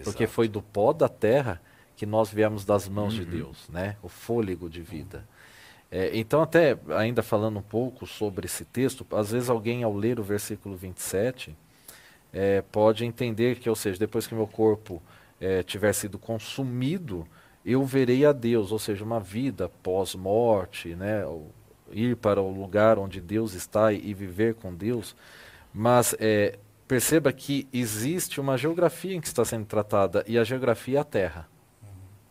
Porque 0.03 0.23
Exato. 0.23 0.33
foi 0.35 0.47
do 0.47 0.61
pó 0.61 0.93
da 0.93 1.09
terra 1.09 1.61
que 1.95 2.05
nós 2.05 2.29
viemos 2.31 2.63
das 2.65 2.87
mãos 2.87 3.13
de 3.13 3.21
Uhum. 3.23 3.29
Deus, 3.29 3.69
né? 3.69 3.97
O 4.01 4.07
fôlego 4.09 4.69
de 4.69 4.81
vida. 4.81 5.27
É, 5.91 6.11
então, 6.17 6.41
até 6.41 6.77
ainda 6.95 7.23
falando 7.23 7.59
um 7.59 7.61
pouco 7.61 8.05
sobre 8.05 8.45
esse 8.45 8.65
texto, 8.65 9.05
às 9.11 9.31
vezes 9.31 9.49
alguém 9.49 9.83
ao 9.83 9.93
ler 9.95 10.19
o 10.19 10.23
versículo 10.23 10.75
27 10.75 11.55
é, 12.37 12.61
pode 12.61 13.03
entender 13.03 13.57
que, 13.57 13.67
ou 13.67 13.75
seja, 13.75 13.97
depois 13.97 14.27
que 14.27 14.35
meu 14.35 14.45
corpo 14.45 15.01
é, 15.41 15.63
tiver 15.63 15.91
sido 15.91 16.19
consumido, 16.19 17.27
eu 17.65 17.83
verei 17.83 18.27
a 18.27 18.31
Deus, 18.31 18.71
ou 18.71 18.77
seja, 18.77 19.03
uma 19.03 19.19
vida 19.19 19.67
pós-morte, 19.81 20.93
né? 20.93 21.23
ir 21.91 22.15
para 22.15 22.39
o 22.39 22.51
lugar 22.51 22.99
onde 22.99 23.19
Deus 23.19 23.55
está 23.55 23.91
e, 23.91 24.09
e 24.09 24.13
viver 24.13 24.53
com 24.53 24.71
Deus. 24.71 25.15
Mas 25.73 26.15
é, 26.19 26.59
perceba 26.87 27.33
que 27.33 27.67
existe 27.73 28.39
uma 28.39 28.55
geografia 28.55 29.15
em 29.15 29.21
que 29.21 29.27
está 29.27 29.43
sendo 29.43 29.65
tratada, 29.65 30.23
e 30.27 30.37
a 30.37 30.43
geografia 30.43 30.99
é 30.99 31.01
a 31.01 31.03
Terra. 31.03 31.49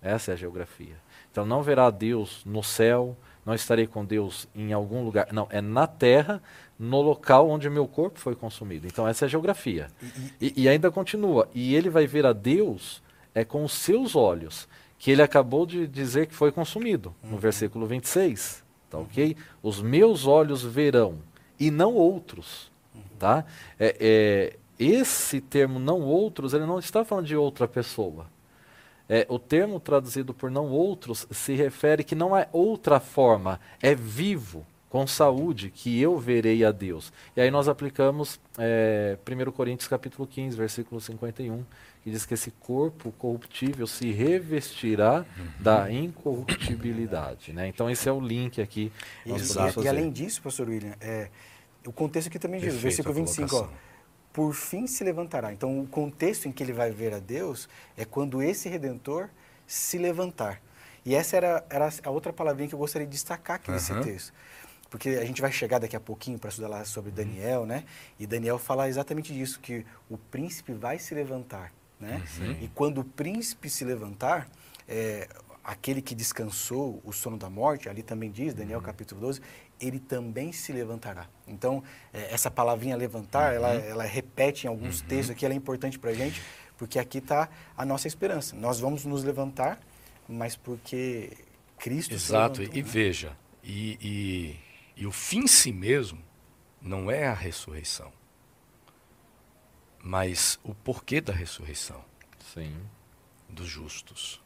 Essa 0.00 0.30
é 0.30 0.34
a 0.34 0.36
geografia. 0.36 0.94
Então 1.32 1.44
não 1.44 1.64
verá 1.64 1.90
Deus 1.90 2.44
no 2.44 2.62
céu, 2.62 3.16
não 3.46 3.54
estarei 3.54 3.86
com 3.86 4.04
Deus 4.04 4.48
em 4.54 4.72
algum 4.72 5.04
lugar. 5.04 5.28
Não, 5.32 5.46
é 5.50 5.60
na 5.60 5.86
Terra, 5.86 6.42
no 6.76 7.00
local 7.00 7.48
onde 7.48 7.70
meu 7.70 7.86
corpo 7.86 8.18
foi 8.18 8.34
consumido. 8.34 8.86
Então 8.86 9.06
essa 9.06 9.24
é 9.24 9.26
a 9.26 9.28
geografia. 9.28 9.86
E, 10.40 10.46
e, 10.48 10.62
e 10.62 10.68
ainda 10.68 10.90
continua. 10.90 11.48
E 11.54 11.74
ele 11.74 11.88
vai 11.88 12.06
ver 12.06 12.26
a 12.26 12.32
Deus 12.32 13.00
é 13.36 13.44
com 13.44 13.62
os 13.62 13.72
seus 13.72 14.16
olhos, 14.16 14.66
que 14.98 15.10
ele 15.10 15.20
acabou 15.20 15.66
de 15.66 15.86
dizer 15.86 16.26
que 16.26 16.34
foi 16.34 16.50
consumido, 16.50 17.14
uhum. 17.22 17.32
no 17.32 17.38
versículo 17.38 17.86
26. 17.86 18.64
Tá 18.88 18.98
ok? 18.98 19.36
Os 19.62 19.82
meus 19.82 20.26
olhos 20.26 20.62
verão, 20.62 21.18
e 21.60 21.70
não 21.70 21.94
outros. 21.94 22.70
Uhum. 22.94 23.02
Tá? 23.18 23.44
É, 23.78 23.94
é, 24.00 24.56
esse 24.78 25.40
termo 25.40 25.78
não 25.78 26.00
outros, 26.00 26.54
ele 26.54 26.64
não 26.64 26.78
está 26.78 27.04
falando 27.04 27.26
de 27.26 27.36
outra 27.36 27.68
pessoa. 27.68 28.26
É, 29.08 29.26
o 29.28 29.38
termo 29.38 29.78
traduzido 29.78 30.34
por 30.34 30.50
não 30.50 30.66
outros 30.66 31.26
se 31.30 31.54
refere 31.54 32.02
que 32.02 32.14
não 32.14 32.36
é 32.36 32.48
outra 32.52 32.98
forma, 32.98 33.60
é 33.80 33.94
vivo, 33.94 34.66
com 34.88 35.06
saúde, 35.06 35.70
que 35.70 36.00
eu 36.00 36.18
verei 36.18 36.64
a 36.64 36.72
Deus. 36.72 37.12
E 37.36 37.40
aí 37.40 37.50
nós 37.50 37.68
aplicamos 37.68 38.40
é, 38.58 39.18
1 39.28 39.50
Coríntios 39.52 39.88
capítulo 39.88 40.26
15, 40.26 40.56
versículo 40.56 41.00
51, 41.00 41.64
que 42.02 42.10
diz 42.10 42.24
que 42.24 42.34
esse 42.34 42.50
corpo 42.52 43.12
corruptível 43.12 43.86
se 43.86 44.10
revestirá 44.10 45.26
uhum. 45.36 45.46
da 45.60 45.90
incorruptibilidade. 45.92 47.52
Né? 47.52 47.68
Então 47.68 47.90
esse 47.90 48.08
é 48.08 48.12
o 48.12 48.20
link 48.20 48.60
aqui. 48.60 48.92
Exato. 49.26 49.82
E, 49.82 49.84
e, 49.84 49.88
além 49.88 50.10
disso, 50.10 50.40
pastor 50.40 50.68
William, 50.68 50.94
é, 51.00 51.28
o 51.86 51.92
contexto 51.92 52.28
aqui 52.28 52.38
também 52.38 52.60
diz, 52.60 52.74
versículo 52.76 53.14
25, 53.14 53.54
ó, 53.56 53.68
por 54.36 54.52
fim 54.52 54.86
se 54.86 55.02
levantará. 55.02 55.50
Então, 55.50 55.80
o 55.80 55.86
contexto 55.86 56.46
em 56.46 56.52
que 56.52 56.62
ele 56.62 56.74
vai 56.74 56.90
ver 56.90 57.14
a 57.14 57.18
Deus 57.18 57.70
é 57.96 58.04
quando 58.04 58.42
esse 58.42 58.68
redentor 58.68 59.30
se 59.66 59.96
levantar. 59.96 60.60
E 61.06 61.14
essa 61.14 61.38
era, 61.38 61.64
era 61.70 61.88
a 62.04 62.10
outra 62.10 62.34
palavrinha 62.34 62.68
que 62.68 62.74
eu 62.74 62.78
gostaria 62.78 63.06
de 63.06 63.12
destacar 63.14 63.56
aqui 63.56 63.70
uhum. 63.70 63.76
nesse 63.76 63.98
texto. 64.02 64.34
Porque 64.90 65.08
a 65.08 65.24
gente 65.24 65.40
vai 65.40 65.50
chegar 65.50 65.78
daqui 65.78 65.96
a 65.96 66.00
pouquinho 66.00 66.38
para 66.38 66.50
estudar 66.50 66.68
lá 66.68 66.84
sobre 66.84 67.08
uhum. 67.08 67.16
Daniel, 67.16 67.64
né? 67.64 67.84
E 68.18 68.26
Daniel 68.26 68.58
fala 68.58 68.86
exatamente 68.90 69.32
disso, 69.32 69.58
que 69.58 69.86
o 70.06 70.18
príncipe 70.18 70.74
vai 70.74 70.98
se 70.98 71.14
levantar, 71.14 71.72
né? 71.98 72.22
Uhum. 72.38 72.58
E 72.60 72.68
quando 72.74 73.00
o 73.00 73.04
príncipe 73.04 73.70
se 73.70 73.86
levantar, 73.86 74.46
é, 74.86 75.30
aquele 75.64 76.02
que 76.02 76.14
descansou 76.14 77.00
o 77.06 77.10
sono 77.10 77.38
da 77.38 77.48
morte, 77.48 77.88
ali 77.88 78.02
também 78.02 78.30
diz, 78.30 78.52
Daniel 78.52 78.80
uhum. 78.80 78.84
capítulo 78.84 79.18
12, 79.22 79.40
ele 79.80 79.98
também 79.98 80.52
se 80.52 80.72
levantará. 80.72 81.28
Então, 81.46 81.82
é, 82.12 82.32
essa 82.32 82.50
palavrinha 82.50 82.96
levantar, 82.96 83.50
uhum. 83.50 83.56
ela, 83.56 83.72
ela 83.74 84.04
repete 84.04 84.66
em 84.66 84.68
alguns 84.68 85.00
uhum. 85.00 85.06
textos 85.06 85.30
aqui, 85.30 85.44
ela 85.44 85.54
é 85.54 85.56
importante 85.56 85.98
para 85.98 86.10
a 86.10 86.14
gente, 86.14 86.42
porque 86.76 86.98
aqui 86.98 87.18
está 87.18 87.48
a 87.76 87.84
nossa 87.84 88.08
esperança. 88.08 88.56
Nós 88.56 88.80
vamos 88.80 89.04
nos 89.04 89.22
levantar, 89.24 89.78
mas 90.28 90.56
porque 90.56 91.32
Cristo 91.78 92.14
Exato, 92.14 92.60
levantou, 92.60 92.78
e 92.78 92.82
né? 92.82 92.88
veja, 92.88 93.36
e, 93.62 93.98
e, 94.96 95.02
e 95.02 95.06
o 95.06 95.12
fim 95.12 95.40
em 95.40 95.46
si 95.46 95.72
mesmo 95.72 96.22
não 96.80 97.10
é 97.10 97.26
a 97.26 97.34
ressurreição, 97.34 98.12
mas 100.02 100.58
o 100.62 100.74
porquê 100.74 101.20
da 101.20 101.32
ressurreição 101.32 102.04
Sim. 102.54 102.76
dos 103.48 103.66
justos. 103.66 104.40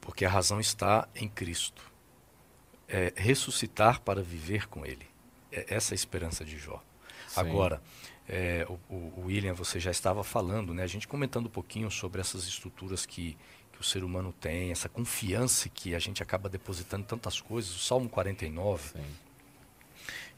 Porque 0.00 0.24
a 0.24 0.30
razão 0.30 0.58
está 0.58 1.06
em 1.14 1.28
Cristo 1.28 1.89
é, 2.90 3.12
ressuscitar 3.16 4.00
para 4.00 4.22
viver 4.22 4.68
com 4.68 4.84
Ele. 4.84 5.06
É 5.52 5.74
essa 5.74 5.94
é 5.94 5.94
a 5.94 5.96
esperança 5.96 6.44
de 6.44 6.58
Jó. 6.58 6.82
Sim. 7.28 7.40
Agora, 7.40 7.80
é, 8.28 8.66
o, 8.68 8.94
o, 8.94 9.24
William, 9.26 9.54
você 9.54 9.78
já 9.78 9.90
estava 9.90 10.22
falando, 10.24 10.74
né, 10.74 10.82
a 10.82 10.88
gente 10.88 11.06
comentando 11.06 11.46
um 11.46 11.50
pouquinho 11.50 11.90
sobre 11.90 12.20
essas 12.20 12.46
estruturas 12.46 13.06
que, 13.06 13.36
que 13.72 13.80
o 13.80 13.84
ser 13.84 14.02
humano 14.02 14.32
tem, 14.32 14.72
essa 14.72 14.88
confiança 14.88 15.68
que 15.68 15.94
a 15.94 15.98
gente 15.98 16.22
acaba 16.22 16.48
depositando 16.48 17.02
em 17.04 17.06
tantas 17.06 17.40
coisas. 17.40 17.74
O 17.74 17.78
Salmo 17.78 18.08
49, 18.08 18.90
Sim. 18.90 19.04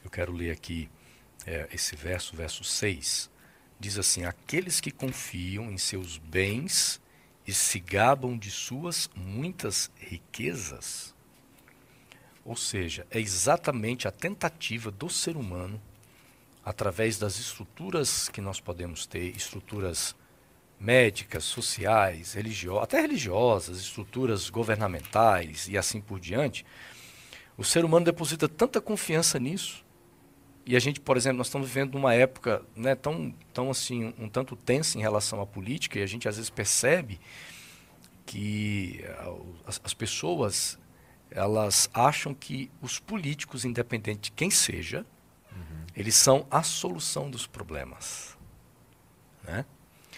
eu 0.05 0.11
quero 0.11 0.33
ler 0.33 0.51
aqui 0.51 0.89
é, 1.47 1.69
esse 1.73 1.97
verso, 1.97 2.37
verso 2.37 2.63
6, 2.63 3.31
diz 3.81 3.99
assim: 3.99 4.25
Aqueles 4.25 4.81
que 4.81 4.91
confiam 4.91 5.71
em 5.71 5.79
seus 5.79 6.19
bens 6.19 7.01
e 7.47 7.53
se 7.53 7.81
gabam 7.81 8.39
de 8.39 8.51
suas 8.51 9.11
muitas 9.17 9.91
riquezas 9.99 11.12
ou 12.45 12.57
seja, 12.57 13.07
é 13.11 13.21
exatamente 13.21 14.09
a 14.09 14.11
tentativa 14.11 14.91
do 14.91 15.09
ser 15.09 15.37
humano, 15.37 15.81
através 16.65 17.19
das 17.19 17.39
estruturas 17.39 18.29
que 18.29 18.41
nós 18.41 18.61
podemos 18.61 19.07
ter, 19.07 19.37
estruturas 19.37 20.15
médicas, 20.79 21.45
sociais, 21.45 22.35
religiosas, 22.35 22.85
até 22.85 23.01
religiosas, 23.01 23.79
estruturas 23.79 24.51
governamentais 24.51 25.69
e 25.69 25.79
assim 25.79 26.01
por 26.01 26.19
diante, 26.19 26.67
o 27.57 27.63
ser 27.63 27.85
humano 27.85 28.05
deposita 28.05 28.49
tanta 28.49 28.81
confiança 28.81 29.39
nisso. 29.39 29.85
E 30.65 30.77
a 30.77 30.81
gente, 30.81 31.01
por 31.01 31.17
exemplo, 31.17 31.39
nós 31.39 31.49
estamos 31.49 31.69
vivendo 31.69 31.95
numa 31.95 32.15
época 32.15 32.63
né, 32.75 32.95
tão, 32.95 33.35
tão 33.53 33.71
assim, 33.71 34.15
um, 34.19 34.29
tanto 34.29 34.57
tensa 34.57 34.99
em 34.99 35.01
relação 35.01 35.41
à 35.41 35.47
política, 35.47 35.99
e 35.99 36.03
a 36.03 36.07
gente 36.07 36.29
às 36.29 36.37
vezes 36.37 36.51
percebe 36.51 37.21
que 38.25 39.05
as, 39.67 39.81
as 39.85 39.95
pessoas 39.95 40.79
elas 41.35 41.91
acham 41.93 42.35
que 42.35 42.71
os 42.81 42.99
políticos, 42.99 43.65
independente 43.65 44.23
de 44.23 44.33
quem 44.33 44.51
seja, 44.51 45.07
uhum. 45.53 45.87
eles 45.95 46.15
são 46.15 46.47
a 46.51 46.63
solução 46.63 47.31
dos 47.31 47.47
problemas. 47.47 48.37
Né? 49.45 49.65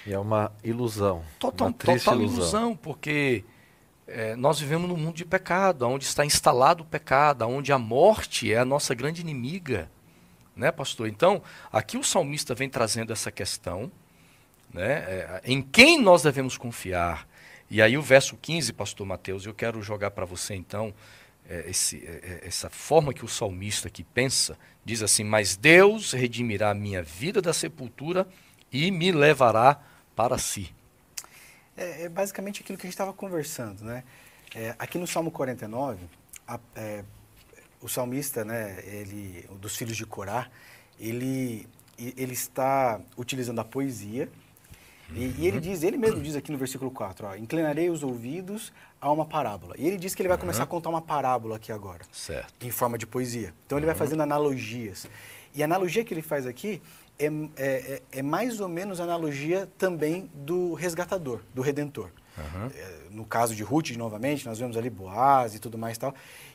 E 0.07 0.12
é 0.12 0.18
uma 0.18 0.53
ilusão. 0.62 1.24
Total, 1.38 1.68
uma 1.68 1.72
total 1.72 2.16
ilusão. 2.16 2.20
ilusão, 2.20 2.77
porque 2.77 3.44
é, 4.07 4.37
nós 4.37 4.61
vivemos 4.61 4.88
num 4.88 4.96
mundo 4.96 5.16
de 5.16 5.24
pecado, 5.24 5.87
onde 5.88 6.05
está 6.05 6.24
instalado 6.24 6.83
o 6.83 6.87
pecado, 6.87 7.46
onde 7.46 7.72
a 7.72 7.79
morte 7.79 8.53
é 8.53 8.59
a 8.59 8.64
nossa 8.64 8.94
grande 8.94 9.20
inimiga. 9.20 9.90
Né, 10.55 10.70
pastor? 10.70 11.09
Então, 11.09 11.42
aqui 11.72 11.96
o 11.96 12.05
salmista 12.05 12.55
vem 12.55 12.68
trazendo 12.68 13.12
essa 13.12 13.33
questão, 13.33 13.90
né, 14.72 14.92
é, 14.92 15.40
em 15.44 15.61
quem 15.61 16.00
nós 16.00 16.22
devemos 16.22 16.57
confiar, 16.57 17.27
e 17.74 17.82
aí 17.82 17.98
o 17.98 18.02
verso 18.02 18.37
15, 18.37 18.72
pastor 18.72 19.04
Mateus, 19.04 19.46
eu 19.46 19.52
quero 19.52 19.82
jogar 19.82 20.12
para 20.12 20.24
você 20.24 20.54
então 20.54 20.94
é, 21.44 21.68
esse, 21.68 22.06
é, 22.06 22.40
é, 22.44 22.46
essa 22.46 22.70
forma 22.70 23.12
que 23.12 23.24
o 23.24 23.28
salmista 23.28 23.88
aqui 23.88 24.04
pensa, 24.04 24.56
diz 24.84 25.02
assim: 25.02 25.24
Mas 25.24 25.56
Deus 25.56 26.12
redimirá 26.12 26.70
a 26.70 26.74
minha 26.74 27.02
vida 27.02 27.42
da 27.42 27.52
sepultura 27.52 28.28
e 28.70 28.92
me 28.92 29.10
levará 29.10 29.82
para 30.14 30.38
si. 30.38 30.72
É, 31.76 32.04
é 32.04 32.08
basicamente 32.08 32.62
aquilo 32.62 32.78
que 32.78 32.87
a 32.87 32.88
gente 32.88 32.94
estava 32.94 33.12
conversando, 33.12 33.82
né? 33.82 34.04
É, 34.54 34.76
aqui 34.78 34.96
no 34.96 35.06
Salmo 35.08 35.32
49, 35.32 35.98
a, 36.46 36.60
é, 36.76 37.04
o 37.80 37.88
salmista, 37.88 38.44
né, 38.44 38.78
ele, 38.87 39.48
dos 39.60 39.76
filhos 39.76 39.96
de 39.96 40.06
Corá, 40.06 40.48
ele, 40.96 41.68
ele 41.98 42.34
está 42.34 43.00
utilizando 43.16 43.58
a 43.58 43.64
poesia 43.64 44.30
e, 45.12 45.26
uhum. 45.26 45.34
e, 45.38 45.46
ele 45.46 45.60
diz, 45.60 45.82
ele 45.82 45.96
mesmo 45.96 46.20
diz 46.20 46.34
aqui 46.34 46.50
no 46.50 46.58
versículo 46.58 46.90
4, 46.90 47.26
ó, 47.26 47.36
inclinarei 47.36 47.90
os 47.90 48.02
ouvidos 48.02 48.72
a 49.00 49.10
uma 49.10 49.24
parábola. 49.24 49.74
E 49.78 49.86
ele 49.86 49.96
diz 49.96 50.14
que 50.14 50.22
ele 50.22 50.28
vai 50.28 50.36
uhum. 50.36 50.42
começar 50.42 50.62
a 50.62 50.66
contar 50.66 50.88
uma 50.88 51.02
parábola 51.02 51.56
aqui 51.56 51.70
agora. 51.70 52.04
Certo. 52.10 52.66
Em 52.66 52.70
forma 52.70 52.96
de 52.96 53.06
poesia. 53.06 53.52
Então 53.66 53.78
ele 53.78 53.86
vai 53.86 53.94
fazendo 53.94 54.22
analogias. 54.22 55.06
E 55.54 55.62
a 55.62 55.66
analogia 55.66 56.04
que 56.04 56.14
ele 56.14 56.22
faz 56.22 56.46
aqui 56.46 56.80
é, 57.18 57.26
é, 57.56 58.02
é, 58.10 58.22
mais 58.22 58.60
ou 58.60 58.68
menos 58.68 59.00
a 59.00 59.04
analogia 59.04 59.68
também 59.78 60.30
do 60.34 60.74
resgatador, 60.74 61.40
do 61.54 61.62
redentor. 61.62 62.10
Uhum. 62.36 62.70
No 63.10 63.24
caso 63.24 63.54
de 63.54 63.62
Ruth, 63.62 63.90
novamente, 63.90 64.44
nós 64.44 64.58
vemos 64.58 64.76
ali 64.76 64.90
Boaz 64.90 65.54
e 65.54 65.60
tudo 65.60 65.78
mais 65.78 65.96
e 65.96 66.00
tal. 66.00 66.14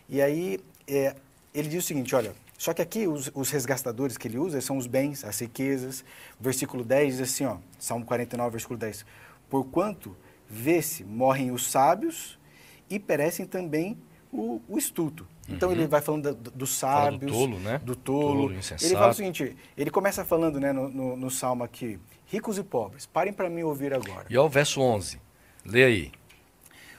E 0.09 0.21
aí 0.21 0.59
é, 0.85 1.15
ele 1.53 1.69
diz 1.69 1.83
o 1.83 1.88
seguinte, 1.88 2.13
olha, 2.15 2.33
só 2.60 2.74
que 2.74 2.82
aqui 2.82 3.08
os, 3.08 3.32
os 3.34 3.50
resgatadores 3.52 4.17
que 4.17 4.28
ele 4.28 4.38
usa 4.38 4.60
são 4.60 4.76
os 4.76 4.86
bens, 4.86 5.24
as 5.24 5.39
riquezas. 5.39 6.04
O 6.38 6.43
versículo 6.43 6.84
10 6.84 7.13
diz 7.13 7.22
assim, 7.22 7.45
ó, 7.45 7.56
Salmo 7.80 8.06
49, 8.06 8.52
versículo 8.52 8.78
10. 8.78 9.06
Porquanto 9.50 10.13
vê-se, 10.45 11.06
morrem 11.06 11.52
os 11.52 11.72
sábios 11.72 12.38
e 12.89 13.00
perecem 13.00 13.45
também 13.45 13.98
o, 14.30 14.62
o 14.67 14.78
estulto. 14.78 15.26
Então 15.48 15.69
uhum. 15.69 15.76
ele 15.76 15.88
vai 15.88 16.02
falando 16.02 16.36
do, 16.36 16.52
dos 16.52 16.72
sábios, 16.76 17.32
Fala 17.32 17.48
do 17.48 17.48
tolo, 17.48 17.60
né? 17.60 17.82
Do 17.82 17.95
tolo. 17.95 18.50
tolo 18.50 18.78
ele 18.82 18.93
fala 18.93 19.12
o 19.12 19.13
seguinte, 19.13 19.56
ele 19.78 19.89
começa 19.89 20.26
falando 20.26 20.60
né, 20.60 20.74
no, 20.74 20.89
no, 20.89 21.15
no 21.15 21.32
Salmo 21.32 21.63
aqui, 21.63 21.98
ricos 22.26 22.58
e 22.58 22.63
pobres, 22.63 23.06
parem 23.06 23.32
para 23.32 23.50
mim 23.50 23.63
ouvir 23.63 23.93
agora. 23.93 24.26
E 24.30 24.36
ao 24.36 24.50
verso 24.50 24.82
11, 24.82 25.17
lê 25.65 25.86
aí. 25.86 26.12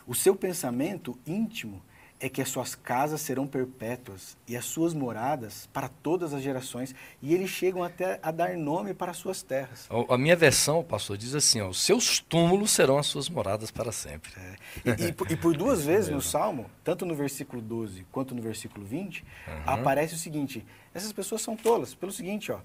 O 0.07 0.15
seu 0.15 0.35
pensamento 0.35 1.19
íntimo 1.27 1.83
é 2.21 2.29
que 2.29 2.43
as 2.43 2.51
suas 2.51 2.75
casas 2.75 3.23
serão 3.23 3.47
perpétuas 3.47 4.37
e 4.47 4.55
as 4.55 4.67
suas 4.67 4.93
moradas 4.93 5.67
para 5.73 5.89
todas 5.89 6.35
as 6.35 6.43
gerações, 6.43 6.95
e 7.23 7.33
eles 7.33 7.49
chegam 7.49 7.83
até 7.83 8.21
a 8.23 8.31
dar 8.31 8.57
nome 8.59 8.93
para 8.93 9.11
as 9.11 9.17
suas 9.17 9.43
terras. 9.43 9.89
A 10.09 10.19
minha 10.19 10.37
versão, 10.37 10.85
pastor, 10.85 11.17
diz 11.17 11.35
assim: 11.35 11.63
ó, 11.63 11.69
os 11.69 11.81
seus 11.81 12.21
túmulos 12.21 12.71
serão 12.73 12.99
as 12.99 13.07
suas 13.07 13.31
moradas 13.31 13.71
para 13.71 13.91
sempre. 13.91 14.31
É. 14.37 14.57
E, 14.85 15.07
e, 15.07 15.33
e, 15.33 15.37
por 15.37 15.57
duas 15.57 15.83
vezes 15.87 16.11
no 16.11 16.21
Salmo, 16.21 16.71
tanto 16.85 17.07
no 17.07 17.15
versículo 17.15 17.63
12 17.63 18.07
quanto 18.13 18.35
no 18.35 18.43
versículo 18.43 18.85
20, 18.85 19.23
uhum. 19.23 19.55
aparece 19.67 20.15
o 20.15 20.19
seguinte: 20.19 20.65
essas 20.95 21.13
pessoas 21.13 21.41
são 21.41 21.57
tolas, 21.57 21.95
pelo 21.95 22.13
seguinte, 22.13 22.53
ó, 22.53 22.61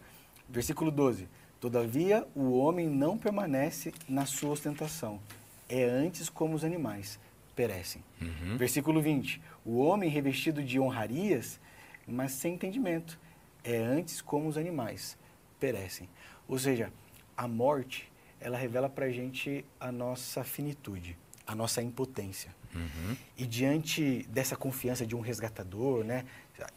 versículo 0.50 0.92
12: 0.92 1.30
Todavia, 1.62 2.28
o 2.36 2.58
homem 2.58 2.90
não 2.90 3.18
permanece 3.18 3.94
na 4.10 4.26
sua 4.26 4.52
ostentação. 4.52 5.20
É 5.68 5.84
antes 5.84 6.30
como 6.30 6.56
os 6.56 6.64
animais, 6.64 7.18
perecem. 7.56 8.04
Uhum. 8.22 8.58
Versículo 8.58 9.02
20. 9.02 9.42
O 9.66 9.78
homem 9.78 10.10
revestido 10.10 10.64
de 10.64 10.80
honrarias, 10.80 11.60
mas 12.08 12.34
sem 12.34 12.54
entendimento, 12.54 13.20
é 13.64 13.78
antes 13.78 14.22
como 14.22 14.48
os 14.48 14.58
animais, 14.58 15.18
perecem. 15.60 16.10
Ou 16.48 16.60
seja, 16.60 16.92
a 17.36 17.48
morte, 17.48 18.12
ela 18.40 18.58
revela 18.58 18.90
para 18.90 19.06
a 19.06 19.12
gente 19.12 19.66
a 19.80 19.92
nossa 19.92 20.44
finitude, 20.44 21.18
a 21.48 21.56
nossa 21.56 21.82
impotência. 21.82 22.54
Uhum. 22.76 23.16
E 23.38 23.46
diante 23.46 24.24
dessa 24.30 24.56
confiança 24.56 25.06
de 25.06 25.16
um 25.16 25.22
resgatador, 25.22 26.04
né, 26.04 26.26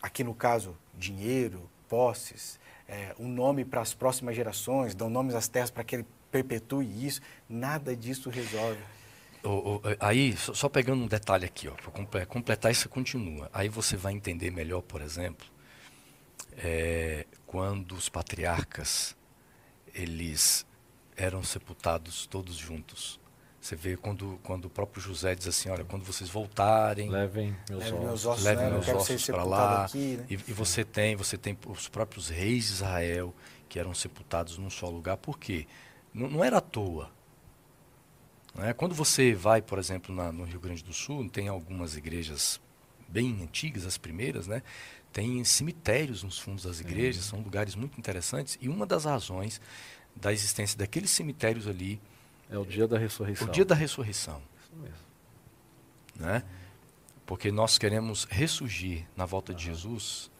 aqui 0.00 0.22
no 0.22 0.34
caso, 0.34 0.76
dinheiro, 0.96 1.68
posses, 1.88 2.58
é, 2.86 3.14
um 3.18 3.28
nome 3.28 3.64
para 3.64 3.80
as 3.80 3.92
próximas 3.92 4.34
gerações, 4.34 4.94
dão 4.94 5.10
nomes 5.10 5.34
às 5.34 5.48
terras 5.48 5.70
para 5.70 5.84
que 5.84 5.96
ele 5.96 6.06
perpetue 6.30 7.06
isso, 7.06 7.20
nada 7.48 7.96
disso 7.96 8.30
resolve. 8.30 8.80
O- 9.44 9.77
o- 9.77 9.83
aí, 10.01 10.37
só, 10.37 10.53
só 10.55 10.68
pegando 10.68 11.03
um 11.03 11.07
detalhe 11.07 11.44
aqui, 11.44 11.68
ó, 11.68 11.72
para 12.07 12.27
completar 12.27 12.72
isso 12.72 12.88
continua. 12.88 13.48
Aí 13.53 13.68
você 13.68 13.96
vai 13.96 14.12
entender 14.12 14.51
melhor, 14.51 14.83
por 14.83 15.01
exemplo, 15.01 15.46
é, 16.57 17.27
quando 17.46 17.92
os 17.94 18.09
patriarcas 18.09 19.16
eles 19.94 20.66
eram 21.16 21.42
sepultados 21.42 22.27
todos 22.27 22.57
juntos. 22.57 23.18
Você 23.61 23.74
vê 23.74 23.96
quando, 23.96 24.38
quando 24.44 24.66
o 24.66 24.70
próprio 24.70 25.03
José 25.03 25.35
diz 25.35 25.46
assim, 25.48 25.68
olha, 25.68 25.85
quando 25.85 26.05
vocês 26.05 26.31
voltarem, 26.31 27.11
Levem 27.11 27.57
meus 27.68 27.85
Leve 27.85 27.98
meus 27.98 28.12
ossos. 28.24 28.27
ossos, 28.27 28.44
levem 28.44 28.64
né? 28.64 28.70
Eu 28.70 28.74
meus 28.74 28.88
ossos 28.88 29.27
para 29.27 29.44
lá. 29.44 29.85
aqui, 29.85 30.16
né? 30.16 30.27
E, 30.31 30.35
e 30.35 30.53
você 30.53 30.85
tem, 30.85 31.16
você 31.16 31.37
tem 31.37 31.59
os 31.66 31.88
próprios 31.88 32.29
reis 32.29 32.66
de 32.68 32.72
Israel 32.74 33.35
que 33.68 33.79
eram 33.79 33.92
sepultados 33.94 34.57
num 34.59 34.70
só 34.70 34.88
lugar. 34.88 35.16
Por 35.16 35.38
quê? 35.38 35.66
Não, 36.14 36.29
não 36.31 36.44
era 36.44 36.59
à 36.59 36.61
toa. 36.61 37.11
Né? 38.58 38.72
Quando 38.74 38.94
você 38.94 39.32
vai, 39.34 39.62
por 39.62 39.78
exemplo, 39.78 40.14
na- 40.14 40.32
no 40.32 40.44
Rio 40.44 40.60
Grande 40.60 40.82
do 40.84 40.92
Sul, 40.92 41.28
tem 41.30 41.48
algumas 41.48 41.96
igrejas 41.96 42.60
bem 43.08 43.42
antigas, 43.42 43.86
as 43.86 43.96
primeiras, 43.96 44.46
né? 44.46 44.62
Tem 45.12 45.42
cemitérios 45.44 46.22
nos 46.22 46.38
fundos 46.38 46.64
das 46.64 46.80
igrejas, 46.80 47.24
são 47.24 47.40
lugares 47.40 47.74
muito 47.74 47.98
interessantes. 47.98 48.58
E 48.60 48.68
uma 48.68 48.84
das 48.86 49.04
razões 49.04 49.60
da 50.14 50.32
existência 50.32 50.76
daqueles 50.76 51.10
cemitérios 51.10 51.66
ali 51.66 51.98
É 52.50 52.58
o 52.58 52.64
dia 52.66 52.86
da 52.86 52.96
é 52.96 53.00
ressurreição. 53.00 53.48
o 53.48 53.50
dia 53.50 53.64
da 53.64 53.74
ressurreição 53.74 54.42
Isso 54.62 54.76
mesmo. 54.76 54.96
né? 56.16 56.42
Porque 57.24 57.50
nós 57.52 57.78
queremos 57.78 58.24
ressurgir 58.24 59.06
na 59.16 59.24
volta 59.26 59.54
de 59.54 59.64
Jesus, 59.64 60.30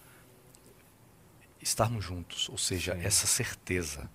estarmos 1.61 2.04
juntos, 2.04 2.48
ou 2.48 2.57
seja, 2.59 2.94
Sim. 2.94 3.02
essa 3.04 3.26
certeza 3.26 4.11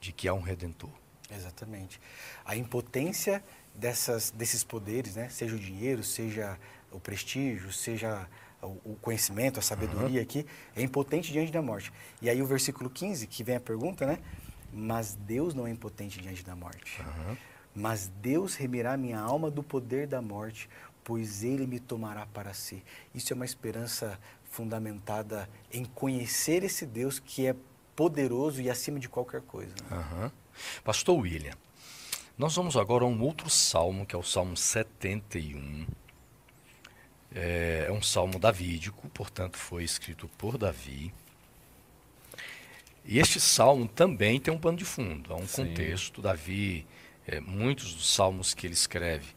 de 0.00 0.12
que 0.12 0.26
há 0.28 0.34
um 0.34 0.40
redentor. 0.40 0.90
Exatamente. 1.34 2.00
A 2.44 2.56
impotência 2.56 3.42
dessas, 3.74 4.30
desses 4.30 4.62
poderes, 4.64 5.16
né? 5.16 5.28
seja 5.28 5.54
o 5.56 5.58
dinheiro, 5.58 6.02
seja 6.02 6.58
o 6.90 7.00
prestígio, 7.00 7.72
seja 7.72 8.28
o, 8.62 8.96
conhecimento, 9.00 9.58
a 9.58 9.62
sabedoria 9.62 10.22
aqui, 10.22 10.46
é 10.74 10.82
impotente 10.82 11.32
diante 11.32 11.52
da 11.52 11.60
morte. 11.60 11.92
E 12.22 12.30
aí 12.30 12.40
o 12.40 12.46
versículo 12.46 12.88
15, 12.88 13.26
que 13.26 13.42
vem 13.44 13.56
a 13.56 13.60
pergunta, 13.60 14.06
né? 14.06 14.18
Mas 14.72 15.14
Deus 15.14 15.54
não 15.54 15.66
é 15.66 15.70
impotente 15.70 16.20
diante 16.20 16.44
da 16.44 16.56
morte. 16.56 17.00
Aham. 17.00 17.36
Mas 17.74 18.10
Deus 18.22 18.54
remirá 18.54 18.96
minha 18.96 19.18
alma 19.18 19.50
do 19.50 19.62
poder 19.62 20.06
da 20.06 20.22
morte, 20.22 20.68
pois 21.02 21.42
Ele 21.42 21.66
me 21.66 21.78
tomará 21.78 22.24
para 22.26 22.54
si. 22.54 22.82
Isso 23.14 23.32
é 23.32 23.36
uma 23.36 23.44
esperança 23.44 24.18
fundamentada 24.50 25.48
em 25.72 25.84
conhecer 25.84 26.62
esse 26.62 26.86
Deus 26.86 27.18
que 27.18 27.46
é 27.46 27.56
poderoso 27.96 28.60
e 28.62 28.70
acima 28.70 28.98
de 28.98 29.08
qualquer 29.08 29.42
coisa. 29.42 29.74
né? 29.90 29.96
Aham. 29.96 30.32
Pastor 30.82 31.18
William, 31.18 31.54
nós 32.36 32.56
vamos 32.56 32.76
agora 32.76 33.04
a 33.04 33.06
um 33.06 33.20
outro 33.22 33.48
salmo, 33.48 34.04
que 34.04 34.14
é 34.14 34.18
o 34.18 34.22
Salmo 34.22 34.56
71. 34.56 35.86
É, 37.32 37.86
é 37.88 37.92
um 37.92 38.02
salmo 38.02 38.38
davídico, 38.38 39.08
portanto 39.10 39.56
foi 39.56 39.84
escrito 39.84 40.28
por 40.36 40.58
Davi. 40.58 41.12
E 43.04 43.18
este 43.18 43.38
salmo 43.38 43.86
também 43.86 44.40
tem 44.40 44.52
um 44.52 44.58
pano 44.58 44.78
de 44.78 44.84
fundo, 44.84 45.32
há 45.32 45.36
um 45.36 45.46
Sim. 45.46 45.66
contexto. 45.66 46.22
Davi, 46.22 46.86
é, 47.26 47.38
muitos 47.38 47.94
dos 47.94 48.12
salmos 48.12 48.54
que 48.54 48.66
ele 48.66 48.74
escreve, 48.74 49.28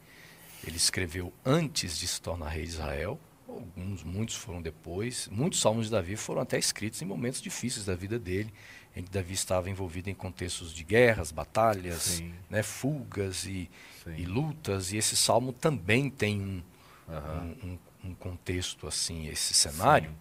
ele 0.66 0.78
escreveu 0.78 1.34
antes 1.46 2.00
de 2.00 2.08
se 2.08 2.22
tornar 2.22 2.50
rei 2.50 2.64
de 2.64 2.70
Israel. 2.70 3.20
Alguns, 3.48 4.04
muitos 4.04 4.36
foram 4.36 4.62
depois. 4.62 5.28
Muitos 5.32 5.60
salmos 5.60 5.86
de 5.86 5.92
Davi 5.92 6.16
foram 6.16 6.42
até 6.42 6.58
escritos 6.58 7.02
em 7.02 7.06
momentos 7.06 7.42
difíceis 7.42 7.86
da 7.86 7.96
vida 7.96 8.18
dele, 8.18 8.54
em 8.98 9.04
que 9.04 9.12
Davi 9.12 9.34
estava 9.34 9.70
envolvido 9.70 10.10
em 10.10 10.14
contextos 10.16 10.74
de 10.74 10.84
guerras, 10.84 11.32
batalhas, 11.32 12.02
Sim. 12.02 12.34
né, 12.50 12.64
fugas 12.64 13.46
e, 13.46 13.70
Sim. 14.04 14.16
e 14.18 14.26
lutas. 14.26 14.92
E 14.92 14.98
esse 14.98 15.16
salmo 15.16 15.54
também 15.54 16.10
tem 16.10 16.42
um, 16.42 16.64
Aham. 17.08 17.56
um, 17.64 17.68
um- 17.70 17.78
um 18.10 18.14
contexto 18.16 18.88
assim, 18.88 19.28
esse 19.28 19.54
cenário. 19.54 20.16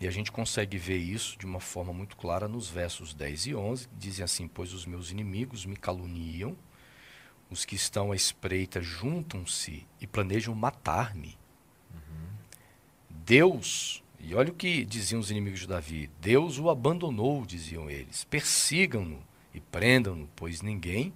E 0.00 0.06
a 0.06 0.10
gente 0.10 0.30
consegue 0.32 0.78
ver 0.78 0.96
isso 0.96 1.36
de 1.38 1.44
uma 1.44 1.60
forma 1.60 1.92
muito 1.92 2.16
clara 2.16 2.46
nos 2.48 2.68
versos 2.68 3.12
10 3.12 3.46
e 3.46 3.54
11, 3.54 3.88
que 3.88 3.94
dizem 3.96 4.24
assim: 4.24 4.46
Pois 4.48 4.72
os 4.72 4.86
meus 4.86 5.10
inimigos 5.10 5.64
me 5.66 5.76
caluniam, 5.76 6.56
os 7.50 7.64
que 7.64 7.74
estão 7.74 8.12
à 8.12 8.16
espreita 8.16 8.80
juntam-se 8.80 9.86
e 10.00 10.06
planejam 10.06 10.54
matar-me. 10.54 11.36
Deus, 13.10 14.02
e 14.20 14.34
olha 14.34 14.50
o 14.50 14.54
que 14.54 14.84
diziam 14.84 15.20
os 15.20 15.30
inimigos 15.30 15.60
de 15.60 15.66
Davi: 15.66 16.10
Deus 16.20 16.58
o 16.58 16.68
abandonou, 16.70 17.44
diziam 17.46 17.88
eles. 17.90 18.24
Persigam-no 18.24 19.22
e 19.54 19.60
prendam-no, 19.60 20.28
pois 20.36 20.62
ninguém 20.62 21.12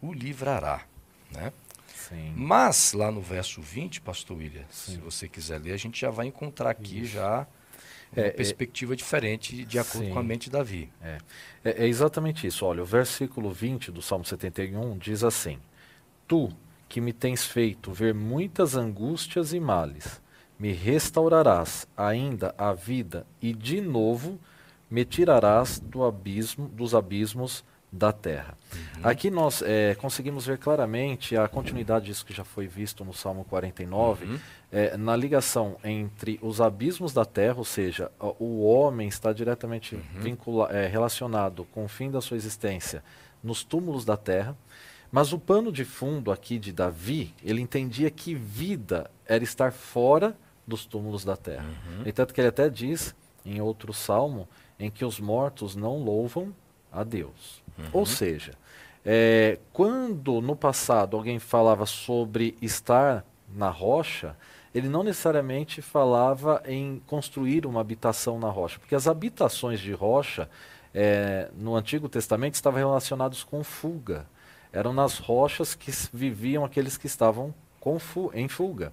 o 0.00 0.12
livrará. 0.12 0.82
Né? 1.30 1.52
Sim. 1.94 2.32
Mas, 2.36 2.92
lá 2.92 3.10
no 3.10 3.20
verso 3.22 3.60
20, 3.62 4.00
pastor 4.00 4.36
William, 4.36 4.64
se 4.70 4.92
Sim. 4.92 4.98
você 4.98 5.28
quiser 5.28 5.58
ler, 5.60 5.72
a 5.72 5.76
gente 5.76 5.98
já 6.00 6.10
vai 6.10 6.26
encontrar 6.26 6.70
aqui 6.70 7.04
já 7.04 7.46
uma 8.12 8.22
É, 8.22 8.28
é- 8.28 8.30
perspectiva 8.30 8.94
diferente 8.94 9.64
de 9.64 9.78
acordo 9.78 10.06
Sim. 10.06 10.12
com 10.12 10.18
a 10.18 10.22
mente 10.22 10.44
de 10.44 10.50
Davi. 10.50 10.88
É, 11.02 11.18
é 11.64 11.86
exatamente 11.88 12.46
isso. 12.46 12.64
Olha, 12.66 12.82
o 12.82 12.86
versículo 12.86 13.50
20 13.50 13.90
do 13.90 14.02
Salmo 14.02 14.24
71 14.24 14.96
diz 14.98 15.24
assim: 15.24 15.58
Tu, 16.28 16.52
que 16.88 17.00
me 17.00 17.12
tens 17.12 17.44
feito 17.44 17.90
ver 17.90 18.14
muitas 18.14 18.76
angústias 18.76 19.52
e 19.52 19.58
males, 19.58 20.20
me 20.58 20.72
restaurarás 20.72 21.86
ainda 21.96 22.54
a 22.56 22.72
vida 22.72 23.26
e 23.40 23.52
de 23.52 23.80
novo 23.80 24.38
me 24.90 25.04
tirarás 25.04 25.78
do 25.80 26.04
abismo, 26.04 26.68
dos 26.68 26.94
abismos 26.94 27.64
da 27.90 28.12
terra. 28.12 28.56
Aqui 29.04 29.30
nós 29.30 29.62
eh, 29.64 29.94
conseguimos 30.00 30.46
ver 30.46 30.58
claramente 30.58 31.36
a 31.36 31.46
continuidade 31.46 32.06
disso 32.06 32.26
que 32.26 32.32
já 32.32 32.42
foi 32.42 32.66
visto 32.66 33.04
no 33.04 33.12
Salmo 33.14 33.44
49, 33.44 34.24
Uhum. 34.26 34.38
eh, 34.72 34.96
na 34.96 35.14
ligação 35.14 35.76
entre 35.84 36.38
os 36.42 36.60
abismos 36.60 37.12
da 37.12 37.24
terra, 37.24 37.58
ou 37.58 37.64
seja, 37.64 38.10
o- 38.18 38.64
homem 38.64 39.06
está 39.06 39.32
diretamente 39.32 39.96
vincula- 40.18 40.70
eh, 40.72 40.88
relacionado 40.88 41.64
com 41.72 41.84
o 41.84 41.88
fim 41.88 42.10
da 42.10 42.20
sua 42.20 42.36
existência 42.36 43.02
nos 43.42 43.62
túmulos 43.62 44.04
da 44.04 44.16
terra, 44.16 44.56
mas 45.12 45.32
o 45.32 45.38
pano 45.38 45.70
de 45.70 45.84
fundo 45.84 46.32
aqui 46.32 46.58
de 46.58 46.72
Davi, 46.72 47.32
ele 47.44 47.60
entendia 47.60 48.10
que 48.10 48.34
vida 48.34 49.08
era 49.24 49.44
estar 49.44 49.70
fora 49.70 50.36
dos 50.66 50.84
túmulos 50.84 51.24
da 51.24 51.36
terra. 51.36 51.64
Uhum. 51.64 52.02
E 52.06 52.12
tanto 52.12 52.32
que 52.32 52.40
ele 52.40 52.48
até 52.48 52.68
diz 52.68 53.14
em 53.44 53.60
outro 53.60 53.92
salmo 53.92 54.48
em 54.78 54.90
que 54.90 55.04
os 55.04 55.20
mortos 55.20 55.76
não 55.76 55.98
louvam 55.98 56.54
a 56.90 57.04
Deus. 57.04 57.62
Ou 57.92 58.06
seja, 58.06 58.52
é, 59.04 59.58
quando 59.72 60.40
no 60.40 60.56
passado 60.56 61.16
alguém 61.16 61.38
falava 61.38 61.86
sobre 61.86 62.56
estar 62.62 63.24
na 63.54 63.68
rocha, 63.68 64.36
ele 64.74 64.88
não 64.88 65.02
necessariamente 65.02 65.82
falava 65.82 66.62
em 66.66 67.02
construir 67.06 67.66
uma 67.66 67.80
habitação 67.80 68.38
na 68.38 68.48
rocha, 68.48 68.78
porque 68.78 68.94
as 68.94 69.06
habitações 69.06 69.78
de 69.78 69.92
rocha 69.92 70.48
é, 70.92 71.50
no 71.56 71.76
Antigo 71.76 72.08
Testamento 72.08 72.54
estavam 72.54 72.78
relacionadas 72.78 73.42
com 73.42 73.62
fuga. 73.62 74.26
Eram 74.72 74.92
nas 74.92 75.18
rochas 75.18 75.74
que 75.74 75.92
viviam 76.12 76.64
aqueles 76.64 76.96
que 76.96 77.06
estavam 77.06 77.54
em 78.32 78.48
fuga. 78.48 78.92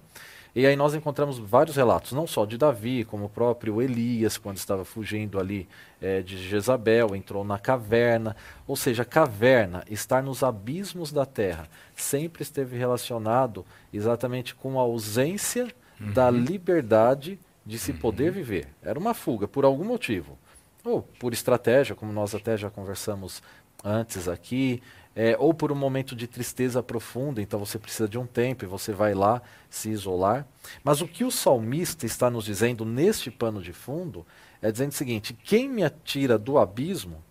E 0.54 0.66
aí 0.66 0.76
nós 0.76 0.94
encontramos 0.94 1.38
vários 1.38 1.76
relatos, 1.76 2.12
não 2.12 2.26
só 2.26 2.44
de 2.44 2.58
Davi, 2.58 3.04
como 3.04 3.24
o 3.24 3.28
próprio 3.28 3.80
Elias, 3.80 4.36
quando 4.36 4.58
estava 4.58 4.84
fugindo 4.84 5.40
ali 5.40 5.66
eh, 6.00 6.20
de 6.20 6.36
Jezabel, 6.36 7.16
entrou 7.16 7.42
na 7.42 7.58
caverna. 7.58 8.36
Ou 8.66 8.76
seja, 8.76 9.02
caverna, 9.02 9.82
estar 9.88 10.22
nos 10.22 10.42
abismos 10.42 11.10
da 11.10 11.24
terra, 11.24 11.66
sempre 11.96 12.42
esteve 12.42 12.76
relacionado 12.76 13.64
exatamente 13.92 14.54
com 14.54 14.78
a 14.78 14.82
ausência 14.82 15.68
da 16.14 16.30
liberdade 16.30 17.38
de 17.64 17.78
se 17.78 17.92
poder 17.92 18.32
viver. 18.32 18.68
Era 18.82 18.98
uma 18.98 19.14
fuga, 19.14 19.46
por 19.46 19.64
algum 19.64 19.84
motivo. 19.84 20.36
Ou 20.84 21.02
por 21.02 21.32
estratégia, 21.32 21.94
como 21.94 22.12
nós 22.12 22.34
até 22.34 22.56
já 22.56 22.68
conversamos 22.68 23.42
antes 23.84 24.28
aqui, 24.28 24.82
é, 25.14 25.36
ou 25.38 25.52
por 25.52 25.70
um 25.70 25.74
momento 25.74 26.16
de 26.16 26.26
tristeza 26.26 26.82
profunda, 26.82 27.42
então 27.42 27.58
você 27.58 27.78
precisa 27.78 28.08
de 28.08 28.18
um 28.18 28.26
tempo 28.26 28.64
e 28.64 28.68
você 28.68 28.92
vai 28.92 29.14
lá 29.14 29.42
se 29.68 29.90
isolar. 29.90 30.46
Mas 30.82 31.00
o 31.02 31.08
que 31.08 31.24
o 31.24 31.30
salmista 31.30 32.06
está 32.06 32.30
nos 32.30 32.44
dizendo 32.44 32.84
neste 32.84 33.30
pano 33.30 33.60
de 33.62 33.72
fundo 33.72 34.26
é 34.60 34.70
dizendo 34.72 34.90
o 34.90 34.94
seguinte: 34.94 35.34
quem 35.34 35.68
me 35.68 35.84
atira 35.84 36.38
do 36.38 36.58
abismo 36.58 37.22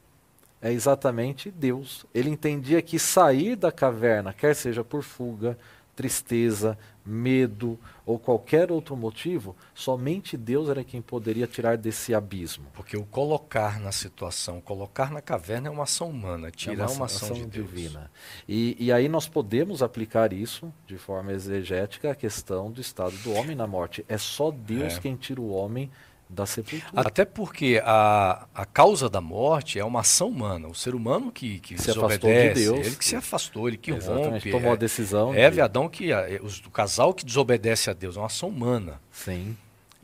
é 0.61 0.71
exatamente 0.71 1.49
Deus. 1.49 2.05
Ele 2.13 2.29
entendia 2.29 2.81
que 2.81 2.99
sair 2.99 3.55
da 3.55 3.71
caverna, 3.71 4.31
quer 4.31 4.55
seja 4.55 4.83
por 4.83 5.01
fuga, 5.01 5.57
tristeza, 5.95 6.77
medo 7.05 7.79
ou 8.05 8.19
qualquer 8.19 8.71
outro 8.71 8.95
motivo, 8.95 9.55
somente 9.73 10.37
Deus 10.37 10.69
era 10.69 10.83
quem 10.83 11.01
poderia 11.01 11.47
tirar 11.47 11.77
desse 11.77 12.13
abismo. 12.13 12.67
Porque 12.73 12.97
o 12.97 13.05
colocar 13.05 13.79
na 13.79 13.91
situação, 13.91 14.61
colocar 14.61 15.11
na 15.11 15.21
caverna 15.21 15.67
é 15.67 15.71
uma 15.71 15.83
ação 15.83 16.09
humana, 16.09 16.51
tirar 16.51 16.83
é 16.83 16.87
uma, 16.87 16.93
uma, 16.93 17.05
ação, 17.05 17.31
ação 17.31 17.37
de 17.37 17.45
divina. 17.45 18.11
E, 18.47 18.75
e, 18.79 18.91
aí 18.91 19.07
nós 19.07 19.27
podemos 19.27 19.81
aplicar 19.81 20.33
isso 20.33 20.71
de 20.85 20.97
forma 20.97 21.31
exegética 21.31 22.11
à 22.11 22.15
questão 22.15 22.71
do 22.71 22.81
estado 22.81 23.15
do 23.17 23.33
homem 23.33 23.55
na 23.55 23.67
morte. 23.67 24.05
É 24.07 24.17
só 24.17 24.51
Deus 24.51 24.97
é. 24.97 24.99
quem 24.99 25.15
tira 25.15 25.41
o 25.41 25.49
homem 25.49 25.89
da 26.31 26.45
sepultura. 26.45 27.01
Até 27.07 27.25
porque 27.25 27.81
a, 27.83 28.47
a 28.55 28.65
causa 28.65 29.09
da 29.09 29.19
morte 29.19 29.77
é 29.77 29.83
uma 29.83 29.99
ação 29.99 30.29
humana. 30.29 30.67
O 30.67 30.73
ser 30.75 30.95
humano 30.95 31.31
que, 31.31 31.59
que 31.59 31.81
se 31.81 31.91
afastou 31.91 32.29
de 32.29 32.53
Deus. 32.53 32.87
Ele 32.87 32.95
que 32.95 33.05
se 33.05 33.15
afastou, 33.15 33.67
ele 33.67 33.77
que 33.77 33.91
Exatamente, 33.91 34.31
rompe. 34.31 34.51
tomou 34.51 34.71
é, 34.71 34.73
a 34.73 34.77
decisão. 34.77 35.33
É, 35.33 35.49
de... 35.49 35.61
Adão 35.61 35.89
que 35.89 36.11
é, 36.11 36.39
o 36.41 36.69
casal 36.71 37.13
que 37.13 37.25
desobedece 37.25 37.89
a 37.89 37.93
Deus 37.93 38.15
é 38.15 38.19
uma 38.19 38.27
ação 38.27 38.49
humana. 38.49 38.99
Sim. 39.11 39.57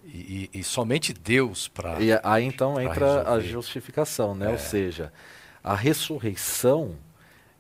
E, 0.03 0.49
e, 0.53 0.59
e 0.59 0.63
somente 0.63 1.13
Deus 1.13 1.67
para. 1.67 2.01
E 2.01 2.09
aí 2.23 2.45
então 2.45 2.79
entra 2.79 3.19
resolver. 3.19 3.29
a 3.29 3.39
justificação, 3.39 4.35
né? 4.35 4.47
É. 4.47 4.49
Ou 4.49 4.59
seja, 4.59 5.11
a 5.63 5.75
ressurreição 5.75 6.95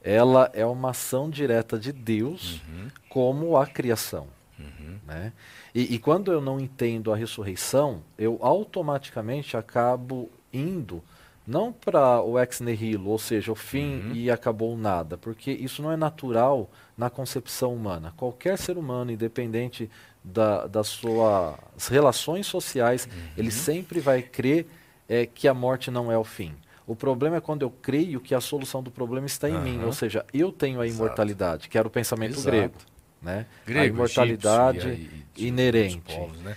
ela 0.03 0.49
é 0.53 0.65
uma 0.65 0.91
ação 0.91 1.29
direta 1.29 1.77
de 1.77 1.91
Deus 1.91 2.61
uhum. 2.67 2.87
como 3.09 3.57
a 3.57 3.65
criação. 3.65 4.27
Uhum. 4.59 4.97
Né? 5.05 5.33
E, 5.73 5.95
e, 5.95 5.99
quando 5.99 6.31
eu 6.31 6.41
não 6.41 6.59
entendo 6.59 7.13
a 7.13 7.15
ressurreição, 7.15 8.01
eu 8.17 8.39
automaticamente 8.41 9.55
acabo 9.55 10.29
indo 10.51 11.03
não 11.45 11.71
para 11.71 12.21
o 12.21 12.37
ex 12.37 12.59
nihilo, 12.59 13.09
ou 13.09 13.17
seja, 13.17 13.51
o 13.51 13.55
fim 13.55 14.01
uhum. 14.01 14.11
e 14.13 14.29
acabou 14.29 14.75
nada, 14.75 15.17
porque 15.17 15.49
isso 15.49 15.81
não 15.81 15.91
é 15.91 15.95
natural 15.95 16.69
na 16.97 17.09
concepção 17.09 17.73
humana. 17.73 18.13
Qualquer 18.17 18.57
ser 18.57 18.77
humano, 18.77 19.11
independente 19.11 19.89
da, 20.21 20.67
das 20.67 20.87
suas 20.87 21.87
relações 21.89 22.47
sociais, 22.47 23.05
uhum. 23.05 23.21
ele 23.37 23.51
sempre 23.51 24.01
vai 24.01 24.21
crer 24.21 24.67
é, 25.07 25.25
que 25.25 25.47
a 25.47 25.53
morte 25.53 25.89
não 25.89 26.11
é 26.11 26.17
o 26.17 26.23
fim. 26.23 26.53
O 26.85 26.95
problema 26.95 27.37
é 27.37 27.41
quando 27.41 27.61
eu 27.61 27.69
creio 27.69 28.19
que 28.19 28.35
a 28.35 28.41
solução 28.41 28.83
do 28.83 28.91
problema 28.91 29.25
está 29.25 29.49
em 29.49 29.59
mim, 29.59 29.83
ou 29.83 29.93
seja, 29.93 30.25
eu 30.33 30.51
tenho 30.51 30.81
a 30.81 30.87
imortalidade, 30.87 31.63
Exato. 31.63 31.69
que 31.69 31.77
era 31.77 31.87
o 31.87 31.91
pensamento 31.91 32.33
Exato. 32.33 32.45
grego 32.49 32.75
né? 33.21 33.45
Grego, 33.65 33.83
a 33.83 33.87
imortalidade 33.87 34.87
egípcio, 34.89 35.25
e, 35.35 35.47
inerente. 35.47 36.15
Povos, 36.15 36.41
né? 36.41 36.55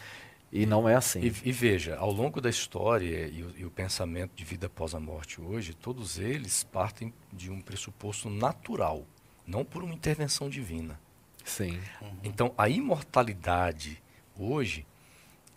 E 0.53 0.67
não 0.67 0.89
é 0.89 0.97
assim. 0.97 1.21
E, 1.21 1.27
e, 1.27 1.53
veja, 1.53 1.97
ao 1.97 2.11
longo 2.11 2.41
da 2.41 2.51
história 2.51 3.29
e 3.29 3.43
o, 3.43 3.55
e 3.59 3.65
o, 3.65 3.71
pensamento 3.71 4.33
de 4.35 4.45
vida 4.45 4.67
após 4.67 4.95
a 4.95 5.01
morte 5.01 5.41
hoje, 5.41 5.75
todos 5.75 6.19
eles 6.19 6.65
partem 6.65 7.15
de 7.33 7.51
um 7.51 7.61
pressuposto 7.61 8.29
natural, 8.29 9.07
não 9.47 9.65
por 9.65 9.85
uma 9.85 9.95
intervenção 9.95 10.51
divina. 10.51 10.99
Sim. 11.45 11.79
Uhum. 12.03 12.17
Então, 12.25 12.53
a 12.59 12.69
imortalidade 12.69 14.03
hoje, 14.37 14.85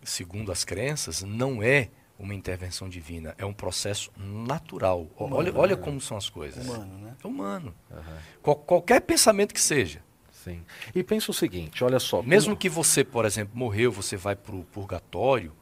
segundo 0.03 0.51
as 0.51 0.63
crenças, 0.63 1.23
não 1.23 1.63
é 1.63 1.89
uma 2.19 2.35
intervenção 2.35 2.87
divina, 2.87 3.33
é 3.37 3.45
um 3.45 3.53
processo 3.53 4.11
natural. 4.15 5.07
Humano, 5.17 5.35
olha, 5.35 5.55
olha 5.55 5.77
como 5.77 5.99
são 5.99 6.15
as 6.15 6.29
coisas. 6.29 6.65
Humano, 6.67 6.97
né? 6.99 7.15
É 7.21 7.27
humano. 7.27 7.75
Uhum. 7.89 8.17
Qual, 8.43 8.55
qualquer 8.57 9.01
pensamento 9.01 9.53
que 9.53 9.61
seja. 9.61 10.01
Sim. 10.43 10.63
E 10.93 11.03
pensa 11.03 11.31
o 11.31 11.33
seguinte, 11.33 11.83
olha 11.83 11.99
só. 11.99 12.21
Mesmo 12.21 12.51
como... 12.51 12.57
que 12.57 12.69
você, 12.69 13.03
por 13.03 13.25
exemplo, 13.25 13.57
morreu, 13.57 13.91
você 13.91 14.17
vai 14.17 14.35
para 14.35 14.55
o 14.55 14.63
purgatório, 14.65 15.53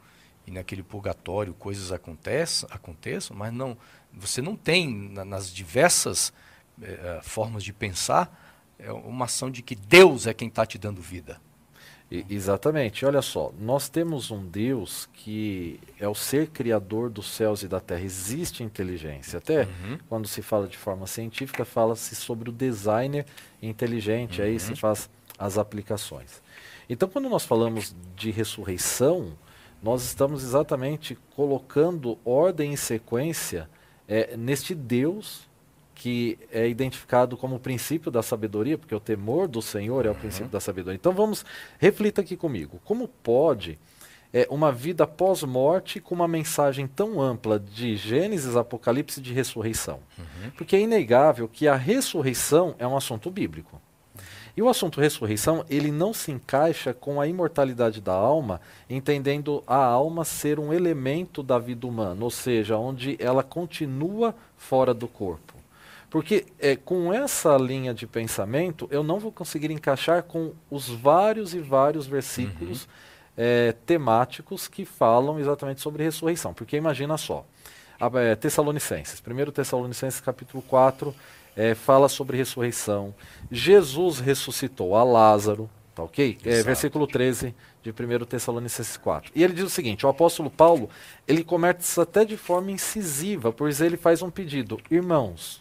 e 0.46 0.52
naquele 0.52 0.82
purgatório 0.82 1.54
coisas 1.54 1.92
aconteçam, 1.92 2.68
aconteçam 2.72 3.38
mas 3.38 3.54
não, 3.54 3.78
você 4.12 4.42
não 4.42 4.56
tem, 4.56 4.92
na, 5.12 5.24
nas 5.24 5.54
diversas 5.54 6.34
eh, 6.82 7.20
formas 7.22 7.64
de 7.64 7.72
pensar, 7.72 8.52
é 8.80 8.92
uma 8.92 9.26
ação 9.26 9.52
de 9.52 9.62
que 9.62 9.76
Deus 9.76 10.26
é 10.26 10.34
quem 10.34 10.48
está 10.48 10.66
te 10.66 10.78
dando 10.78 11.02
vida. 11.02 11.40
E, 12.12 12.26
exatamente. 12.30 13.06
Olha 13.06 13.22
só, 13.22 13.54
nós 13.58 13.88
temos 13.88 14.30
um 14.30 14.46
Deus 14.46 15.08
que 15.14 15.80
é 15.98 16.08
o 16.08 16.14
ser 16.14 16.48
criador 16.48 17.10
dos 17.10 17.30
céus 17.30 17.64
e 17.64 17.68
da 17.68 17.80
terra. 17.80 18.02
Existe 18.02 18.64
inteligência. 18.64 19.38
Até 19.38 19.64
uhum. 19.64 19.98
quando 20.10 20.28
se 20.28 20.42
fala 20.42 20.68
de 20.68 20.78
forma 20.78 21.08
científica, 21.08 21.64
fala-se 21.64 22.14
sobre 22.16 22.50
o 22.50 22.54
designer 22.54 23.26
inteligente. 23.62 24.42
Uhum. 24.42 24.48
Aí 24.48 24.60
se 24.60 24.76
faz 24.76 25.10
as 25.40 25.58
aplicações. 25.58 26.42
Então, 26.90 27.08
quando 27.08 27.30
nós 27.30 27.46
falamos 27.46 27.96
de 28.18 28.30
ressurreição, 28.30 29.32
nós 29.82 30.04
estamos 30.04 30.44
exatamente 30.44 31.18
colocando 31.36 32.20
ordem 32.26 32.74
e 32.74 32.78
sequência 32.78 33.70
é, 34.08 34.36
neste 34.36 34.76
Deus 34.76 35.50
que 36.02 36.40
é 36.52 36.68
identificado 36.68 37.38
como 37.38 37.58
o 37.58 37.60
princípio 37.60 38.10
da 38.10 38.24
sabedoria, 38.24 38.76
porque 38.76 38.96
o 38.96 39.00
temor 39.00 39.48
do 39.48 39.62
Senhor 39.62 40.04
é 40.04 40.10
o 40.10 40.16
princípio 40.16 40.46
uhum. 40.46 40.52
da 40.52 40.60
sabedoria. 40.60 40.96
Então 40.96 41.14
vamos, 41.14 41.46
reflita 41.78 42.22
aqui 42.22 42.36
comigo. 42.36 42.82
Como 42.84 43.08
pode 43.08 43.78
é, 44.34 44.48
uma 44.50 44.72
vida 44.72 45.06
pós-morte 45.06 46.00
com 46.00 46.16
uma 46.16 46.28
mensagem 46.28 46.88
tão 46.88 47.22
ampla 47.22 47.60
de 47.60 47.96
Gênesis, 47.96 48.56
Apocalipse 48.56 49.20
e 49.20 49.24
de 49.24 49.32
ressurreição? 49.32 50.00
Uhum. 50.18 50.50
Porque 50.58 50.76
é 50.76 50.80
inegável 50.80 51.48
que 51.48 51.68
a 51.68 51.76
ressurreição 51.76 52.74
é 52.80 52.88
um 52.88 52.98
assunto 52.98 53.30
bíblico. 53.30 53.80
E 54.58 54.62
o 54.64 54.68
assunto 54.68 55.00
ressurreição, 55.00 55.64
ele 55.70 55.92
não 55.92 56.16
se 56.16 56.32
encaixa 56.32 56.96
com 56.96 57.22
a 57.22 57.28
imortalidade 57.28 58.02
da 58.02 58.14
alma, 58.14 58.60
entendendo 58.90 59.64
a 59.68 59.78
alma 59.78 60.26
ser 60.26 60.60
um 60.60 60.74
elemento 60.74 61.44
da 61.44 61.60
vida 61.60 61.86
humana, 61.86 62.24
ou 62.24 62.32
seja, 62.32 62.76
onde 62.76 63.16
ela 63.20 63.44
continua 63.44 64.34
fora 64.58 64.96
do 64.96 65.08
corpo. 65.08 65.61
Porque 66.12 66.46
é, 66.60 66.76
com 66.76 67.14
essa 67.14 67.56
linha 67.56 67.94
de 67.94 68.06
pensamento, 68.06 68.86
eu 68.92 69.02
não 69.02 69.18
vou 69.18 69.32
conseguir 69.32 69.72
encaixar 69.72 70.24
com 70.24 70.52
os 70.70 70.90
vários 70.90 71.56
e 71.56 71.60
vários 71.60 72.06
versículos 72.06 72.84
uhum. 72.84 72.90
é, 73.38 73.72
temáticos 73.86 74.68
que 74.68 74.84
falam 74.84 75.40
exatamente 75.40 75.80
sobre 75.80 76.04
ressurreição. 76.04 76.54
Porque 76.54 76.76
imagina 76.76 77.18
só, 77.18 77.46
a, 77.98 78.12
é, 78.20 78.36
Tessalonicenses, 78.36 79.24
1 79.26 79.52
Tessalonicenses 79.52 80.20
capítulo 80.20 80.62
4, 80.64 81.16
é, 81.56 81.74
fala 81.74 82.10
sobre 82.10 82.36
ressurreição. 82.36 83.16
Jesus 83.50 84.20
ressuscitou 84.20 84.98
a 84.98 85.06
Lázaro, 85.06 85.70
tá 85.96 86.04
ok? 86.04 86.38
É, 86.44 86.62
versículo 86.62 87.08
13 87.08 87.56
de 87.82 87.90
1 87.90 88.26
Tessalonicenses 88.26 88.98
4. 88.98 89.32
E 89.34 89.42
ele 89.42 89.54
diz 89.54 89.64
o 89.64 89.70
seguinte, 89.70 90.06
o 90.06 90.10
apóstolo 90.10 90.50
Paulo, 90.50 90.90
ele 91.26 91.42
começa 91.42 92.02
até 92.02 92.26
de 92.26 92.36
forma 92.36 92.70
incisiva, 92.70 93.54
pois 93.54 93.80
ele 93.80 93.96
faz 93.96 94.22
um 94.22 94.30
pedido, 94.30 94.78
irmãos, 94.92 95.61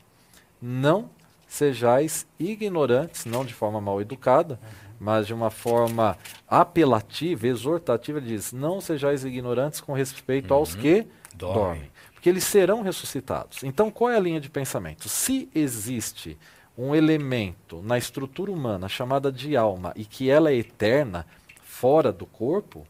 não 0.60 1.10
sejais 1.48 2.26
ignorantes, 2.38 3.24
não 3.24 3.44
de 3.44 3.52
forma 3.52 3.80
mal 3.80 4.00
educada, 4.00 4.54
uhum. 4.62 4.68
mas 5.00 5.26
de 5.26 5.34
uma 5.34 5.50
forma 5.50 6.16
apelativa, 6.48 7.46
exortativa, 7.46 8.18
ele 8.18 8.28
diz: 8.28 8.52
não 8.52 8.80
sejais 8.80 9.24
ignorantes 9.24 9.80
com 9.80 9.92
respeito 9.92 10.52
uhum. 10.52 10.58
aos 10.58 10.74
que 10.74 11.06
dormem. 11.34 11.62
dormem, 11.62 11.90
porque 12.14 12.28
eles 12.28 12.44
serão 12.44 12.82
ressuscitados. 12.82 13.64
Então, 13.64 13.90
qual 13.90 14.10
é 14.10 14.16
a 14.16 14.20
linha 14.20 14.40
de 14.40 14.48
pensamento? 14.48 15.08
Se 15.08 15.48
existe 15.54 16.38
um 16.78 16.94
elemento 16.94 17.82
na 17.82 17.98
estrutura 17.98 18.50
humana 18.50 18.88
chamada 18.88 19.30
de 19.30 19.56
alma 19.56 19.92
e 19.96 20.04
que 20.04 20.30
ela 20.30 20.50
é 20.50 20.54
eterna, 20.54 21.26
fora 21.62 22.12
do 22.12 22.26
corpo, 22.26 22.86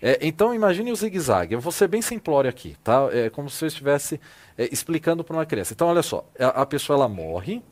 é, 0.00 0.18
então 0.22 0.54
imagine 0.54 0.90
o 0.90 0.96
zigue-zague. 0.96 1.54
Eu 1.54 1.60
vou 1.60 1.70
ser 1.70 1.86
bem 1.86 2.02
simplório 2.02 2.50
aqui, 2.50 2.76
tá? 2.82 3.08
É 3.12 3.30
como 3.30 3.48
se 3.48 3.64
eu 3.64 3.68
estivesse 3.68 4.20
é, 4.56 4.68
explicando 4.72 5.24
para 5.24 5.36
uma 5.36 5.46
criança. 5.46 5.72
Então, 5.72 5.88
olha 5.88 6.02
só, 6.02 6.24
a, 6.38 6.62
a, 6.62 6.66
pessoa 6.66 6.96
ela 6.96 7.08
morre, 7.08 7.62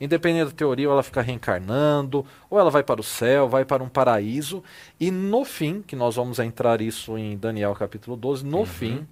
independente 0.00 0.46
da 0.46 0.56
teoria, 0.56 0.88
ou 0.88 0.92
ela 0.92 1.02
fica 1.02 1.22
reencarnando, 1.22 2.24
ou 2.50 2.58
ela 2.58 2.70
vai 2.70 2.82
para 2.82 3.00
o 3.00 3.04
céu, 3.04 3.48
vai 3.48 3.64
para 3.64 3.82
um 3.82 3.88
paraíso, 3.88 4.62
e 5.00 5.10
no 5.10 5.44
fim, 5.44 5.82
que 5.82 5.96
nós 5.96 6.16
vamos 6.16 6.38
entrar 6.38 6.80
isso 6.80 7.16
em 7.16 7.36
Daniel 7.36 7.74
capítulo 7.74 8.16
12, 8.16 8.44
no 8.44 8.58
uhum. 8.58 8.66
fim, 8.66 9.08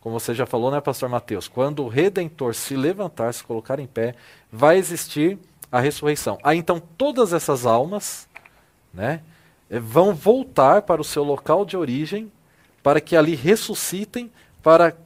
como 0.00 0.18
você 0.18 0.34
já 0.34 0.46
falou, 0.46 0.70
né, 0.70 0.80
pastor 0.80 1.08
Mateus, 1.08 1.48
quando 1.48 1.84
o 1.84 1.88
redentor 1.88 2.54
se 2.54 2.76
levantar, 2.76 3.32
se 3.34 3.42
colocar 3.42 3.78
em 3.80 3.86
pé, 3.86 4.14
vai 4.50 4.78
existir 4.78 5.38
a 5.70 5.80
ressurreição. 5.80 6.38
Aí 6.42 6.56
então 6.56 6.80
todas 6.80 7.32
essas 7.32 7.66
almas, 7.66 8.28
né, 8.94 9.22
é, 9.68 9.78
vão 9.78 10.14
voltar 10.14 10.82
para 10.82 11.00
o 11.00 11.04
seu 11.04 11.22
local 11.22 11.64
de 11.64 11.76
origem, 11.76 12.32
para 12.82 13.00
que 13.00 13.16
ali 13.16 13.34
ressuscitem, 13.34 14.30
para 14.62 14.96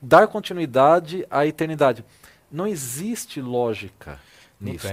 dar 0.00 0.26
continuidade 0.26 1.26
à 1.30 1.46
eternidade. 1.46 2.04
Não 2.50 2.66
existe 2.66 3.40
lógica 3.40 4.18
nisso. 4.60 4.88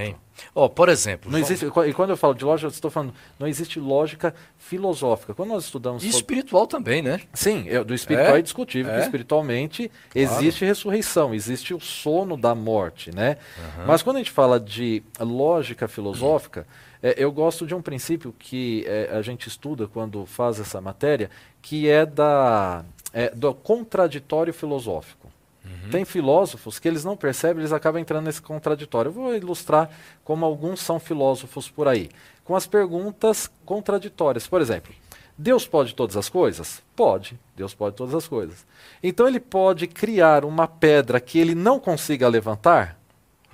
Oh, 0.54 0.70
por 0.70 0.90
exemplo. 0.90 1.32
Não 1.32 1.40
existe, 1.40 1.66
e 1.66 1.94
quando 1.94 2.10
eu 2.10 2.18
falo 2.18 2.34
de 2.34 2.44
lógica, 2.44 2.68
eu 2.68 2.72
estou 2.72 2.92
falando, 2.92 3.14
não 3.40 3.48
existe 3.48 3.80
lógica 3.80 4.36
filosófica. 4.58 5.34
Quando 5.34 5.50
nós 5.50 5.64
estudamos. 5.64 6.04
E 6.04 6.10
espiritual 6.10 6.68
também, 6.68 7.02
né? 7.02 7.22
Sim, 7.34 7.66
do 7.86 7.94
espiritual 7.94 8.36
é, 8.36 8.40
é 8.40 8.42
discutível, 8.42 8.92
é? 8.92 9.02
espiritualmente 9.02 9.90
claro. 10.10 10.28
existe 10.30 10.66
ressurreição, 10.66 11.34
existe 11.34 11.74
o 11.74 11.80
sono 11.80 12.36
da 12.36 12.54
morte, 12.54 13.16
né? 13.16 13.38
Uhum. 13.58 13.86
Mas 13.88 14.04
quando 14.04 14.18
a 14.18 14.20
gente 14.20 14.32
fala 14.32 14.60
de 14.60 15.02
lógica 15.20 15.88
filosófica. 15.88 16.62
Uhum 16.62 16.86
é, 17.06 17.14
eu 17.18 17.32
gosto 17.32 17.68
de 17.68 17.76
um 17.76 17.84
princípio 17.84 18.34
que 18.40 18.84
é, 18.88 19.12
a 19.12 19.22
gente 19.22 19.48
estuda 19.48 19.88
quando 19.88 20.26
faz 20.26 20.60
essa 20.60 20.82
matéria, 20.82 21.30
que 21.62 21.88
é, 21.88 22.04
da, 22.04 22.84
é 23.16 23.30
do 23.30 23.54
contraditório 23.54 24.54
filosófico. 24.54 25.32
Uhum. 25.64 25.90
Tem 25.90 26.04
filósofos 26.04 26.78
que 26.78 26.88
eles 26.88 27.06
não 27.06 27.16
percebem, 27.16 27.62
eles 27.62 27.72
acabam 27.72 28.02
entrando 28.02 28.26
nesse 28.26 28.42
contraditório. 28.42 29.10
Eu 29.10 29.14
vou 29.14 29.34
ilustrar 29.34 29.90
como 30.24 30.46
alguns 30.46 30.82
são 30.82 31.00
filósofos 31.00 31.70
por 31.70 31.88
aí, 31.88 32.10
com 32.44 32.58
as 32.58 32.68
perguntas 32.68 33.50
contraditórias. 33.66 34.46
Por 34.46 34.60
exemplo, 34.60 34.94
Deus 35.38 35.66
pode 35.66 35.96
todas 35.96 36.18
as 36.18 36.28
coisas? 36.28 36.84
Pode, 36.94 37.40
Deus 37.56 37.74
pode 37.74 37.96
todas 37.96 38.14
as 38.14 38.28
coisas. 38.28 38.66
Então 39.02 39.26
ele 39.26 39.40
pode 39.40 39.88
criar 39.88 40.44
uma 40.44 40.68
pedra 40.68 41.22
que 41.22 41.40
ele 41.40 41.56
não 41.56 41.80
consiga 41.80 42.28
levantar? 42.28 43.00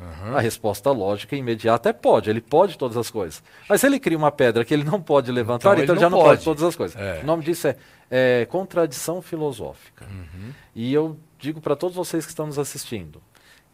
Uhum. 0.02 0.36
A 0.36 0.40
resposta 0.40 0.90
lógica 0.92 1.36
e 1.36 1.40
imediata 1.40 1.90
é 1.90 1.94
pode, 1.94 2.30
ele 2.30 2.42
pode 2.42 2.78
todas 2.78 2.98
as 2.98 3.12
coisas. 3.12 3.44
Mas 3.70 3.82
se 3.82 3.88
ele 3.88 4.00
cria 4.00 4.18
uma 4.18 4.32
pedra 4.32 4.66
que 4.66 4.74
ele 4.74 4.84
não 4.84 5.00
pode 5.00 5.32
levantar, 5.32 5.74
então, 5.74 5.84
então 5.84 5.96
ele, 5.96 6.02
já 6.02 6.10
não 6.10 6.18
pode. 6.18 6.30
pode. 6.30 6.44
todas 6.44 6.64
as 6.64 6.76
coisas. 6.76 7.00
É. 7.00 7.22
O 7.22 7.26
nome 7.26 7.44
disso 7.44 7.68
é, 7.68 7.76
é 8.10 8.46
contradição 8.46 9.22
filosófica. 9.22 10.06
Uhum. 10.06 10.52
E 10.74 10.92
eu 10.92 11.18
digo 11.38 11.62
para 11.62 11.76
todos 11.76 11.96
vocês 11.96 12.26
que 12.26 12.32
estão 12.32 12.48
nos 12.48 12.58
assistindo: 12.58 13.22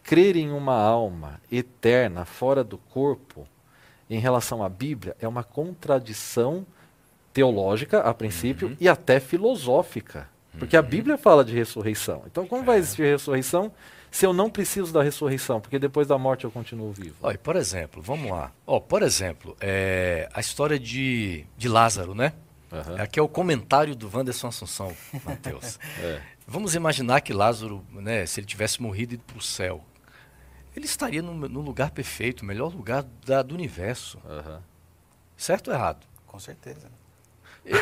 crer 0.04 0.36
em 0.36 0.52
uma 0.52 0.76
alma 0.76 1.40
eterna 1.50 2.26
fora 2.26 2.64
do 2.64 2.78
corpo, 2.78 3.48
em 4.10 4.20
relação 4.20 4.62
à 4.62 4.68
Bíblia, 4.68 5.16
é 5.22 5.28
uma 5.28 5.44
contradição 5.44 6.66
teológica, 7.32 8.02
a 8.02 8.14
princípio, 8.14 8.70
uhum. 8.70 8.78
e 8.80 8.90
até 8.90 9.20
filosófica. 9.20 10.28
Porque 10.58 10.76
a 10.76 10.82
uhum. 10.82 10.88
Bíblia 10.88 11.18
fala 11.18 11.46
de 11.46 11.54
ressurreição. 11.54 12.24
Então, 12.26 12.48
como 12.48 12.64
é. 12.64 12.66
vai 12.66 12.78
existir 12.80 13.04
ressurreição 13.04 13.72
se 14.12 14.26
eu 14.26 14.34
não 14.34 14.49
preciso 14.49 14.91
da 14.93 15.03
ressurreição, 15.03 15.60
porque 15.60 15.78
depois 15.78 16.08
da 16.08 16.18
morte 16.18 16.45
eu 16.45 16.51
continuo 16.51 16.91
vivo. 16.91 17.16
Olha, 17.22 17.38
por 17.38 17.55
exemplo, 17.55 18.01
vamos 18.01 18.32
lá. 18.32 18.51
Oh, 18.66 18.80
por 18.82 19.03
exemplo, 19.03 19.55
é, 19.60 20.30
a 20.34 20.39
história 20.39 20.80
de, 20.80 21.45
de 21.58 21.68
Lázaro, 21.68 22.16
né? 22.16 22.34
Uhum. 22.72 23.01
Aqui 23.01 23.20
é 23.20 23.24
o 23.24 23.28
comentário 23.28 23.95
do 23.95 24.10
Wanderson 24.14 24.47
Assunção, 24.47 24.95
Mateus. 25.24 25.80
é. 25.99 26.22
Vamos 26.45 26.76
imaginar 26.76 27.22
que 27.22 27.34
Lázaro, 27.34 27.86
né, 27.91 28.26
se 28.26 28.39
ele 28.39 28.47
tivesse 28.47 28.82
morrido 28.82 29.14
e 29.14 29.16
ido 29.16 29.24
para 29.24 29.38
o 29.38 29.41
céu, 29.41 29.84
ele 30.76 30.86
estaria 30.86 31.22
no, 31.22 31.34
no, 31.34 31.62
lugar 31.62 31.91
perfeito, 31.91 32.41
o 32.41 32.45
melhor 32.45 32.74
lugar 32.74 33.03
da, 33.26 33.41
do 33.41 33.55
universo. 33.55 34.20
Uhum. 34.24 34.60
Certo 35.36 35.70
ou 35.70 35.74
errado? 35.74 36.05
Com 36.26 36.39
certeza. 36.39 36.89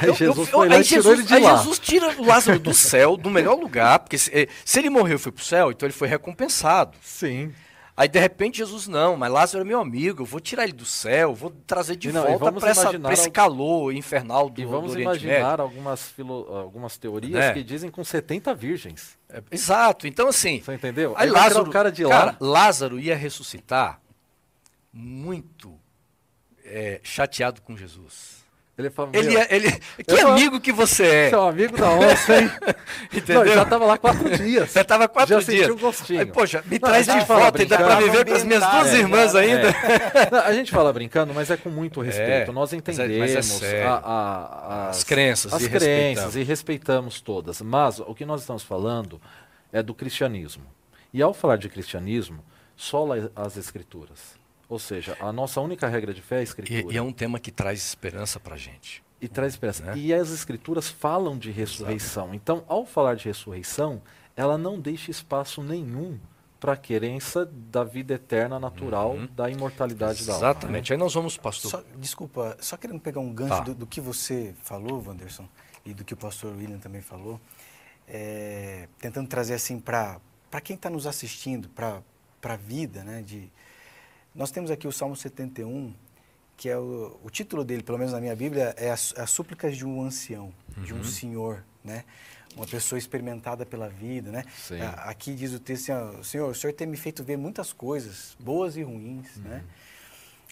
Aí 0.02 0.14
Jesus 0.14 0.38
eu, 0.38 0.46
foi 0.46 0.70
lá 0.70 0.80
e 0.80 0.84
tirou 0.84 1.04
Jesus, 1.04 1.20
ele 1.20 1.28
de 1.28 1.34
aí 1.34 1.44
lá. 1.44 1.58
Jesus 1.58 1.80
tira 1.80 2.10
o 2.18 2.26
Lázaro 2.26 2.60
do 2.60 2.74
céu, 2.74 3.16
do 3.16 3.30
melhor 3.30 3.58
lugar, 3.58 4.00
porque 4.00 4.18
se, 4.18 4.32
eh, 4.34 4.48
se 4.64 4.80
ele 4.80 4.90
morreu 4.90 5.16
e 5.16 5.20
foi 5.20 5.32
para 5.32 5.42
o 5.42 5.46
céu, 5.46 5.72
então 5.72 5.86
ele 5.86 5.94
foi 5.94 6.08
recompensado. 6.08 6.98
Sim. 7.02 7.54
Aí 7.98 8.10
de 8.10 8.20
repente 8.20 8.58
Jesus, 8.58 8.88
não, 8.88 9.16
mas 9.16 9.32
Lázaro 9.32 9.64
é 9.64 9.68
meu 9.68 9.80
amigo, 9.80 10.24
eu 10.24 10.26
vou 10.26 10.42
tirar 10.42 10.66
ele 10.66 10.74
do 10.74 10.86
céu, 10.86 11.34
vou 11.34 11.50
trazer 11.66 11.96
de 11.96 12.12
não, 12.12 12.38
volta 12.38 12.60
para 12.60 13.14
esse 13.14 13.30
calor 13.32 13.94
infernal 13.94 14.50
do 14.50 14.60
E 14.60 14.66
vamos 14.66 14.94
do 14.94 15.00
imaginar 15.00 15.62
algumas, 15.62 16.10
filo, 16.10 16.46
algumas 16.54 16.98
teorias 16.98 17.42
é. 17.42 17.54
que 17.54 17.64
dizem 17.64 17.90
com 17.90 18.04
70 18.04 18.54
virgens. 18.54 19.18
É, 19.30 19.42
exato, 19.50 20.08
então 20.08 20.28
assim. 20.28 20.62
Você 20.62 20.74
entendeu? 20.74 21.14
Aí, 21.16 21.28
aí 21.28 21.32
Lázaro, 21.32 21.70
o 21.70 21.72
cara 21.72 21.90
de 21.90 22.04
lá. 22.04 22.10
Cara, 22.10 22.38
Lázaro 22.42 23.00
ia 23.00 23.16
ressuscitar 23.16 24.02
muito 24.92 25.74
é, 26.66 27.00
chateado 27.02 27.62
com 27.62 27.78
Jesus. 27.78 28.45
Ele, 28.78 28.90
fala, 28.90 29.10
ele, 29.14 29.38
é, 29.38 29.48
ele 29.56 29.72
Que 30.06 30.20
amigo 30.20 30.60
que 30.60 30.74
você 30.74 31.06
é. 31.06 31.30
Seu 31.30 31.48
amigo 31.48 31.78
da 31.78 31.92
onça, 31.92 32.42
hein? 32.42 32.52
Entendeu? 33.14 33.46
Não, 33.46 33.54
já 33.54 33.66
tava 33.66 33.86
lá 33.86 33.98
quatro 33.98 34.30
dias. 34.38 34.74
Já 34.74 34.84
tava 34.84 35.08
quatro 35.08 35.40
já 35.40 35.50
dias. 35.50 35.70
um 35.70 35.78
gostinho. 35.78 36.20
Aí, 36.20 36.26
poxa, 36.26 36.62
me 36.66 36.78
não, 36.78 36.90
traz 36.90 37.06
de 37.06 37.20
volta, 37.22 37.62
ainda 37.62 37.78
para 37.78 37.96
viver 38.02 38.26
com 38.26 38.34
as 38.34 38.44
minhas 38.44 38.70
duas 38.70 38.94
é, 38.94 38.98
irmãs 38.98 39.34
é, 39.34 39.40
ainda. 39.40 39.76
Não, 40.30 40.40
a 40.40 40.54
gente 40.54 40.72
fala 40.72 40.92
brincando, 40.92 41.34
mas 41.34 41.50
é 41.50 41.56
com 41.56 41.70
muito 41.70 42.02
respeito. 42.02 42.52
Nós 42.52 42.74
entendemos 42.74 43.64
a, 43.64 43.96
a, 43.96 44.90
as, 44.90 44.98
as, 44.98 45.04
crenças. 45.06 45.54
As 45.54 45.62
e 45.64 45.70
crenças 45.70 45.86
respeitamos. 45.86 46.36
e 46.36 46.44
respeitamos 46.44 47.22
todas. 47.22 47.62
Mas 47.62 48.00
o 48.00 48.14
que 48.14 48.26
nós 48.26 48.42
estamos 48.42 48.62
falando 48.62 49.22
é 49.72 49.82
do 49.82 49.94
cristianismo. 49.94 50.66
E 51.14 51.22
ao 51.22 51.34
falar 51.34 51.56
de 51.56 51.70
cristianismo, 51.70 52.44
só 52.76 53.08
as 53.34 53.56
escrituras. 53.56 54.36
Ou 54.68 54.80
seja, 54.80 55.16
a 55.20 55.32
nossa 55.32 55.62
única 55.62 55.88
regra 55.88 56.14
de 56.14 56.22
fé 56.22 56.38
é 56.38 56.40
a 56.40 56.44
escritura. 56.44 56.92
E, 56.92 56.96
e 56.96 56.98
é 56.98 57.02
um 57.02 57.12
tema 57.12 57.40
que 57.40 57.52
traz 57.52 57.80
esperança 57.80 58.40
para 58.40 58.56
a 58.56 58.58
gente. 58.58 59.04
E 59.22 59.28
traz 59.28 59.54
esperança. 59.54 59.84
Né? 59.84 59.98
E 59.98 60.14
as 60.14 60.30
escrituras 60.32 60.90
falam 60.90 61.38
de 61.38 61.52
ressurreição. 61.52 62.26
Exato. 62.26 62.36
Então, 62.36 62.64
ao 62.68 62.86
falar 62.86 63.16
de 63.16 63.26
ressurreição, 63.26 64.02
ela 64.36 64.58
não 64.58 64.80
deixa 64.80 65.12
espaço 65.12 65.64
nenhum 65.64 66.20
para 66.60 66.74
a 66.74 66.78
querência 66.78 67.46
da 67.46 67.84
vida 67.84 68.16
eterna 68.16 68.60
natural, 68.60 69.12
uhum. 69.12 69.28
da 69.36 69.50
imortalidade 69.50 70.22
Exatamente. 70.22 70.28
da 70.28 70.48
alma. 70.48 70.52
Exatamente. 70.52 70.94
Aí 70.94 70.98
nós 70.98 71.14
vamos, 71.14 71.38
pastor. 71.38 71.72
Só, 71.72 71.84
desculpa, 71.98 72.58
só 72.60 72.76
querendo 72.76 73.00
pegar 73.00 73.20
um 73.20 73.32
gancho 73.32 73.58
tá. 73.58 73.60
do, 73.62 73.76
do, 73.76 73.86
que 73.86 74.02
você 74.02 74.54
falou, 74.64 75.04
Wanderson, 75.06 75.48
e 75.86 75.94
do 75.94 76.04
que 76.04 76.14
o 76.14 76.18
pastor 76.18 76.56
William 76.56 76.80
também 76.80 77.02
falou, 77.02 77.40
é, 78.08 78.88
tentando 79.00 79.28
trazer 79.28 79.54
assim 79.54 79.80
para 79.80 80.20
quem 80.64 80.76
está 80.76 80.90
nos 80.90 81.06
assistindo, 81.06 81.70
para 81.70 82.02
a 82.44 82.56
vida, 82.56 83.04
né, 83.04 83.22
de, 83.22 83.52
nós 84.36 84.52
temos 84.52 84.70
aqui 84.70 84.88
o 84.88 84.92
Salmo 84.92 85.16
71, 85.16 85.94
que 86.58 86.70
é 86.70 86.78
o, 86.78 87.18
o 87.24 87.30
título 87.30 87.64
dele, 87.64 87.84
pelo 87.84 87.98
menos 87.98 88.14
na 88.14 88.20
minha 88.20 88.36
Bíblia, 88.36 88.74
é 88.78 88.92
as, 88.92 89.14
as 89.18 89.30
súplicas 89.30 89.78
de 89.78 89.86
um 89.86 90.02
ancião, 90.02 90.54
uhum. 90.78 90.84
de 90.84 90.94
um 90.94 90.98
uhum. 90.98 91.04
senhor, 91.04 91.64
né? 91.84 92.04
Uma 92.56 92.66
pessoa 92.66 92.98
experimentada 92.98 93.66
pela 93.66 93.90
vida, 93.90 94.32
né? 94.32 94.46
Sim. 94.56 94.80
Aqui 94.82 95.34
diz 95.34 95.54
o 95.54 95.60
texto 95.60 95.92
assim, 95.92 96.24
Senhor, 96.24 96.50
o 96.50 96.56
Senhor 96.56 96.74
tem 96.74 96.88
me 96.88 96.96
feito 96.96 97.22
ver 97.22 97.38
muitas 97.38 97.74
coisas, 97.74 98.36
boas 98.40 98.78
e 98.78 98.84
ruins, 98.84 99.36
uhum. 99.38 99.44
né? 99.44 99.64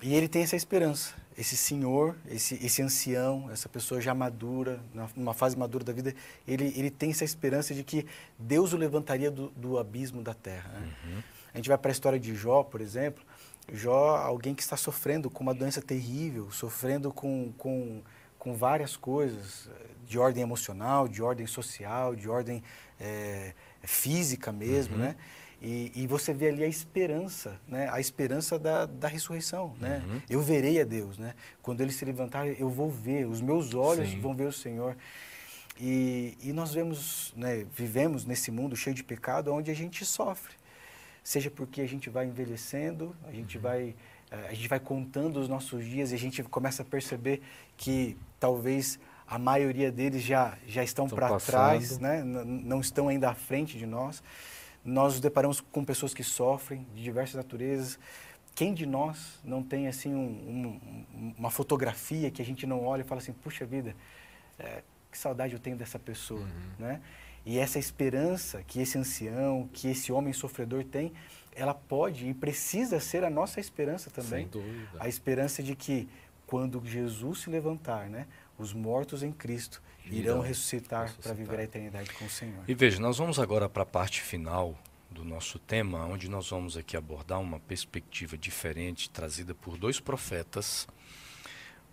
E 0.02 0.14
ele 0.14 0.28
tem 0.28 0.44
essa 0.44 0.58
esperança, 0.58 1.14
esse 1.38 1.56
senhor, 1.56 2.18
esse, 2.30 2.56
esse 2.56 2.82
ancião, 2.82 3.50
essa 3.50 3.70
pessoa 3.70 4.02
já 4.02 4.14
madura, 4.14 4.82
numa 5.16 5.34
fase 5.34 5.58
madura 5.58 5.84
da 5.86 5.94
vida, 5.94 6.14
ele, 6.46 6.74
ele 6.76 6.92
tem 6.92 7.12
essa 7.12 7.24
esperança 7.24 7.74
de 7.74 7.86
que 7.86 8.06
Deus 8.38 8.74
o 8.74 8.78
levantaria 8.78 9.32
do, 9.32 9.48
do 9.52 9.80
abismo 9.80 10.22
da 10.22 10.34
terra. 10.34 10.70
Né? 10.74 10.94
Uhum. 11.06 11.24
A 11.54 11.58
gente 11.58 11.70
vai 11.70 11.78
para 11.78 11.90
a 11.90 11.94
história 11.94 12.20
de 12.20 12.36
Jó, 12.36 12.64
por 12.64 12.82
exemplo, 12.82 13.24
Jó, 13.72 14.18
alguém 14.18 14.54
que 14.54 14.62
está 14.62 14.76
sofrendo 14.76 15.30
com 15.30 15.44
uma 15.44 15.54
doença 15.54 15.82
terrível, 15.82 16.52
sofrendo 16.52 17.14
com, 17.14 17.54
com, 17.58 18.02
com 18.38 18.56
várias 18.56 18.98
coisas, 18.98 19.70
de 20.06 20.20
ordem 20.20 20.44
emocional, 20.44 21.08
de 21.08 21.22
ordem 21.24 21.48
social, 21.48 22.16
de 22.16 22.30
ordem 22.30 22.62
é, 23.00 23.54
física 23.82 24.52
mesmo, 24.52 24.96
uhum. 24.96 25.02
né? 25.02 25.16
E, 25.62 25.94
e, 25.96 26.08
você 26.08 26.34
vê 26.34 26.50
ali 26.50 26.62
a 26.62 26.68
esperança, 26.68 27.58
né? 27.66 27.90
A 27.90 27.98
esperança 27.98 28.60
da, 28.60 28.86
da 28.86 29.08
ressurreição, 29.08 29.74
né? 29.80 30.04
Uhum. 30.06 30.22
Eu 30.30 30.42
verei 30.42 30.82
a 30.82 30.84
Deus, 30.84 31.18
né? 31.18 31.34
Quando 31.62 31.80
ele 31.80 31.94
se 31.94 32.04
levantar, 32.04 32.46
eu 32.46 32.70
vou 32.70 32.92
ver, 32.92 33.26
os 33.26 33.40
meus 33.40 33.74
olhos 33.74 34.10
Sim. 34.10 34.20
vão 34.20 34.36
ver 34.36 34.48
o 34.48 34.52
Senhor. 34.52 34.98
E, 35.80 36.38
e 36.42 36.52
nós 36.52 36.74
vemos, 36.74 37.34
né, 37.38 37.66
vivemos 37.74 38.26
nesse 38.26 38.52
mundo 38.52 38.76
cheio 38.76 38.94
de 38.94 39.06
pecado, 39.06 39.54
onde 39.54 39.72
a 39.72 39.74
gente 39.74 40.06
sofre 40.06 40.54
seja 41.24 41.50
porque 41.50 41.82
a 41.82 41.88
gente 41.88 42.10
vai 42.10 42.26
envelhecendo, 42.26 43.16
a 43.24 43.32
gente 43.32 43.58
uhum. 43.58 43.64
vai 43.64 43.96
eh, 44.30 44.48
a 44.50 44.54
gente 44.54 44.68
vai 44.68 44.80
contando 44.80 45.38
os 45.40 45.48
nossos 45.48 45.86
dias 45.86 46.12
e 46.12 46.16
a 46.16 46.18
gente 46.18 46.44
começa 46.44 46.82
a 46.82 46.86
perceber 46.86 47.42
que 47.78 48.18
talvez 48.40 49.00
a 49.28 49.40
maioria 49.40 49.92
deles 49.92 50.22
já 50.22 50.58
já 50.68 50.84
estão 50.84 51.08
para 51.08 51.38
trás, 51.40 51.98
né? 51.98 52.24
não 52.24 52.82
estão 52.82 53.08
ainda 53.08 53.30
à 53.30 53.34
frente 53.34 53.78
de 53.78 53.86
nós. 53.86 54.22
Nós 54.84 55.14
nos 55.14 55.22
deparamos 55.22 55.62
com 55.62 55.86
pessoas 55.86 56.14
que 56.14 56.24
sofrem 56.24 56.86
de 56.94 57.02
diversas 57.02 57.36
naturezas. 57.36 57.98
Quem 58.54 58.74
de 58.74 58.86
nós 58.86 59.40
não 59.44 59.64
tem 59.64 59.88
assim 59.88 60.14
um, 60.14 60.78
um, 60.78 61.34
uma 61.38 61.50
fotografia 61.50 62.30
que 62.30 62.42
a 62.42 62.46
gente 62.46 62.68
não 62.68 62.84
olha 62.86 63.02
e 63.02 63.04
fala 63.06 63.22
assim, 63.22 63.32
puxa 63.32 63.66
vida, 63.66 63.96
é, 64.60 64.84
que 65.10 65.18
saudade 65.18 65.54
eu 65.54 65.60
tenho 65.60 65.78
dessa 65.78 65.98
pessoa, 65.98 66.42
uhum. 66.42 66.72
né? 66.78 67.02
E 67.46 67.60
essa 67.60 67.78
esperança 67.78 68.64
que 68.64 68.80
esse 68.80 68.98
ancião, 68.98 69.70
que 69.74 69.90
esse 69.90 70.12
homem 70.12 70.32
sofredor 70.32 70.84
tem, 70.84 71.12
ela 71.56 71.74
pode 71.74 72.28
e 72.28 72.34
precisa 72.34 73.00
ser 73.00 73.24
a 73.24 73.30
nossa 73.30 73.60
esperança 73.60 74.10
também. 74.10 74.44
Sem 74.44 74.48
dúvida. 74.48 74.98
A 75.00 75.08
esperança 75.08 75.62
de 75.62 75.76
que 75.76 76.08
quando 76.48 76.82
Jesus 76.86 77.40
se 77.40 77.50
levantar, 77.50 78.10
né, 78.10 78.28
os 78.58 78.74
mortos 78.74 79.24
em 79.24 79.32
Cristo 79.32 79.82
irão, 80.06 80.40
ressuscitar, 80.40 81.04
ressuscitar. 81.04 81.34
para 81.36 81.44
viver 81.44 81.60
a 81.60 81.64
eternidade 81.64 82.12
com 82.14 82.26
o 82.26 82.30
Senhor. 82.30 82.64
E 82.68 82.74
veja, 82.74 83.00
nós 83.00 83.18
vamos 83.18 83.40
agora 83.40 83.68
para 83.68 83.84
a 83.84 83.86
parte 83.86 84.22
final 84.22 84.78
do 85.10 85.24
nosso 85.24 85.60
tema, 85.60 86.06
onde 86.06 86.30
nós 86.30 86.50
vamos 86.50 86.76
aqui 86.76 86.98
abordar 86.98 87.40
uma 87.40 87.60
perspectiva 87.60 88.38
diferente 88.38 89.10
trazida 89.10 89.54
por 89.54 89.78
dois 89.78 90.00
profetas, 90.00 90.88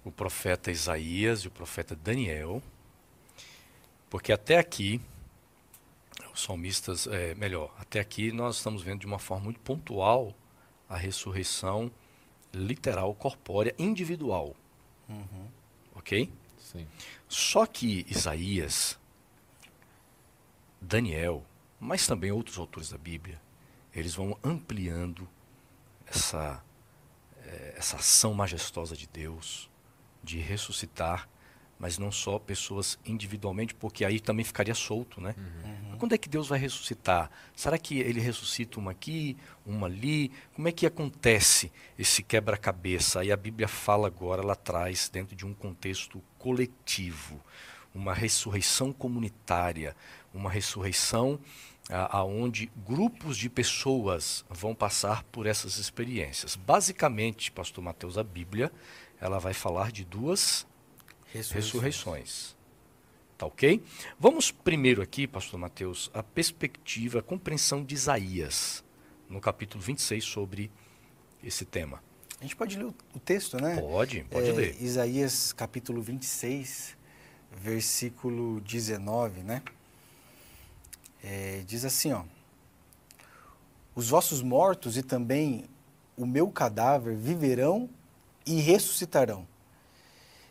o 0.05 0.11
profeta 0.11 0.71
Isaías 0.71 1.41
e 1.41 1.49
o 1.49 1.51
profeta 1.51 1.95
Daniel, 1.95 2.63
porque 4.09 4.33
até 4.33 4.59
aqui 4.59 5.01
salmistas, 6.41 7.07
é, 7.07 7.35
melhor, 7.35 7.75
até 7.79 8.01
aqui 8.01 8.33
nós 8.33 8.57
estamos 8.57 8.83
vendo 8.83 9.01
de 9.01 9.07
uma 9.07 9.19
forma 9.19 9.45
muito 9.45 9.61
pontual 9.61 10.35
a 10.89 10.97
ressurreição 10.97 11.91
literal, 12.53 13.15
corpórea, 13.15 13.75
individual. 13.79 14.57
Uhum. 15.09 15.49
Ok? 15.95 16.33
Sim. 16.59 16.87
Só 17.29 17.67
que 17.67 18.05
Isaías, 18.09 18.99
Daniel, 20.81 21.45
mas 21.79 22.07
também 22.07 22.33
outros 22.33 22.59
autores 22.59 22.91
da 22.91 22.99
Bíblia, 22.99 23.41
eles 23.95 24.15
vão 24.15 24.37
ampliando 24.43 25.29
essa, 26.07 26.63
é, 27.45 27.75
essa 27.77 27.97
ação 27.97 28.35
majestosa 28.35 28.97
de 28.97 29.07
Deus 29.07 29.71
de 30.23 30.39
ressuscitar 30.39 31.29
mas 31.81 31.97
não 31.97 32.13
só 32.13 32.39
pessoas 32.39 32.99
individualmente, 33.07 33.75
porque 33.75 34.05
aí 34.05 34.21
também 34.21 34.45
ficaria 34.45 34.75
solto, 34.75 35.19
né? 35.19 35.35
Uhum. 35.37 35.97
Quando 35.97 36.15
é 36.15 36.19
que 36.19 36.29
Deus 36.29 36.49
vai 36.49 36.59
ressuscitar? 36.59 37.31
Será 37.57 37.79
que 37.79 37.99
ele 37.99 38.21
ressuscita 38.21 38.79
uma 38.79 38.91
aqui, 38.91 39.37
uma 39.65 39.87
ali? 39.87 40.31
Como 40.55 40.69
é 40.69 40.73
que 40.73 40.85
acontece 40.85 41.73
esse 41.99 42.23
quebra-cabeça? 42.23 43.21
Aí 43.21 43.33
a 43.33 43.37
Bíblia 43.37 43.67
fala 43.67 44.07
agora, 44.07 44.43
ela 44.43 44.55
traz 44.55 45.09
dentro 45.09 45.35
de 45.35 45.47
um 45.47 45.55
contexto 45.55 46.23
coletivo, 46.39 47.41
uma 47.95 48.13
ressurreição 48.13 48.93
comunitária, 48.93 49.97
uma 50.35 50.51
ressurreição 50.51 51.41
aonde 52.11 52.71
grupos 52.87 53.37
de 53.37 53.49
pessoas 53.49 54.45
vão 54.49 54.75
passar 54.75 55.25
por 55.25 55.47
essas 55.47 55.79
experiências. 55.79 56.55
Basicamente, 56.57 57.51
pastor 57.51 57.83
Mateus, 57.83 58.17
a 58.17 58.23
Bíblia, 58.23 58.71
ela 59.21 59.39
vai 59.39 59.53
falar 59.53 59.91
de 59.91 60.05
duas 60.05 60.67
ressurreições. 61.33 62.57
Tá 63.39 63.47
ok? 63.47 63.83
Vamos 64.19 64.51
primeiro 64.51 65.01
aqui, 65.01 65.27
pastor 65.27 65.59
Mateus, 65.59 66.11
a 66.13 66.23
perspectiva, 66.23 67.21
a 67.21 67.23
compreensão 67.23 67.83
de 67.83 67.95
Isaías, 67.95 68.85
no 69.29 69.41
capítulo 69.41 69.83
26, 69.83 70.25
sobre 70.25 70.71
esse 71.43 71.65
tema. 71.65 72.03
A 72.39 72.43
gente 72.43 72.57
pode 72.57 72.77
ler 72.77 72.87
o 72.87 73.21
texto, 73.25 73.61
né? 73.61 73.81
Pode, 73.81 74.25
pode 74.25 74.49
é, 74.49 74.53
ler. 74.53 74.83
Isaías 74.83 75.53
capítulo 75.53 76.03
26, 76.03 76.97
versículo 77.53 78.61
19, 78.61 79.43
né? 79.43 79.63
É, 81.23 81.63
diz 81.67 81.85
assim, 81.85 82.13
ó. 82.13 82.25
Os 83.95 84.09
vossos 84.09 84.43
mortos 84.43 84.97
e 84.97 85.03
também 85.03 85.65
o 86.17 86.27
meu 86.27 86.51
cadáver 86.51 87.17
viverão 87.17 87.89
e 88.47 88.61
ressuscitarão. 88.61 89.47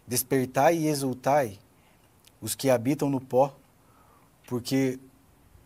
Despertai 0.09 0.75
e 0.75 0.87
exultai, 0.87 1.59
os 2.41 2.55
que 2.55 2.69
habitam 2.69 3.09
no 3.09 3.21
pó, 3.21 3.55
porque 4.47 4.97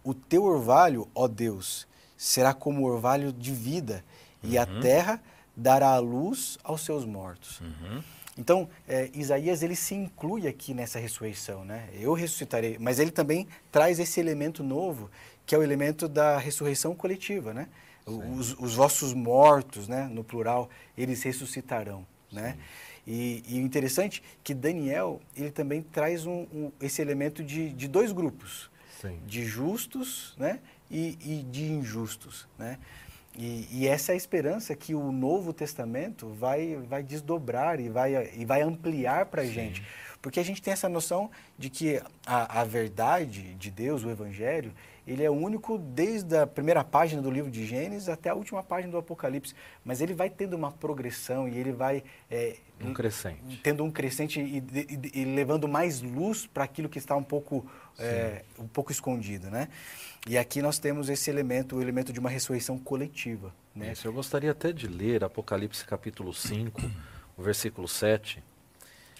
o 0.04 0.14
teu 0.14 0.44
orvalho, 0.44 1.08
ó 1.16 1.30
Deus, 1.30 1.88
será 2.18 2.54
como 2.54 2.86
orvalho 2.86 3.32
de 3.32 3.54
vida, 3.54 4.04
uhum. 4.44 4.50
e 4.50 4.58
a 4.58 4.66
uhum. 4.66 4.82
terra 4.82 5.24
dará 5.56 5.92
a 5.92 6.00
luz 6.00 6.58
aos 6.62 6.82
seus 6.82 7.06
mortos. 7.06 7.62
Uhum. 7.62 8.04
Então, 8.38 8.68
é, 8.86 9.10
Isaías 9.14 9.64
ele 9.64 9.78
se 9.78 9.96
inclui 9.96 10.46
aqui 10.46 10.74
nessa 10.74 11.00
ressurreição, 11.00 11.64
né? 11.64 11.88
Eu 11.94 12.14
ressuscitarei, 12.14 12.78
mas 12.80 13.00
ele 13.00 13.12
também 13.12 13.48
traz 13.72 13.98
esse 13.98 14.20
elemento 14.20 14.62
novo, 14.62 15.10
que 15.46 15.56
é 15.56 15.58
o 15.58 15.64
elemento 15.64 16.10
da 16.10 16.38
ressurreição 16.38 16.94
coletiva, 16.94 17.54
né? 17.54 17.70
Os, 18.06 18.60
os, 18.60 18.76
vossos 18.76 19.14
mortos, 19.14 19.88
né, 19.88 20.10
no 20.12 20.26
plural, 20.26 20.70
eles 20.98 21.24
ressuscitarão, 21.24 22.06
né? 22.30 22.58
E, 23.06 23.44
e, 23.48 23.60
o 23.60 23.62
interessante 23.62 24.24
é 24.26 24.38
que 24.44 24.54
Daniel 24.54 25.20
ele 25.36 25.52
também 25.52 25.82
traz 25.82 26.26
um, 26.26 26.48
um, 26.54 26.72
esse 26.82 27.02
elemento 27.02 27.44
de, 27.44 27.70
de 27.74 27.88
dois 27.88 28.12
grupos, 28.12 28.70
Sim. 29.02 29.20
de 29.28 29.44
justos, 29.44 30.34
né, 30.38 30.60
e, 30.90 31.18
e 31.22 31.44
de 31.44 31.66
injustos, 31.66 32.48
né? 32.58 32.80
E, 33.36 33.68
e, 33.72 33.88
essa 33.88 34.12
é 34.12 34.14
a 34.14 34.16
esperança 34.16 34.76
que 34.76 34.94
o 34.94 35.12
Novo 35.12 35.52
Testamento 35.52 36.30
vai, 36.30 36.76
vai 36.88 37.02
desdobrar 37.02 37.80
e 37.80 37.90
vai, 37.90 38.32
e 38.36 38.46
vai 38.46 38.62
ampliar 38.62 39.26
para 39.26 39.42
a 39.42 39.46
gente. 39.46 39.84
Porque 40.22 40.40
a 40.40 40.44
gente 40.44 40.62
tem 40.62 40.72
essa 40.72 40.88
noção 40.88 41.32
de 41.58 41.70
que 41.70 42.00
a, 42.28 42.62
a 42.62 42.64
verdade 42.64 43.56
de 43.56 43.72
Deus, 43.72 44.04
o 44.04 44.10
Evangelho, 44.12 44.72
ele 45.06 45.24
é 45.24 45.30
único 45.30 45.78
desde 45.78 46.38
a 46.38 46.48
primeira 46.48 46.84
página 46.84 47.22
do 47.22 47.30
livro 47.30 47.52
de 47.52 47.66
Gênesis 47.66 48.08
até 48.08 48.30
a 48.30 48.36
última 48.36 48.64
página 48.64 48.92
do 48.92 48.98
Apocalipse. 48.98 49.54
Mas 49.84 50.00
ele 50.00 50.14
vai 50.14 50.30
tendo 50.30 50.56
uma 50.56 50.72
progressão 50.72 51.48
e 51.48 51.58
ele 51.58 51.74
vai. 51.74 52.04
É, 52.32 52.56
um 52.82 52.94
crescente. 52.94 53.60
Tendo 53.62 53.84
um 53.84 53.92
crescente 53.92 54.40
e, 54.40 54.58
e, 54.58 55.22
e 55.22 55.26
levando 55.26 55.68
mais 55.68 56.02
luz 56.02 56.46
para 56.46 56.64
aquilo 56.64 56.88
que 56.88 56.98
está 56.98 57.16
um 57.16 57.24
pouco, 57.24 57.70
é, 58.00 58.44
um 58.58 58.68
pouco 58.68 58.92
escondido, 58.92 59.50
né? 59.50 59.68
E 60.26 60.38
aqui 60.38 60.62
nós 60.62 60.80
temos 60.80 61.10
esse 61.10 61.30
elemento, 61.30 61.76
o 61.76 61.82
elemento 61.82 62.14
de 62.14 62.20
uma 62.20 62.30
ressurreição 62.30 62.78
coletiva. 62.78 63.54
Né? 63.76 63.92
Isso, 63.92 64.08
eu 64.08 64.14
gostaria 64.14 64.52
até 64.52 64.72
de 64.72 64.88
ler 64.88 65.24
Apocalipse 65.24 65.84
capítulo 65.86 66.34
5, 66.34 66.82
o 67.38 67.44
versículo 67.44 67.90
7, 67.90 68.42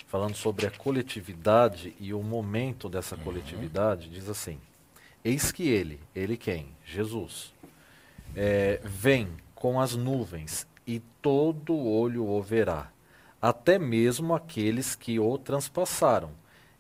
falando 0.08 0.36
sobre 0.36 0.66
a 0.66 0.72
coletividade 0.72 1.94
e 2.00 2.14
o 2.14 2.24
momento 2.24 2.88
dessa 2.88 3.16
uhum. 3.16 3.24
coletividade, 3.24 4.10
diz 4.10 4.30
assim: 4.30 4.58
Eis 5.24 5.52
que 5.52 5.70
ele, 5.70 6.00
ele 6.14 6.36
quem? 6.36 6.76
Jesus, 6.86 7.54
é, 8.36 8.82
vem 8.84 9.30
com 9.56 9.80
as 9.80 9.96
nuvens 9.96 10.68
e 10.86 11.00
todo 11.22 11.78
olho 11.78 12.28
o 12.28 12.42
verá, 12.42 12.92
até 13.42 13.80
mesmo 13.80 14.34
aqueles 14.34 14.96
que 14.96 15.20
o 15.20 15.38
transpassaram, 15.38 16.32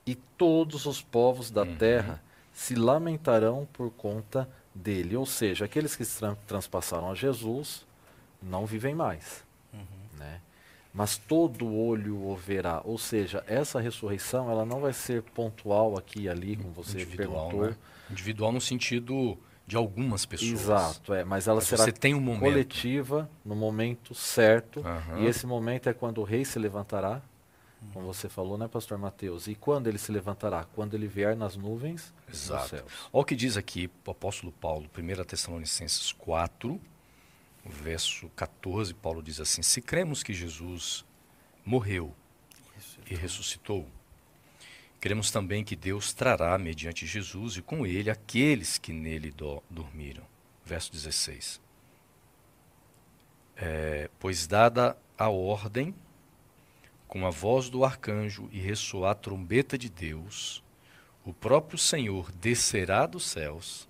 e 0.06 0.16
todos 0.16 0.86
os 0.86 1.02
povos 1.02 1.50
da 1.50 1.64
uhum. 1.64 1.76
terra 1.78 2.22
se 2.52 2.76
lamentarão 2.76 3.68
por 3.72 3.89
conta 3.91 4.50
dele. 4.76 5.16
Ou 5.16 5.26
seja, 5.26 5.66
aqueles 5.66 5.96
que 5.96 6.06
tra 6.06 6.36
transpassaram 6.46 7.10
a 7.10 7.16
Jesus 7.16 7.86
não 8.41 8.66
vivem 8.66 8.94
mais. 8.94 9.46
Mas 10.94 11.18
todo 11.18 11.74
olho 11.74 12.16
o 12.16 12.36
verá. 12.36 12.82
Ou 12.84 12.98
seja, 12.98 13.44
essa 13.48 13.80
ressurreição 13.80 14.50
ela 14.50 14.66
não 14.66 14.80
vai 14.80 14.94
ser 14.94 15.24
pontual 15.24 15.98
aqui 15.98 16.24
e 16.24 16.30
ali, 16.30 16.56
como 16.56 16.72
você 16.72 17.02
Individual, 17.02 17.48
perguntou. 17.48 17.70
Né? 17.70 17.78
Individual 18.12 18.52
no 18.52 18.62
sentido 18.62 19.38
de 19.66 19.76
algumas 19.76 20.26
pessoas. 20.26 20.52
Exato, 20.52 21.14
é, 21.14 21.24
mas 21.24 21.48
ela 21.48 21.56
mas 21.56 21.68
será 21.68 21.86
um 22.16 22.39
coletiva 22.39 23.30
no 23.44 23.56
momento 23.56 24.14
certo. 24.14 24.82
Uhum. 24.82 25.24
E 25.24 25.26
esse 25.26 25.48
momento 25.48 25.89
é 25.89 25.94
quando 25.94 26.20
o 26.20 26.24
rei 26.24 26.46
se 26.46 26.60
levantará 26.60 27.22
como 27.91 28.06
você 28.14 28.30
falou, 28.30 28.58
né, 28.58 28.68
pastor 28.68 28.98
Mateus? 28.98 29.48
E 29.48 29.56
quando 29.56 29.88
ele 29.88 29.98
se 29.98 30.12
levantará? 30.12 30.66
Quando 30.76 30.94
ele 30.94 31.08
vier 31.08 31.36
nas 31.36 31.56
nuvens 31.56 32.14
Exato. 32.32 32.62
dos 32.62 32.70
céus. 32.70 32.91
Olha 33.12 33.22
o 33.22 33.26
que 33.26 33.36
diz 33.36 33.58
aqui 33.58 33.89
o 34.06 34.12
apóstolo 34.12 34.52
Paulo, 34.52 34.89
1 34.98 35.24
Tessalonicenses 35.24 36.12
4, 36.14 36.80
verso 37.66 38.30
14, 38.30 38.93
Paulo 38.93 39.22
diz 39.22 39.39
assim: 39.39 39.61
Se 39.61 39.82
cremos 39.82 40.24
que 40.24 40.34
Jesus 40.34 41.05
morreu 41.66 42.14
e 43.09 43.16
ressuscitou, 43.16 43.88
cremos 44.99 45.32
também 45.32 45.64
que 45.64 45.76
Deus 45.76 46.14
trará 46.14 46.57
mediante 46.57 47.05
Jesus 47.05 47.57
e 47.57 47.61
com 47.61 47.86
ele 47.86 48.09
aqueles 48.09 48.78
que 48.78 48.93
nele 48.93 49.32
do, 49.32 49.61
dormiram. 49.70 50.26
Verso 50.66 50.91
16. 50.91 51.61
É, 53.55 54.09
pois 54.20 54.47
dada 54.47 54.97
a 55.18 55.30
ordem 55.30 55.93
com 57.07 57.28
a 57.28 57.30
voz 57.30 57.70
do 57.70 57.86
arcanjo 57.86 58.49
e 58.51 58.59
ressoar 58.59 59.11
a 59.11 59.16
trombeta 59.16 59.78
de 59.78 59.88
Deus, 59.88 60.64
o 61.24 61.32
próprio 61.32 61.78
Senhor 61.78 62.32
descerá 62.32 63.05
dos 63.05 63.26
céus 63.26 63.88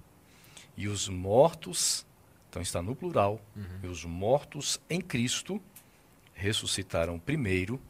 e 0.75 0.87
os 0.87 1.07
mortos, 1.07 2.05
então 2.53 2.61
está 2.61 2.83
no 2.83 2.95
plural, 2.95 3.41
uhum. 3.55 3.79
e 3.81 3.87
os 3.87 4.05
mortos 4.05 4.79
em 4.87 5.01
Cristo 5.01 5.59
ressuscitarão 6.35 7.17
primeiro. 7.17 7.81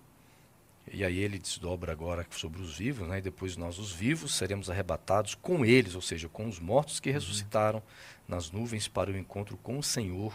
E 0.90 1.04
aí 1.04 1.18
ele 1.20 1.38
desdobra 1.38 1.92
agora 1.92 2.26
sobre 2.30 2.62
os 2.62 2.78
vivos, 2.78 3.06
né? 3.06 3.18
e 3.18 3.22
depois 3.22 3.58
nós, 3.58 3.78
os 3.78 3.92
vivos, 3.92 4.36
seremos 4.36 4.70
arrebatados 4.70 5.36
com 5.36 5.66
eles, 5.66 5.96
ou 5.96 6.02
seja, 6.02 6.30
com 6.30 6.48
os 6.48 6.60
mortos 6.60 7.02
que 7.02 7.10
uhum. 7.10 7.16
ressuscitaram 7.16 7.80
uhum. 7.80 7.84
nas 8.26 8.52
nuvens 8.52 8.88
para 8.88 9.12
o 9.12 9.18
encontro 9.18 9.58
com 9.58 9.78
o 9.78 9.84
Senhor 9.84 10.34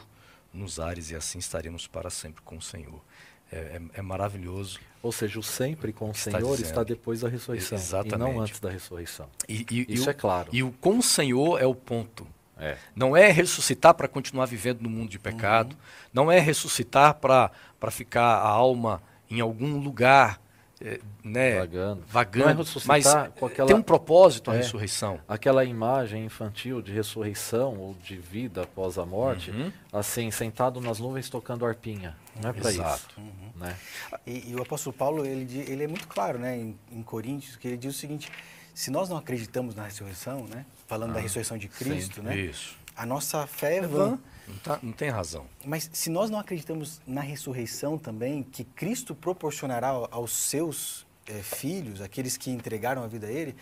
nos 0.52 0.78
ares, 0.78 1.10
e 1.10 1.14
assim 1.14 1.38
estaremos 1.38 1.86
para 1.86 2.10
sempre 2.10 2.42
com 2.42 2.58
o 2.58 2.62
Senhor. 2.62 3.02
É, 3.50 3.56
é, 3.56 3.80
é 3.94 4.02
maravilhoso. 4.02 4.78
Ou 5.02 5.10
seja, 5.10 5.38
o 5.38 5.42
sempre 5.42 5.90
com 5.90 6.10
o 6.10 6.14
Senhor 6.14 6.54
está, 6.54 6.66
está 6.66 6.84
depois 6.84 7.20
da 7.20 7.30
ressurreição. 7.30 7.78
Exatamente. 7.78 8.14
E 8.14 8.18
não 8.18 8.40
antes 8.40 8.60
da 8.60 8.68
ressurreição. 8.68 9.30
E, 9.48 9.64
e, 9.70 9.94
Isso 9.94 10.06
e 10.06 10.10
é 10.10 10.12
claro. 10.12 10.50
E 10.52 10.62
o 10.62 10.70
com 10.72 10.98
o 10.98 11.02
Senhor 11.02 11.58
é 11.58 11.66
o 11.66 11.74
ponto. 11.74 12.26
É. 12.58 12.76
Não 12.94 13.16
é 13.16 13.30
ressuscitar 13.30 13.94
para 13.94 14.08
continuar 14.08 14.46
vivendo 14.46 14.80
no 14.80 14.90
mundo 14.90 15.10
de 15.10 15.18
pecado. 15.18 15.72
Uhum. 15.72 15.78
Não 16.12 16.32
é 16.32 16.38
ressuscitar 16.38 17.14
para 17.14 17.50
ficar 17.90 18.24
a 18.24 18.48
alma 18.48 19.02
em 19.30 19.40
algum 19.40 19.78
lugar 19.78 20.40
é, 20.80 21.00
né, 21.24 21.58
vagando, 21.58 22.04
vagando 22.06 22.62
é 22.62 22.64
mas 22.86 23.06
aquela, 23.06 23.66
tem 23.66 23.76
um 23.76 23.82
propósito 23.82 24.48
a 24.48 24.54
é, 24.54 24.58
ressurreição. 24.58 25.18
Aquela 25.26 25.64
imagem 25.64 26.24
infantil 26.24 26.80
de 26.80 26.92
ressurreição 26.92 27.76
ou 27.76 27.94
de 27.94 28.16
vida 28.16 28.62
após 28.62 28.96
a 28.96 29.04
morte, 29.04 29.50
uhum. 29.50 29.72
assim, 29.92 30.30
sentado 30.30 30.80
nas 30.80 31.00
nuvens 31.00 31.28
tocando 31.28 31.66
arpinha. 31.66 32.16
Não 32.40 32.50
é 32.50 32.52
para 32.52 32.70
isso. 32.70 33.08
Uhum. 33.18 33.50
Né? 33.56 33.76
E, 34.24 34.50
e, 34.50 34.54
o 34.54 34.62
apóstolo 34.62 34.94
Paulo, 34.94 35.26
ele, 35.26 35.58
ele 35.68 35.82
é 35.82 35.88
muito 35.88 36.06
claro 36.06 36.38
né, 36.38 36.56
em, 36.56 36.78
em, 36.92 37.02
Coríntios, 37.02 37.56
que 37.56 37.66
ele 37.66 37.76
diz 37.76 37.96
o 37.96 37.98
seguinte, 37.98 38.30
se 38.72 38.88
nós 38.88 39.08
não 39.08 39.16
acreditamos 39.16 39.74
na 39.74 39.82
ressurreição, 39.82 40.46
né, 40.46 40.64
falando 40.88 41.12
da 41.12 41.18
ah, 41.20 41.22
ressurreição 41.22 41.58
de 41.58 41.68
Cristo, 41.68 42.16
sim, 42.16 42.22
né, 42.22 42.36
isso. 42.36 42.74
a 42.96 43.06
nossa 43.06 43.46
fé 43.46 43.76
é 43.76 43.82
vã. 43.82 44.18
Não, 44.48 44.56
tá, 44.56 44.78
não 44.82 44.92
tem 44.92 45.10
razão. 45.10 45.46
Mas 45.62 45.90
se 45.92 46.08
nós 46.08 46.30
não 46.30 46.38
acreditamos 46.38 47.02
na 47.06 47.20
ressurreição 47.20 47.98
também, 47.98 48.42
que 48.42 48.64
Cristo 48.64 49.14
proporcionará 49.14 49.88
aos 50.10 50.32
seus 50.32 51.06
é, 51.26 51.34
filhos, 51.42 52.00
aqueles 52.00 52.38
que 52.38 52.50
entregaram 52.50 53.04
a 53.04 53.06
vida 53.06 53.26
a 53.26 53.30
Ele, 53.30 53.54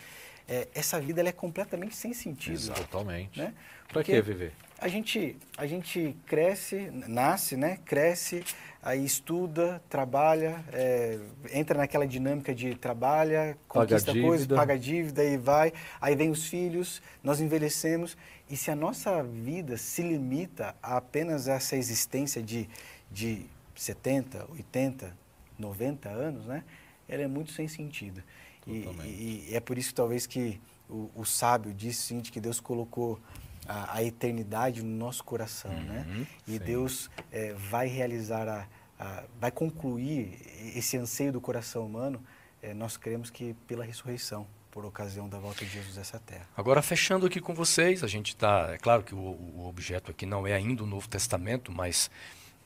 é, 0.49 0.68
essa 0.74 1.01
vida 1.01 1.20
ela 1.20 1.28
é 1.28 1.32
completamente 1.32 1.97
sem 1.97 2.12
sentido. 2.12 2.72
Totalmente. 2.74 3.38
Né? 3.38 3.53
Para 3.88 4.03
que 4.05 4.20
viver? 4.20 4.53
A 4.78 4.88
gente, 4.88 5.36
a 5.57 5.66
gente 5.66 6.14
cresce, 6.26 6.90
nasce, 7.09 7.57
né? 7.57 7.78
Cresce, 7.84 8.44
aí 8.82 9.05
estuda, 9.05 9.82
trabalha, 9.88 10.62
é, 10.72 11.18
entra 11.53 11.78
naquela 11.78 12.07
dinâmica 12.07 12.55
de 12.55 12.74
trabalha, 12.74 13.57
conquista 13.66 14.12
coisas, 14.12 14.47
paga 14.47 14.78
dívida 14.78 15.24
e 15.24 15.38
vai. 15.38 15.72
Aí 15.99 16.14
vem 16.14 16.30
os 16.30 16.47
filhos, 16.47 17.01
nós 17.24 17.40
envelhecemos. 17.40 18.18
E 18.51 18.57
se 18.57 18.70
a 18.70 18.76
nossa 18.76 19.22
vida 19.22 19.78
se 19.78 20.03
limita 20.03 20.76
a 20.82 20.99
apenas 20.99 21.49
essa 21.49 21.74
existência 21.74 22.42
de, 22.42 22.68
de 23.11 23.47
70, 23.74 24.47
80, 24.51 25.16
90 25.59 26.09
anos, 26.11 26.44
né? 26.44 26.62
Ela 27.09 27.22
é 27.22 27.26
muito 27.26 27.53
sem 27.53 27.66
sentido. 27.66 28.22
E, 28.67 28.71
e, 29.05 29.47
e, 29.51 29.55
é 29.55 29.61
por 29.61 29.79
isso 29.79 29.95
talvez 29.95 30.27
que 30.27 30.61
o, 30.89 31.11
o 31.14 31.25
sábio 31.25 31.73
disse 31.73 32.03
sim, 32.03 32.21
que 32.21 32.41
Deus 32.41 32.61
colocou 32.61 33.21
a, 33.69 33.99
a, 33.99 34.05
eternidade 34.05 34.83
no 34.83 34.97
nosso 34.97 35.23
coração, 35.25 35.71
uhum, 35.71 35.85
né? 35.85 36.27
E 36.47 36.53
sim. 36.53 36.59
Deus 36.59 37.11
é, 37.31 37.53
vai 37.55 37.87
realizar 37.87 38.49
a, 38.49 38.67
a, 38.99 39.25
vai 39.41 39.51
concluir 39.51 40.39
esse 40.75 40.97
anseio 40.97 41.33
do 41.33 41.41
coração 41.41 41.85
humano. 41.85 42.23
É, 42.62 42.75
nós 42.75 42.97
cremos 42.97 43.31
que 43.31 43.55
pela 43.67 43.85
ressurreição, 43.85 44.47
por 44.71 44.85
ocasião 44.85 45.29
da 45.29 45.39
volta 45.39 45.64
de 45.64 45.71
Jesus 45.71 45.97
a 45.97 46.03
essa 46.03 46.19
terra. 46.19 46.47
Agora 46.57 46.83
fechando 46.83 47.27
aqui 47.27 47.41
com 47.41 47.55
vocês, 47.55 48.05
a 48.05 48.07
gente 48.07 48.29
está, 48.29 48.71
é 48.75 48.79
claro 48.79 49.03
que 49.03 49.14
o, 49.14 49.19
o, 49.19 49.67
objeto 49.67 50.11
aqui 50.11 50.27
não 50.27 50.47
é 50.47 50.53
ainda 50.53 50.83
o 50.83 50.87
Novo 50.87 51.09
Testamento, 51.09 51.73
mas 51.73 52.11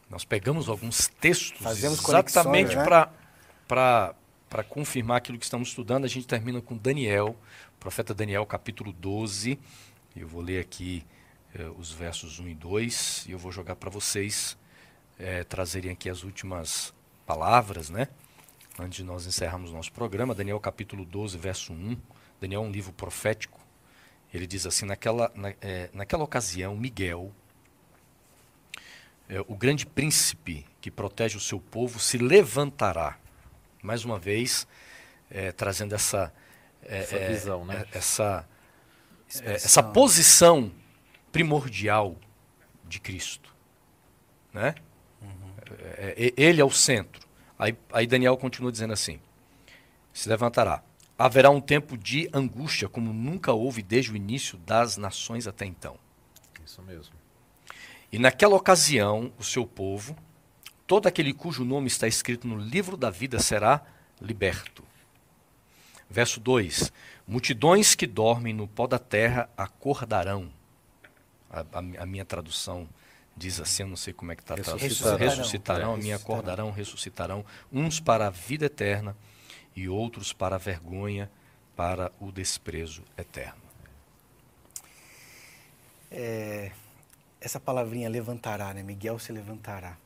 nós 0.08 0.24
pegamos 0.24 0.68
alguns 0.68 1.06
textos 1.06 1.62
Fazemos 1.62 2.02
exatamente 2.02 2.74
né? 2.74 2.84
para 3.68 4.14
para 4.50 4.64
confirmar 4.64 5.18
aquilo 5.18 5.38
que 5.38 5.44
estamos 5.44 5.68
estudando. 5.68 6.04
A 6.04 6.08
gente 6.08 6.26
termina 6.26 6.60
com 6.60 6.76
Daniel, 6.76 7.36
profeta 7.78 8.12
Daniel, 8.12 8.44
capítulo 8.44 8.92
12. 8.92 9.56
Eu 10.16 10.26
vou 10.26 10.42
ler 10.42 10.60
aqui 10.60 11.06
eh, 11.54 11.70
os 11.78 11.92
versos 11.92 12.40
1 12.40 12.48
e 12.48 12.54
2 12.56 13.26
e 13.28 13.32
eu 13.32 13.38
vou 13.38 13.52
jogar 13.52 13.76
para 13.76 13.88
vocês 13.88 14.58
eh, 15.20 15.44
trazerem 15.44 15.92
aqui 15.92 16.10
as 16.10 16.24
últimas 16.24 16.92
palavras, 17.24 17.90
né? 17.90 18.08
Antes 18.76 18.96
de 18.96 19.04
nós 19.04 19.24
encerrarmos 19.24 19.72
nosso 19.72 19.92
programa, 19.92 20.34
Daniel 20.34 20.58
capítulo 20.58 21.04
12, 21.04 21.38
verso 21.38 21.72
1. 21.72 21.96
Daniel 22.40 22.64
é 22.64 22.66
um 22.66 22.72
livro 22.72 22.92
profético. 22.92 23.60
Ele 24.34 24.48
diz 24.48 24.66
assim: 24.66 24.84
naquela, 24.84 25.30
na, 25.32 25.54
eh, 25.60 25.90
naquela 25.92 26.24
ocasião, 26.24 26.76
Miguel, 26.76 27.32
o 29.46 29.54
grande 29.54 29.86
príncipe 29.86 30.66
que 30.80 30.90
protege 30.90 31.36
o 31.36 31.40
seu 31.40 31.60
povo, 31.60 32.00
se 32.00 32.18
levantará. 32.18 33.16
Mais 33.82 34.04
uma 34.04 34.18
vez, 34.18 34.66
trazendo 35.56 35.94
essa, 35.94 36.32
essa 36.82 37.18
visão, 37.18 37.64
né? 37.64 37.86
essa 37.92 38.46
é, 39.42 39.54
essa 39.54 39.82
posição 39.82 40.72
primordial 41.30 42.16
de 42.84 42.98
Cristo. 42.98 43.54
Né? 44.52 44.74
Uhum. 45.22 45.52
É, 45.78 46.14
é, 46.26 46.32
ele 46.36 46.60
é 46.60 46.64
o 46.64 46.70
centro. 46.70 47.28
Aí, 47.56 47.76
aí 47.92 48.06
Daniel 48.06 48.36
continua 48.36 48.72
dizendo 48.72 48.92
assim: 48.92 49.20
se 50.12 50.28
levantará. 50.28 50.82
Haverá 51.16 51.50
um 51.50 51.60
tempo 51.60 51.96
de 51.96 52.28
angústia 52.32 52.88
como 52.88 53.12
nunca 53.12 53.52
houve 53.52 53.82
desde 53.82 54.10
o 54.10 54.16
início 54.16 54.58
das 54.58 54.96
nações 54.96 55.46
até 55.46 55.66
então. 55.66 55.96
Isso 56.64 56.82
mesmo. 56.82 57.14
E 58.10 58.18
naquela 58.18 58.56
ocasião, 58.56 59.32
o 59.38 59.44
seu 59.44 59.66
povo, 59.66 60.16
todo 60.90 61.06
aquele 61.06 61.32
cujo 61.32 61.64
nome 61.64 61.86
está 61.86 62.08
escrito 62.08 62.48
no 62.48 62.58
livro 62.58 62.96
da 62.96 63.10
vida, 63.10 63.38
será 63.38 63.80
liberto. 64.20 64.82
Verso 66.10 66.40
2: 66.40 66.92
Multidões 67.28 67.94
que 67.94 68.08
dormem 68.08 68.52
no 68.52 68.66
pó 68.66 68.88
da 68.88 68.98
terra 68.98 69.48
acordarão. 69.56 70.50
A, 71.48 71.60
a, 71.60 71.78
a 72.02 72.06
minha 72.06 72.24
tradução 72.24 72.88
diz 73.36 73.60
assim, 73.60 73.84
eu 73.84 73.88
não 73.88 73.96
sei 73.96 74.12
como 74.12 74.32
é 74.32 74.34
que 74.34 74.42
está 74.42 74.56
ressuscitarão, 74.56 75.16
ressuscitarão, 75.16 75.94
a 75.94 75.96
minha 75.96 76.16
acordarão, 76.16 76.72
ressuscitarão, 76.72 77.44
uns 77.72 78.00
para 78.00 78.26
a 78.26 78.30
vida 78.30 78.66
eterna 78.66 79.16
e 79.76 79.88
outros 79.88 80.32
para 80.32 80.56
a 80.56 80.58
vergonha, 80.58 81.30
para 81.76 82.10
o 82.18 82.32
desprezo 82.32 83.04
eterno. 83.16 83.62
É, 86.10 86.72
essa 87.40 87.60
palavrinha 87.60 88.08
levantará, 88.08 88.74
né? 88.74 88.82
Miguel 88.82 89.20
se 89.20 89.30
levantará. 89.30 89.96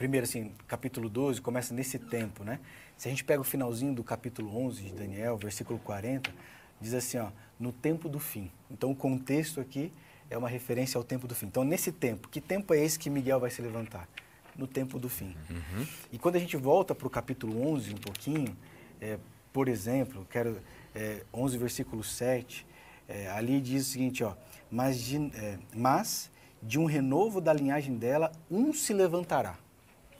Primeiro, 0.00 0.24
assim, 0.24 0.50
capítulo 0.66 1.10
12 1.10 1.42
começa 1.42 1.74
nesse 1.74 1.98
tempo, 1.98 2.42
né? 2.42 2.58
Se 2.96 3.06
a 3.06 3.10
gente 3.10 3.22
pega 3.22 3.38
o 3.38 3.44
finalzinho 3.44 3.92
do 3.92 4.02
capítulo 4.02 4.56
11 4.56 4.84
de 4.84 4.92
Daniel, 4.94 5.36
versículo 5.36 5.78
40, 5.78 6.32
diz 6.80 6.94
assim, 6.94 7.18
ó, 7.18 7.28
no 7.58 7.70
tempo 7.70 8.08
do 8.08 8.18
fim. 8.18 8.50
Então 8.70 8.90
o 8.90 8.96
contexto 8.96 9.60
aqui 9.60 9.92
é 10.30 10.38
uma 10.38 10.48
referência 10.48 10.96
ao 10.96 11.04
tempo 11.04 11.28
do 11.28 11.34
fim. 11.34 11.48
Então 11.48 11.64
nesse 11.64 11.92
tempo, 11.92 12.30
que 12.30 12.40
tempo 12.40 12.72
é 12.72 12.82
esse 12.82 12.98
que 12.98 13.10
Miguel 13.10 13.38
vai 13.38 13.50
se 13.50 13.60
levantar? 13.60 14.08
No 14.56 14.66
tempo 14.66 14.98
do 14.98 15.10
fim. 15.10 15.36
Uhum. 15.50 15.86
E 16.10 16.18
quando 16.18 16.36
a 16.36 16.38
gente 16.38 16.56
volta 16.56 16.94
para 16.94 17.06
o 17.06 17.10
capítulo 17.10 17.62
11 17.70 17.92
um 17.92 17.98
pouquinho, 17.98 18.56
é, 19.02 19.18
por 19.52 19.68
exemplo, 19.68 20.26
quero 20.30 20.62
é, 20.94 21.24
11 21.30 21.58
versículo 21.58 22.02
7, 22.02 22.66
é, 23.06 23.28
ali 23.28 23.60
diz 23.60 23.88
o 23.88 23.90
seguinte, 23.90 24.24
ó, 24.24 24.32
mas 24.70 24.98
de, 24.98 25.18
é, 25.34 25.58
mas 25.74 26.30
de 26.62 26.78
um 26.78 26.86
renovo 26.86 27.38
da 27.38 27.52
linhagem 27.52 27.98
dela, 27.98 28.32
um 28.50 28.72
se 28.72 28.94
levantará. 28.94 29.58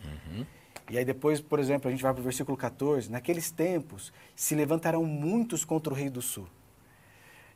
Uhum. 0.04 0.46
E 0.90 0.98
aí 0.98 1.04
depois, 1.04 1.40
por 1.40 1.60
exemplo, 1.60 1.88
a 1.88 1.90
gente 1.90 2.02
vai 2.02 2.12
para 2.12 2.20
o 2.20 2.24
versículo 2.24 2.56
14, 2.56 3.10
naqueles 3.10 3.50
tempos 3.50 4.12
se 4.34 4.54
levantarão 4.54 5.04
muitos 5.04 5.64
contra 5.64 5.92
o 5.92 5.96
rei 5.96 6.10
do 6.10 6.20
sul. 6.20 6.48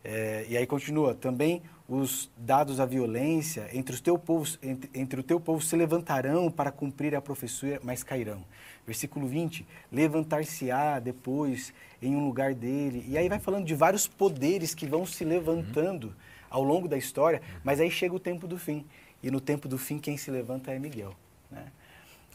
É, 0.04 0.44
e 0.48 0.56
aí 0.56 0.66
continua, 0.66 1.14
também 1.14 1.62
os 1.88 2.30
dados 2.36 2.78
à 2.78 2.84
violência 2.84 3.68
entre, 3.72 3.94
os 3.94 4.00
teu 4.02 4.18
povo, 4.18 4.46
entre, 4.62 4.90
entre 4.94 5.20
o 5.20 5.22
teu 5.22 5.40
povo 5.40 5.62
se 5.62 5.74
levantarão 5.74 6.50
para 6.50 6.70
cumprir 6.70 7.14
a 7.14 7.22
profecia, 7.22 7.80
mas 7.82 8.02
cairão. 8.02 8.44
Versículo 8.86 9.26
20, 9.26 9.66
levantar-se-á 9.90 11.00
depois 11.00 11.72
em 12.02 12.14
um 12.14 12.26
lugar 12.26 12.54
dele. 12.54 13.04
E 13.08 13.16
aí 13.16 13.28
vai 13.30 13.38
falando 13.38 13.64
de 13.64 13.74
vários 13.74 14.06
poderes 14.06 14.74
que 14.74 14.86
vão 14.86 15.06
se 15.06 15.24
levantando 15.24 16.14
ao 16.50 16.62
longo 16.62 16.86
da 16.86 16.98
história, 16.98 17.40
mas 17.64 17.80
aí 17.80 17.90
chega 17.90 18.14
o 18.14 18.20
tempo 18.20 18.46
do 18.46 18.58
fim. 18.58 18.84
E 19.22 19.30
no 19.30 19.40
tempo 19.40 19.66
do 19.66 19.78
fim 19.78 19.98
quem 19.98 20.18
se 20.18 20.30
levanta 20.30 20.70
é 20.70 20.78
Miguel. 20.78 21.16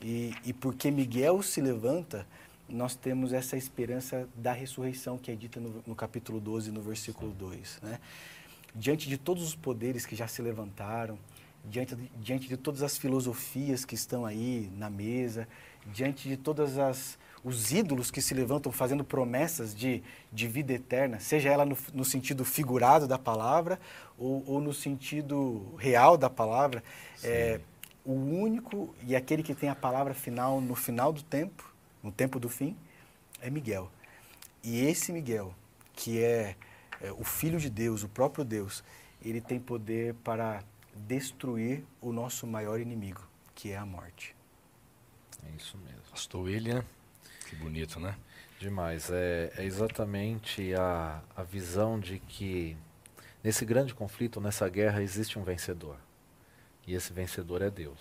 E, 0.01 0.33
e 0.45 0.53
porque 0.53 0.89
Miguel 0.89 1.41
se 1.41 1.59
levanta, 1.61 2.25
nós 2.67 2.95
temos 2.95 3.33
essa 3.33 3.57
esperança 3.57 4.27
da 4.35 4.53
ressurreição 4.53 5.17
que 5.17 5.31
é 5.31 5.35
dita 5.35 5.59
no, 5.59 5.83
no 5.85 5.95
capítulo 5.95 6.39
12, 6.39 6.71
no 6.71 6.81
versículo 6.81 7.31
2. 7.31 7.79
Né? 7.81 7.99
Diante 8.73 9.09
de 9.09 9.17
todos 9.17 9.43
os 9.43 9.55
poderes 9.55 10.05
que 10.05 10.15
já 10.15 10.27
se 10.27 10.41
levantaram, 10.41 11.17
diante 11.65 11.95
de, 11.95 12.09
diante 12.21 12.47
de 12.47 12.55
todas 12.55 12.83
as 12.83 12.97
filosofias 12.97 13.83
que 13.83 13.95
estão 13.95 14.25
aí 14.25 14.71
na 14.77 14.89
mesa, 14.89 15.47
diante 15.93 16.29
de 16.29 16.37
todas 16.37 16.77
as 16.77 17.17
os 17.43 17.71
ídolos 17.71 18.11
que 18.11 18.21
se 18.21 18.33
levantam 18.33 18.71
fazendo 18.71 19.03
promessas 19.03 19.73
de, 19.73 20.03
de 20.31 20.47
vida 20.47 20.73
eterna, 20.73 21.19
seja 21.19 21.49
ela 21.49 21.65
no, 21.65 21.77
no 21.93 22.03
sentido 22.03 22.43
figurado 22.43 23.07
da 23.07 23.17
palavra 23.17 23.79
ou, 24.17 24.43
ou, 24.45 24.61
no 24.61 24.73
sentido 24.73 25.73
real 25.77 26.17
da 26.17 26.29
palavra, 26.29 26.83
é, 27.23 27.61
o 28.05 28.13
único 28.13 28.93
e 29.03 29.15
aquele 29.15 29.43
que 29.43 29.53
tem 29.53 29.69
a 29.69 29.75
palavra 29.75 30.13
final 30.13 30.61
no 30.61 30.75
final 30.75 31.11
do 31.11 31.21
tempo, 31.21 31.73
no 32.01 32.11
tempo 32.11 32.39
do 32.39 32.49
fim, 32.49 32.75
é 33.41 33.49
Miguel. 33.49 33.91
E 34.63 34.79
esse 34.85 35.11
Miguel, 35.11 35.53
que 35.93 36.21
é, 36.21 36.55
é 37.01 37.11
o 37.11 37.23
Filho 37.23 37.59
de 37.59 37.69
Deus, 37.69 38.03
o 38.03 38.09
próprio 38.09 38.43
Deus, 38.43 38.83
ele 39.21 39.41
tem 39.41 39.59
poder 39.59 40.13
para 40.15 40.63
destruir 40.95 41.83
o 42.01 42.11
nosso 42.11 42.45
maior 42.47 42.79
inimigo, 42.79 43.21
que 43.55 43.71
é 43.71 43.77
a 43.77 43.85
morte. 43.85 44.35
É 45.45 45.55
isso 45.55 45.77
mesmo. 45.77 46.01
Pastor 46.09 46.41
William, 46.43 46.83
que 47.47 47.55
bonito, 47.55 47.99
né? 47.99 48.15
Demais. 48.59 49.09
É, 49.09 49.53
é 49.57 49.63
exatamente 49.63 50.73
a, 50.73 51.21
a 51.35 51.43
visão 51.43 51.99
de 51.99 52.19
que 52.19 52.75
nesse 53.43 53.65
grande 53.65 53.93
conflito, 53.93 54.41
nessa 54.41 54.67
guerra, 54.67 55.01
existe 55.01 55.39
um 55.39 55.43
vencedor. 55.43 55.97
E 56.89 56.95
esse 56.95 57.13
vencedor 57.13 57.61
é 57.61 57.69
Deus. 57.69 57.99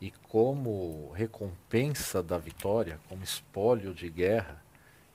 E 0.00 0.12
como 0.28 1.10
recompensa 1.16 2.22
da 2.22 2.38
vitória, 2.38 3.00
como 3.08 3.24
espólio 3.24 3.92
de 3.92 4.08
guerra, 4.08 4.62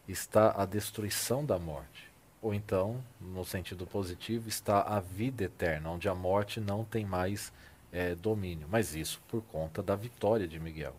está 0.05 0.53
a 0.61 0.65
destruição 0.65 1.45
da 1.45 1.57
morte. 1.57 2.11
Ou 2.41 2.53
então, 2.53 3.01
no 3.21 3.45
sentido 3.45 3.87
positivo, 3.87 4.49
está 4.49 4.81
a 4.81 4.99
vida 4.99 5.45
eterna, 5.45 5.91
onde 5.91 6.09
a 6.09 6.13
morte 6.13 6.59
não 6.59 6.83
tem 6.83 7.05
mais 7.05 7.53
é, 7.89 8.15
domínio. 8.15 8.67
Mas 8.69 8.93
isso 8.93 9.21
por 9.29 9.41
conta 9.43 9.81
da 9.81 9.95
vitória 9.95 10.45
de 10.45 10.59
Miguel. 10.59 10.93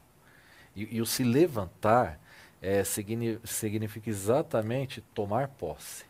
E, 0.75 0.97
e 0.97 1.03
o 1.03 1.07
se 1.07 1.23
levantar 1.23 2.19
é, 2.63 2.83
significa 2.83 4.09
exatamente 4.09 5.03
tomar 5.15 5.49
posse. 5.49 6.07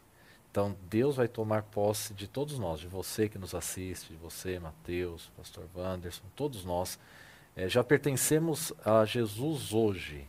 Então, 0.54 0.76
Deus 0.88 1.16
vai 1.16 1.26
tomar 1.26 1.64
posse 1.64 2.14
de 2.14 2.28
todos 2.28 2.60
nós, 2.60 2.78
de 2.78 2.86
você 2.86 3.28
que 3.28 3.36
nos 3.36 3.56
assiste, 3.56 4.12
de 4.12 4.16
você, 4.16 4.60
Mateus, 4.60 5.28
Pastor 5.36 5.64
Wanderson, 5.74 6.22
todos 6.36 6.64
nós. 6.64 6.96
É, 7.56 7.68
já 7.68 7.82
pertencemos 7.82 8.72
a 8.84 9.04
Jesus 9.04 9.72
hoje. 9.72 10.24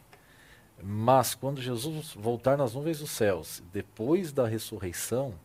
Mas 0.82 1.36
quando 1.36 1.62
Jesus 1.62 2.16
voltar 2.16 2.58
nas 2.58 2.74
nuvens 2.74 3.02
dos 3.02 3.12
céus, 3.12 3.62
depois 3.72 4.32
da 4.32 4.48
ressurreição, 4.48 5.36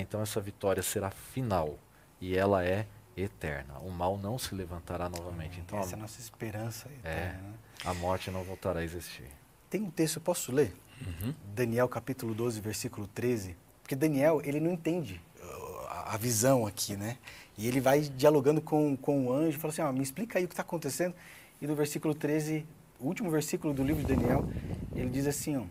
então 0.00 0.20
essa 0.20 0.40
vitória 0.40 0.82
será 0.82 1.12
final 1.12 1.78
e 2.20 2.36
ela 2.36 2.64
é 2.64 2.88
eterna. 3.16 3.78
O 3.82 3.90
mal 3.92 4.18
não 4.18 4.36
se 4.36 4.52
levantará 4.52 5.08
novamente. 5.08 5.60
Então 5.60 5.78
Essa 5.78 5.94
é 5.94 5.96
a, 5.96 6.02
nossa 6.02 6.20
esperança 6.20 6.88
é, 7.04 7.08
eterna. 7.08 7.38
né? 7.40 7.54
a 7.84 7.94
morte 7.94 8.32
não 8.32 8.42
voltará 8.42 8.80
a 8.80 8.84
existir. 8.84 9.30
Tem 9.70 9.80
um 9.80 9.90
texto, 9.90 10.16
eu 10.16 10.22
posso 10.22 10.50
ler? 10.50 10.74
Uhum. 11.00 11.32
Daniel 11.54 11.88
capítulo 11.88 12.34
12, 12.34 12.60
versículo 12.60 13.06
13. 13.06 13.62
Porque 13.84 13.94
Daniel, 13.94 14.40
ele 14.42 14.58
não 14.60 14.72
entende 14.72 15.20
uh, 15.42 15.86
a, 16.06 16.16
visão 16.16 16.66
aqui, 16.66 16.96
né? 16.96 17.18
E 17.58 17.68
ele 17.68 17.82
vai 17.82 18.00
dialogando 18.00 18.62
com, 18.62 18.96
com 18.96 19.26
o 19.26 19.32
anjo 19.32 19.58
fala 19.58 19.74
assim, 19.74 19.82
ó, 19.82 19.92
me 19.92 20.02
explica 20.02 20.38
aí 20.38 20.46
o 20.46 20.48
que 20.48 20.54
está 20.54 20.62
acontecendo. 20.62 21.14
E 21.60 21.66
no 21.66 21.74
versículo 21.76 22.14
13, 22.14 22.64
o 22.98 23.04
último 23.04 23.30
versículo 23.30 23.74
do 23.74 23.84
livro 23.84 24.02
de 24.02 24.14
Daniel, 24.14 24.48
ele 24.96 25.10
diz 25.10 25.26
assim, 25.26 25.58
ó, 25.58 25.64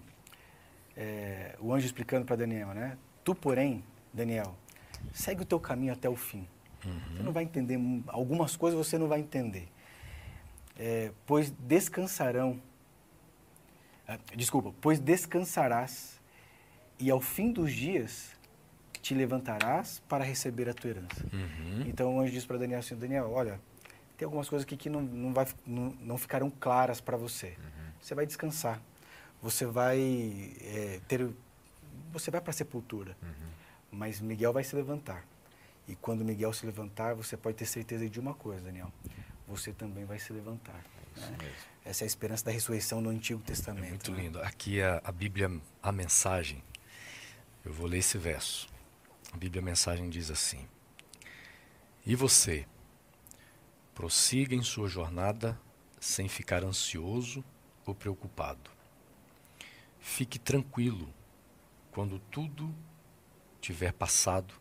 é, 0.95 1.55
o 1.59 1.74
anjo 1.74 1.88
explicando 1.88 2.24
para 2.24 2.36
Daniel, 2.36 2.68
né? 2.68 2.95
Tu, 3.24 3.34
porém, 3.34 3.84
Daniel, 4.14 4.53
segue 5.11 5.41
o 5.41 5.45
teu 5.45 5.59
caminho 5.59 5.91
até 5.93 6.07
o 6.07 6.16
fim. 6.16 6.47
Você 7.16 7.24
não 7.24 7.32
vai 7.32 7.43
entender, 7.45 7.78
mu- 7.78 8.03
algumas 8.09 8.55
coisas 8.55 8.78
você 8.78 8.95
não 8.99 9.07
vai 9.07 9.22
entender. 9.22 9.68
É, 10.78 11.11
pois 11.26 11.49
descansarão, 11.49 12.61
ah, 14.07 14.20
desculpa, 14.36 14.72
pois 14.80 14.99
descansarás 14.99 16.22
e 17.00 17.10
ao 17.10 17.20
fim 17.20 17.52
dos 17.52 17.72
dias 17.74 18.32
te 19.02 19.14
levantarás 19.14 20.02
para 20.08 20.24
receber 20.24 20.70
a 20.70 20.74
tua 20.74 20.91
herança. 20.91 21.26
Uhum. 21.32 21.84
Então 21.86 22.16
o 22.16 22.20
anjo 22.20 22.32
diz 22.32 22.46
para 22.46 22.58
Daniel 22.58 22.80
assim, 22.80 22.96
Daniel, 22.96 23.30
olha, 23.32 23.60
tem 24.18 24.26
algumas 24.26 24.48
coisas 24.48 24.66
aqui 24.66 24.78
que 24.78 24.89
não, 24.89 25.02
não, 25.02 25.34
vai, 25.34 25.46
não, 25.66 25.89
não 26.00 26.18
ficaram 26.18 26.50
claras 26.50 27.02
para 27.02 27.18
você. 27.18 27.58
Você 28.02 28.16
vai 28.16 28.26
descansar. 28.26 28.82
Você 29.41 29.66
vai 29.66 30.00
é, 30.62 31.02
ter, 31.08 31.30
você 32.12 32.32
vai 32.32 32.39
para 32.39 32.52
a 32.52 32.54
sepultura. 32.54 33.18
Mas 33.91 34.22
Miguel 34.22 34.54
vai 34.54 34.64
se 34.64 34.76
levantar. 34.76 35.26
E 35.88 35.96
quando 35.96 36.24
Miguel 36.24 36.54
se 36.54 36.66
levantar, 36.66 37.14
você 37.14 37.36
pode 37.36 37.58
ter 37.58 37.66
certeza 37.66 38.10
de 38.10 38.20
uma 38.20 38.34
coisa, 38.34 38.64
Daniel. 38.64 38.91
Você 39.48 39.74
também 39.74 40.06
vai 40.06 40.18
se 40.20 40.32
levantar. 40.32 40.82
né? 41.18 41.38
Essa 41.84 42.04
é 42.04 42.06
a 42.06 42.08
esperança 42.08 42.46
da 42.46 42.52
ressurreição 42.52 43.02
no 43.02 43.10
Antigo 43.10 43.41
Testamento. 43.41 43.86
É 43.86 43.89
muito 43.89 44.12
né? 44.12 44.22
lindo. 44.22 44.41
Aqui 44.41 44.82
a, 44.82 45.02
a 45.04 45.12
Bíblia, 45.12 45.52
a 45.82 45.91
mensagem, 45.91 46.64
eu 47.64 47.72
vou 47.72 47.88
ler 47.88 47.99
esse 47.99 48.18
verso. 48.18 48.68
A 49.32 49.38
Bíblia, 49.38 49.61
a 49.61 49.66
mensagem 49.66 50.09
diz 50.09 50.30
assim: 50.30 50.68
E 52.05 52.16
você, 52.16 52.66
prossiga 53.93 54.55
em 54.55 54.64
sua 54.64 54.88
jornada 54.88 55.59
sem 55.99 56.28
ficar 56.28 56.64
ansioso 56.64 57.43
ou 57.86 57.95
preocupado. 57.95 58.70
Fique 59.99 60.38
tranquilo, 60.38 61.14
quando 61.91 62.20
tudo 62.20 62.74
tiver 63.61 63.93
passado, 63.93 64.53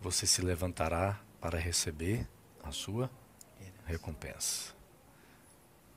você 0.00 0.26
se 0.26 0.42
levantará 0.42 1.20
para 1.40 1.58
receber 1.58 2.28
a 2.62 2.70
sua 2.70 3.10
recompensa. 3.84 4.74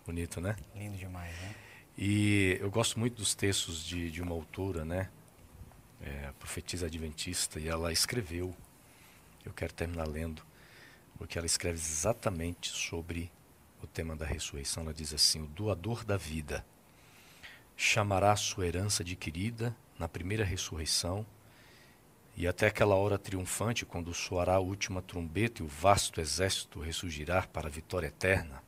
Bonito, 0.05 0.41
né? 0.41 0.55
Lindo 0.73 0.97
demais, 0.97 1.35
né? 1.41 1.55
E 1.97 2.57
eu 2.59 2.71
gosto 2.71 2.99
muito 2.99 3.15
dos 3.15 3.35
textos 3.35 3.83
de, 3.83 4.09
de 4.09 4.21
uma 4.21 4.33
autora, 4.33 4.85
né? 4.85 5.09
É, 6.01 6.31
profetisa 6.39 6.85
adventista, 6.85 7.59
e 7.59 7.67
ela 7.67 7.91
escreveu, 7.91 8.55
eu 9.43 9.51
quero 9.51 9.73
terminar 9.73 10.07
lendo, 10.07 10.43
porque 11.17 11.37
ela 11.37 11.47
escreve 11.47 11.77
exatamente 11.77 12.69
sobre 12.69 13.31
o 13.81 13.87
tema 13.87 14.15
da 14.15 14.25
ressurreição. 14.25 14.83
Ela 14.83 14.93
diz 14.93 15.13
assim: 15.13 15.41
O 15.41 15.47
doador 15.47 16.05
da 16.05 16.17
vida 16.17 16.65
chamará 17.75 18.35
sua 18.35 18.67
herança 18.67 19.03
adquirida 19.03 19.75
na 19.97 20.07
primeira 20.07 20.43
ressurreição, 20.43 21.25
e 22.35 22.47
até 22.47 22.67
aquela 22.67 22.95
hora 22.95 23.17
triunfante, 23.17 23.83
quando 23.83 24.13
soará 24.13 24.55
a 24.55 24.59
última 24.59 25.01
trombeta 25.01 25.63
e 25.63 25.65
o 25.65 25.67
vasto 25.67 26.21
exército 26.21 26.79
ressurgirá 26.79 27.41
para 27.41 27.67
a 27.67 27.71
vitória 27.71 28.07
eterna. 28.07 28.61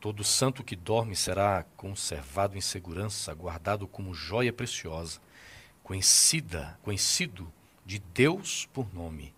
Todo 0.00 0.24
santo 0.24 0.64
que 0.64 0.74
dorme 0.74 1.14
será 1.14 1.64
conservado 1.76 2.56
em 2.56 2.62
segurança, 2.62 3.34
guardado 3.34 3.86
como 3.86 4.14
joia 4.14 4.52
preciosa, 4.52 5.20
conhecida, 5.92 6.78
conhecido 6.82 7.52
de 7.84 7.98
Deus 7.98 8.66
por 8.72 8.94
nome, 8.94 9.34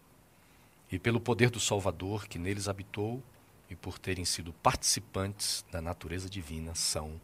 e 0.90 1.00
pelo 1.00 1.18
poder 1.18 1.50
do 1.50 1.59
Salvador 1.59 2.28
que 2.28 2.38
neles 2.38 2.68
habitou, 2.68 3.20
e 3.68 3.74
por 3.74 3.98
terem 3.98 4.24
sido 4.24 4.52
participantes 4.52 5.64
da 5.72 5.82
natureza 5.82 6.30
divina, 6.30 6.72
são 6.76 7.20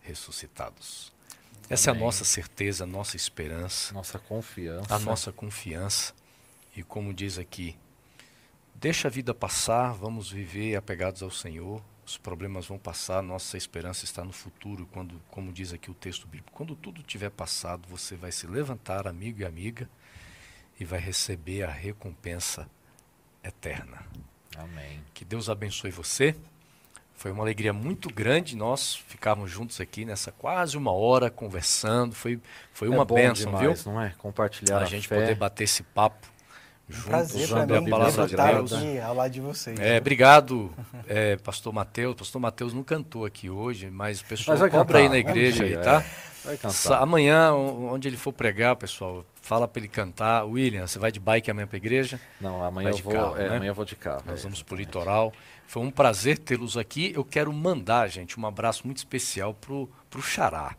ressuscitados. 0.00 1.12
Essa 1.70 1.90
é 1.90 1.92
a 1.92 1.92
Amém. 1.92 2.04
nossa 2.04 2.24
certeza, 2.24 2.82
a 2.82 2.86
nossa 2.86 3.14
esperança, 3.14 3.94
Nossa 3.94 4.18
confiança. 4.18 4.92
a 4.92 4.98
nossa 4.98 5.30
confiança. 5.30 6.12
E 6.76 6.82
como 6.82 7.14
diz 7.14 7.38
aqui, 7.38 7.76
deixa 8.74 9.06
a 9.06 9.10
vida 9.12 9.32
passar, 9.32 9.92
vamos 9.92 10.28
viver 10.28 10.74
apegados 10.74 11.22
ao 11.22 11.30
Senhor. 11.30 11.80
Os 12.04 12.16
problemas 12.16 12.66
vão 12.66 12.78
passar, 12.78 13.22
nossa 13.22 13.56
esperança 13.56 14.04
está 14.04 14.24
no 14.24 14.32
futuro, 14.32 14.88
quando, 14.92 15.20
como 15.30 15.52
diz 15.52 15.72
aqui 15.72 15.90
o 15.90 15.94
texto 15.94 16.26
bíblico. 16.26 16.50
Quando 16.52 16.74
tudo 16.74 17.02
tiver 17.02 17.30
passado, 17.30 17.88
você 17.88 18.16
vai 18.16 18.32
se 18.32 18.46
levantar, 18.46 19.06
amigo 19.06 19.40
e 19.40 19.44
amiga, 19.44 19.88
e 20.80 20.84
vai 20.84 20.98
receber 20.98 21.62
a 21.62 21.70
recompensa 21.70 22.68
eterna. 23.42 24.04
Amém. 24.56 25.00
Que 25.14 25.24
Deus 25.24 25.48
abençoe 25.48 25.90
você. 25.90 26.34
Foi 27.14 27.30
uma 27.30 27.44
alegria 27.44 27.72
muito 27.72 28.12
grande 28.12 28.56
nós 28.56 28.96
ficarmos 28.96 29.48
juntos 29.48 29.80
aqui 29.80 30.04
nessa 30.04 30.32
quase 30.32 30.76
uma 30.76 30.90
hora 30.90 31.30
conversando. 31.30 32.16
Foi, 32.16 32.40
foi 32.72 32.88
uma 32.88 33.02
é 33.02 33.04
bom 33.04 33.14
bênção, 33.14 33.52
viu? 33.52 33.74
demais, 33.74 33.84
não 33.84 34.00
é? 34.00 34.10
Compartilhar 34.18 34.78
a, 34.78 34.82
a 34.82 34.86
gente 34.86 35.06
fé. 35.06 35.20
poder 35.20 35.36
bater 35.36 35.64
esse 35.64 35.84
papo 35.84 36.31
juntos, 36.92 37.04
prazer 37.08 37.44
usando 37.44 37.66
para 37.68 37.76
a 37.76 37.80
mim 37.80 37.84
Bíblia 37.86 38.10
poder 38.10 38.24
estar 38.24 38.28
Sagrada. 38.28 38.76
aqui 38.78 39.00
ao 39.00 39.14
lado 39.14 39.30
de 39.32 39.40
vocês. 39.40 39.78
É, 39.80 39.98
obrigado, 39.98 40.72
é, 41.08 41.36
pastor 41.36 41.72
Mateus. 41.72 42.14
Pastor 42.16 42.40
Mateus 42.40 42.72
não 42.72 42.82
cantou 42.82 43.24
aqui 43.24 43.48
hoje, 43.50 43.90
mas 43.90 44.20
o 44.20 44.24
pessoal 44.24 44.54
Mas 44.54 44.60
vai 44.60 44.70
cobra 44.70 44.98
aí 44.98 45.08
na 45.08 45.18
igreja 45.18 45.64
dia, 45.64 45.78
aí, 45.78 45.84
tá? 45.84 46.04
Sa- 46.70 46.98
Amanhã, 46.98 47.52
onde 47.54 48.08
ele 48.08 48.16
for 48.16 48.32
pregar, 48.32 48.74
pessoal, 48.74 49.24
fala 49.40 49.68
para 49.68 49.78
ele 49.80 49.88
cantar. 49.88 50.44
William, 50.44 50.86
você 50.86 50.98
vai 50.98 51.12
de 51.12 51.20
bike 51.20 51.50
amanhã 51.50 51.66
para 51.68 51.76
a 51.76 51.78
igreja? 51.78 52.20
Não, 52.40 52.64
amanhã 52.64 52.90
eu 52.90 52.94
de 52.94 53.02
vou, 53.02 53.12
carro, 53.12 53.36
é, 53.36 53.48
né? 53.48 53.56
amanhã 53.56 53.70
eu 53.70 53.74
vou 53.74 53.84
de 53.84 53.94
carro. 53.94 54.22
Nós 54.26 54.40
é, 54.40 54.42
vamos 54.42 54.60
para 54.62 54.74
o 54.74 54.76
litoral. 54.76 55.32
Foi 55.68 55.82
um 55.82 55.90
prazer 55.90 56.38
tê-los 56.38 56.76
aqui. 56.76 57.12
Eu 57.14 57.24
quero 57.24 57.52
mandar, 57.52 58.08
gente, 58.08 58.38
um 58.40 58.44
abraço 58.44 58.82
muito 58.84 58.96
especial 58.98 59.54
pro, 59.54 59.88
pro 60.10 60.20
Xará. 60.20 60.74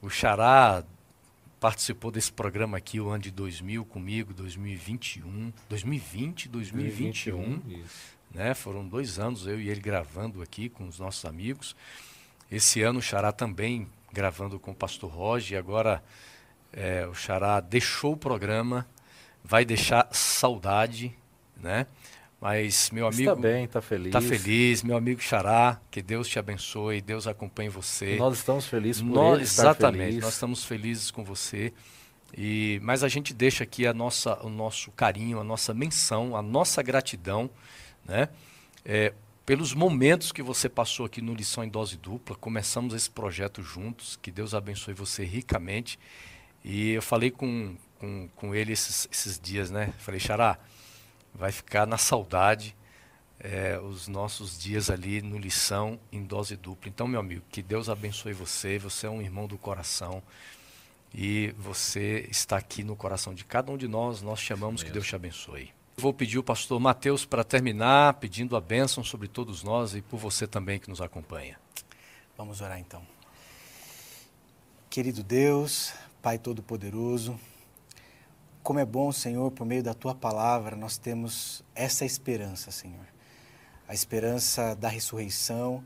O 0.00 0.08
Xará 0.08 0.82
participou 1.60 2.10
desse 2.10 2.32
programa 2.32 2.78
aqui 2.78 2.98
o 2.98 3.10
ano 3.10 3.22
de 3.22 3.30
2000 3.30 3.84
comigo, 3.84 4.32
2021, 4.32 5.52
2020, 5.68 6.48
2021 6.48 7.62
Isso. 7.68 8.16
né? 8.32 8.54
Foram 8.54 8.88
dois 8.88 9.18
anos 9.18 9.46
eu 9.46 9.60
e 9.60 9.68
ele 9.68 9.80
gravando 9.80 10.40
aqui 10.40 10.70
com 10.70 10.88
os 10.88 10.98
nossos 10.98 11.24
amigos. 11.26 11.76
Esse 12.50 12.82
ano 12.82 12.98
o 12.98 13.02
Xará 13.02 13.30
também 13.30 13.86
gravando 14.10 14.58
com 14.58 14.70
o 14.70 14.74
Pastor 14.74 15.10
Roger. 15.10 15.52
E 15.52 15.58
agora 15.58 16.02
é, 16.72 17.06
o 17.06 17.14
Xará 17.14 17.60
deixou 17.60 18.14
o 18.14 18.16
programa, 18.16 18.86
vai 19.44 19.64
deixar 19.64 20.08
saudade, 20.12 21.14
né? 21.56 21.86
Mas 22.40 22.90
meu 22.90 23.06
amigo 23.06 23.20
Está 23.22 23.34
bem, 23.34 23.64
está 23.64 23.82
feliz. 23.82 24.12
tá 24.12 24.20
feliz, 24.20 24.82
meu 24.82 24.96
amigo 24.96 25.20
Xará, 25.20 25.78
que 25.90 26.00
Deus 26.00 26.26
te 26.26 26.38
abençoe, 26.38 27.02
Deus 27.02 27.26
acompanhe 27.26 27.68
você. 27.68 28.16
Nós 28.16 28.38
estamos 28.38 28.66
felizes 28.66 29.02
por 29.02 29.10
Nós- 29.10 29.34
ele 29.36 29.44
estar 29.44 29.62
exatamente, 29.64 30.04
feliz. 30.06 30.24
nós 30.24 30.32
estamos 30.32 30.64
felizes 30.64 31.10
com 31.10 31.22
você. 31.22 31.72
E, 32.34 32.80
mas 32.82 33.04
a 33.04 33.08
gente 33.08 33.34
deixa 33.34 33.64
aqui 33.64 33.86
a 33.86 33.92
nossa, 33.92 34.40
o 34.42 34.48
nosso 34.48 34.90
carinho, 34.92 35.38
a 35.38 35.44
nossa 35.44 35.74
menção, 35.74 36.34
a 36.34 36.40
nossa 36.40 36.80
gratidão, 36.82 37.50
né? 38.06 38.28
É, 38.84 39.12
pelos 39.44 39.74
momentos 39.74 40.30
que 40.32 40.42
você 40.42 40.68
passou 40.68 41.04
aqui 41.04 41.20
no 41.20 41.34
Lição 41.34 41.62
em 41.64 41.68
Dose 41.68 41.96
Dupla. 41.96 42.36
Começamos 42.36 42.94
esse 42.94 43.10
projeto 43.10 43.62
juntos. 43.62 44.16
Que 44.22 44.30
Deus 44.30 44.54
abençoe 44.54 44.94
você 44.94 45.24
ricamente. 45.24 45.98
E 46.64 46.90
eu 46.92 47.02
falei 47.02 47.30
com, 47.32 47.74
com, 47.98 48.28
com 48.36 48.54
ele 48.54 48.72
esses, 48.72 49.08
esses 49.10 49.38
dias, 49.40 49.70
né? 49.70 49.92
Falei, 49.98 50.20
Xará, 50.20 50.56
vai 51.34 51.52
ficar 51.52 51.86
na 51.86 51.98
saudade 51.98 52.76
é, 53.38 53.78
os 53.78 54.06
nossos 54.06 54.58
dias 54.58 54.90
ali 54.90 55.22
no 55.22 55.38
lição 55.38 55.98
em 56.12 56.22
dose 56.22 56.56
dupla. 56.56 56.88
Então, 56.88 57.08
meu 57.08 57.20
amigo, 57.20 57.42
que 57.50 57.62
Deus 57.62 57.88
abençoe 57.88 58.32
você. 58.32 58.78
Você 58.78 59.06
é 59.06 59.10
um 59.10 59.22
irmão 59.22 59.46
do 59.46 59.56
coração 59.56 60.22
e 61.14 61.54
você 61.58 62.26
está 62.30 62.58
aqui 62.58 62.84
no 62.84 62.94
coração 62.94 63.34
de 63.34 63.44
cada 63.44 63.72
um 63.72 63.76
de 63.76 63.88
nós. 63.88 64.20
Nós 64.20 64.40
chamamos 64.40 64.82
que. 64.82 64.90
Deus 64.90 65.06
te 65.06 65.16
abençoe. 65.16 65.72
Vou 65.96 66.14
pedir 66.14 66.38
o 66.38 66.42
pastor 66.42 66.78
Mateus 66.80 67.24
para 67.24 67.44
terminar, 67.44 68.14
pedindo 68.14 68.56
a 68.56 68.60
bênção 68.60 69.02
sobre 69.02 69.28
todos 69.28 69.62
nós 69.62 69.94
e 69.94 70.00
por 70.00 70.18
você 70.18 70.46
também 70.46 70.78
que 70.78 70.88
nos 70.88 71.00
acompanha. 71.00 71.58
Vamos 72.36 72.60
orar 72.60 72.78
então. 72.78 73.02
Querido 74.88 75.22
Deus, 75.22 75.92
Pai 76.22 76.38
Todo-Poderoso, 76.38 77.38
como 78.62 78.78
é 78.78 78.84
bom, 78.84 79.10
Senhor, 79.10 79.50
por 79.50 79.66
meio 79.66 79.82
da 79.82 79.94
Tua 79.94 80.14
palavra, 80.14 80.76
nós 80.76 80.98
temos 80.98 81.64
essa 81.74 82.04
esperança, 82.04 82.70
Senhor. 82.70 83.06
A 83.88 83.94
esperança 83.94 84.74
da 84.74 84.88
ressurreição, 84.88 85.84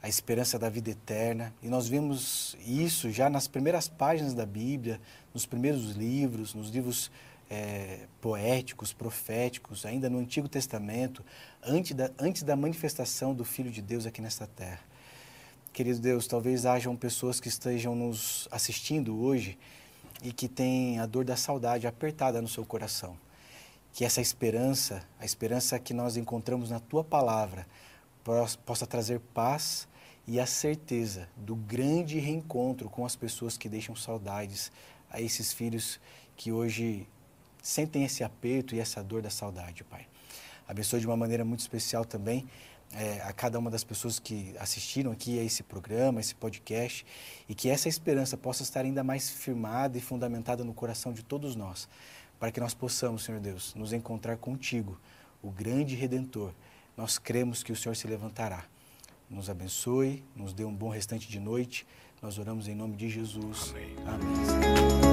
a 0.00 0.08
esperança 0.08 0.58
da 0.58 0.68
vida 0.68 0.90
eterna. 0.90 1.52
E 1.62 1.68
nós 1.68 1.88
vemos 1.88 2.56
isso 2.64 3.10
já 3.10 3.28
nas 3.28 3.48
primeiras 3.48 3.88
páginas 3.88 4.34
da 4.34 4.46
Bíblia, 4.46 5.00
nos 5.32 5.44
primeiros 5.44 5.90
livros, 5.92 6.54
nos 6.54 6.70
livros 6.70 7.10
é, 7.50 8.06
poéticos, 8.20 8.92
proféticos, 8.92 9.84
ainda 9.84 10.08
no 10.08 10.18
Antigo 10.18 10.48
Testamento, 10.48 11.24
antes 11.62 11.94
da, 11.94 12.10
antes 12.18 12.42
da 12.42 12.54
manifestação 12.54 13.34
do 13.34 13.44
Filho 13.44 13.70
de 13.70 13.82
Deus 13.82 14.06
aqui 14.06 14.20
nesta 14.20 14.46
terra. 14.46 14.80
Querido 15.72 15.98
Deus, 15.98 16.26
talvez 16.26 16.64
hajam 16.64 16.94
pessoas 16.94 17.40
que 17.40 17.48
estejam 17.48 17.96
nos 17.96 18.46
assistindo 18.50 19.20
hoje 19.20 19.58
e 20.22 20.32
que 20.32 20.48
têm 20.48 20.98
a 20.98 21.06
dor 21.06 21.24
da 21.24 21.36
saudade 21.36 21.86
apertada 21.86 22.40
no 22.40 22.48
seu 22.48 22.64
coração. 22.64 23.16
Que 23.92 24.04
essa 24.04 24.20
esperança, 24.20 25.02
a 25.18 25.24
esperança 25.24 25.78
que 25.78 25.94
nós 25.94 26.16
encontramos 26.16 26.70
na 26.70 26.80
tua 26.80 27.04
palavra, 27.04 27.66
possa 28.64 28.86
trazer 28.86 29.20
paz 29.32 29.86
e 30.26 30.40
a 30.40 30.46
certeza 30.46 31.28
do 31.36 31.54
grande 31.54 32.18
reencontro 32.18 32.88
com 32.88 33.04
as 33.04 33.14
pessoas 33.14 33.58
que 33.58 33.68
deixam 33.68 33.94
saudades 33.94 34.72
a 35.10 35.20
esses 35.20 35.52
filhos 35.52 36.00
que 36.36 36.50
hoje 36.50 37.06
sentem 37.62 38.04
esse 38.04 38.24
aperto 38.24 38.74
e 38.74 38.80
essa 38.80 39.02
dor 39.02 39.22
da 39.22 39.30
saudade, 39.30 39.84
Pai. 39.84 40.06
Abençoe 40.66 41.00
de 41.00 41.06
uma 41.06 41.16
maneira 41.16 41.44
muito 41.44 41.60
especial 41.60 42.04
também 42.04 42.48
é, 42.94 43.20
a 43.22 43.32
cada 43.32 43.58
uma 43.58 43.70
das 43.70 43.84
pessoas 43.84 44.18
que 44.18 44.54
assistiram 44.58 45.12
aqui 45.12 45.38
a 45.38 45.42
esse 45.42 45.62
programa, 45.62 46.18
a 46.18 46.22
esse 46.22 46.34
podcast, 46.34 47.04
e 47.48 47.54
que 47.54 47.68
essa 47.68 47.88
esperança 47.88 48.36
possa 48.36 48.62
estar 48.62 48.80
ainda 48.80 49.04
mais 49.04 49.30
firmada 49.30 49.98
e 49.98 50.00
fundamentada 50.00 50.64
no 50.64 50.72
coração 50.72 51.12
de 51.12 51.22
todos 51.22 51.54
nós, 51.56 51.88
para 52.38 52.50
que 52.50 52.60
nós 52.60 52.74
possamos, 52.74 53.24
Senhor 53.24 53.40
Deus, 53.40 53.74
nos 53.74 53.92
encontrar 53.92 54.36
contigo, 54.36 54.98
o 55.42 55.50
grande 55.50 55.94
Redentor. 55.94 56.52
Nós 56.96 57.18
cremos 57.18 57.62
que 57.62 57.72
o 57.72 57.76
Senhor 57.76 57.94
se 57.94 58.06
levantará 58.06 58.64
nos 59.28 59.50
abençoe, 59.50 60.22
nos 60.34 60.52
dê 60.52 60.64
um 60.64 60.74
bom 60.74 60.88
restante 60.88 61.28
de 61.28 61.40
noite. 61.40 61.86
Nós 62.22 62.38
oramos 62.38 62.68
em 62.68 62.74
nome 62.74 62.96
de 62.96 63.08
Jesus. 63.10 63.74
Amém. 63.74 63.96
Amém. 64.06 65.03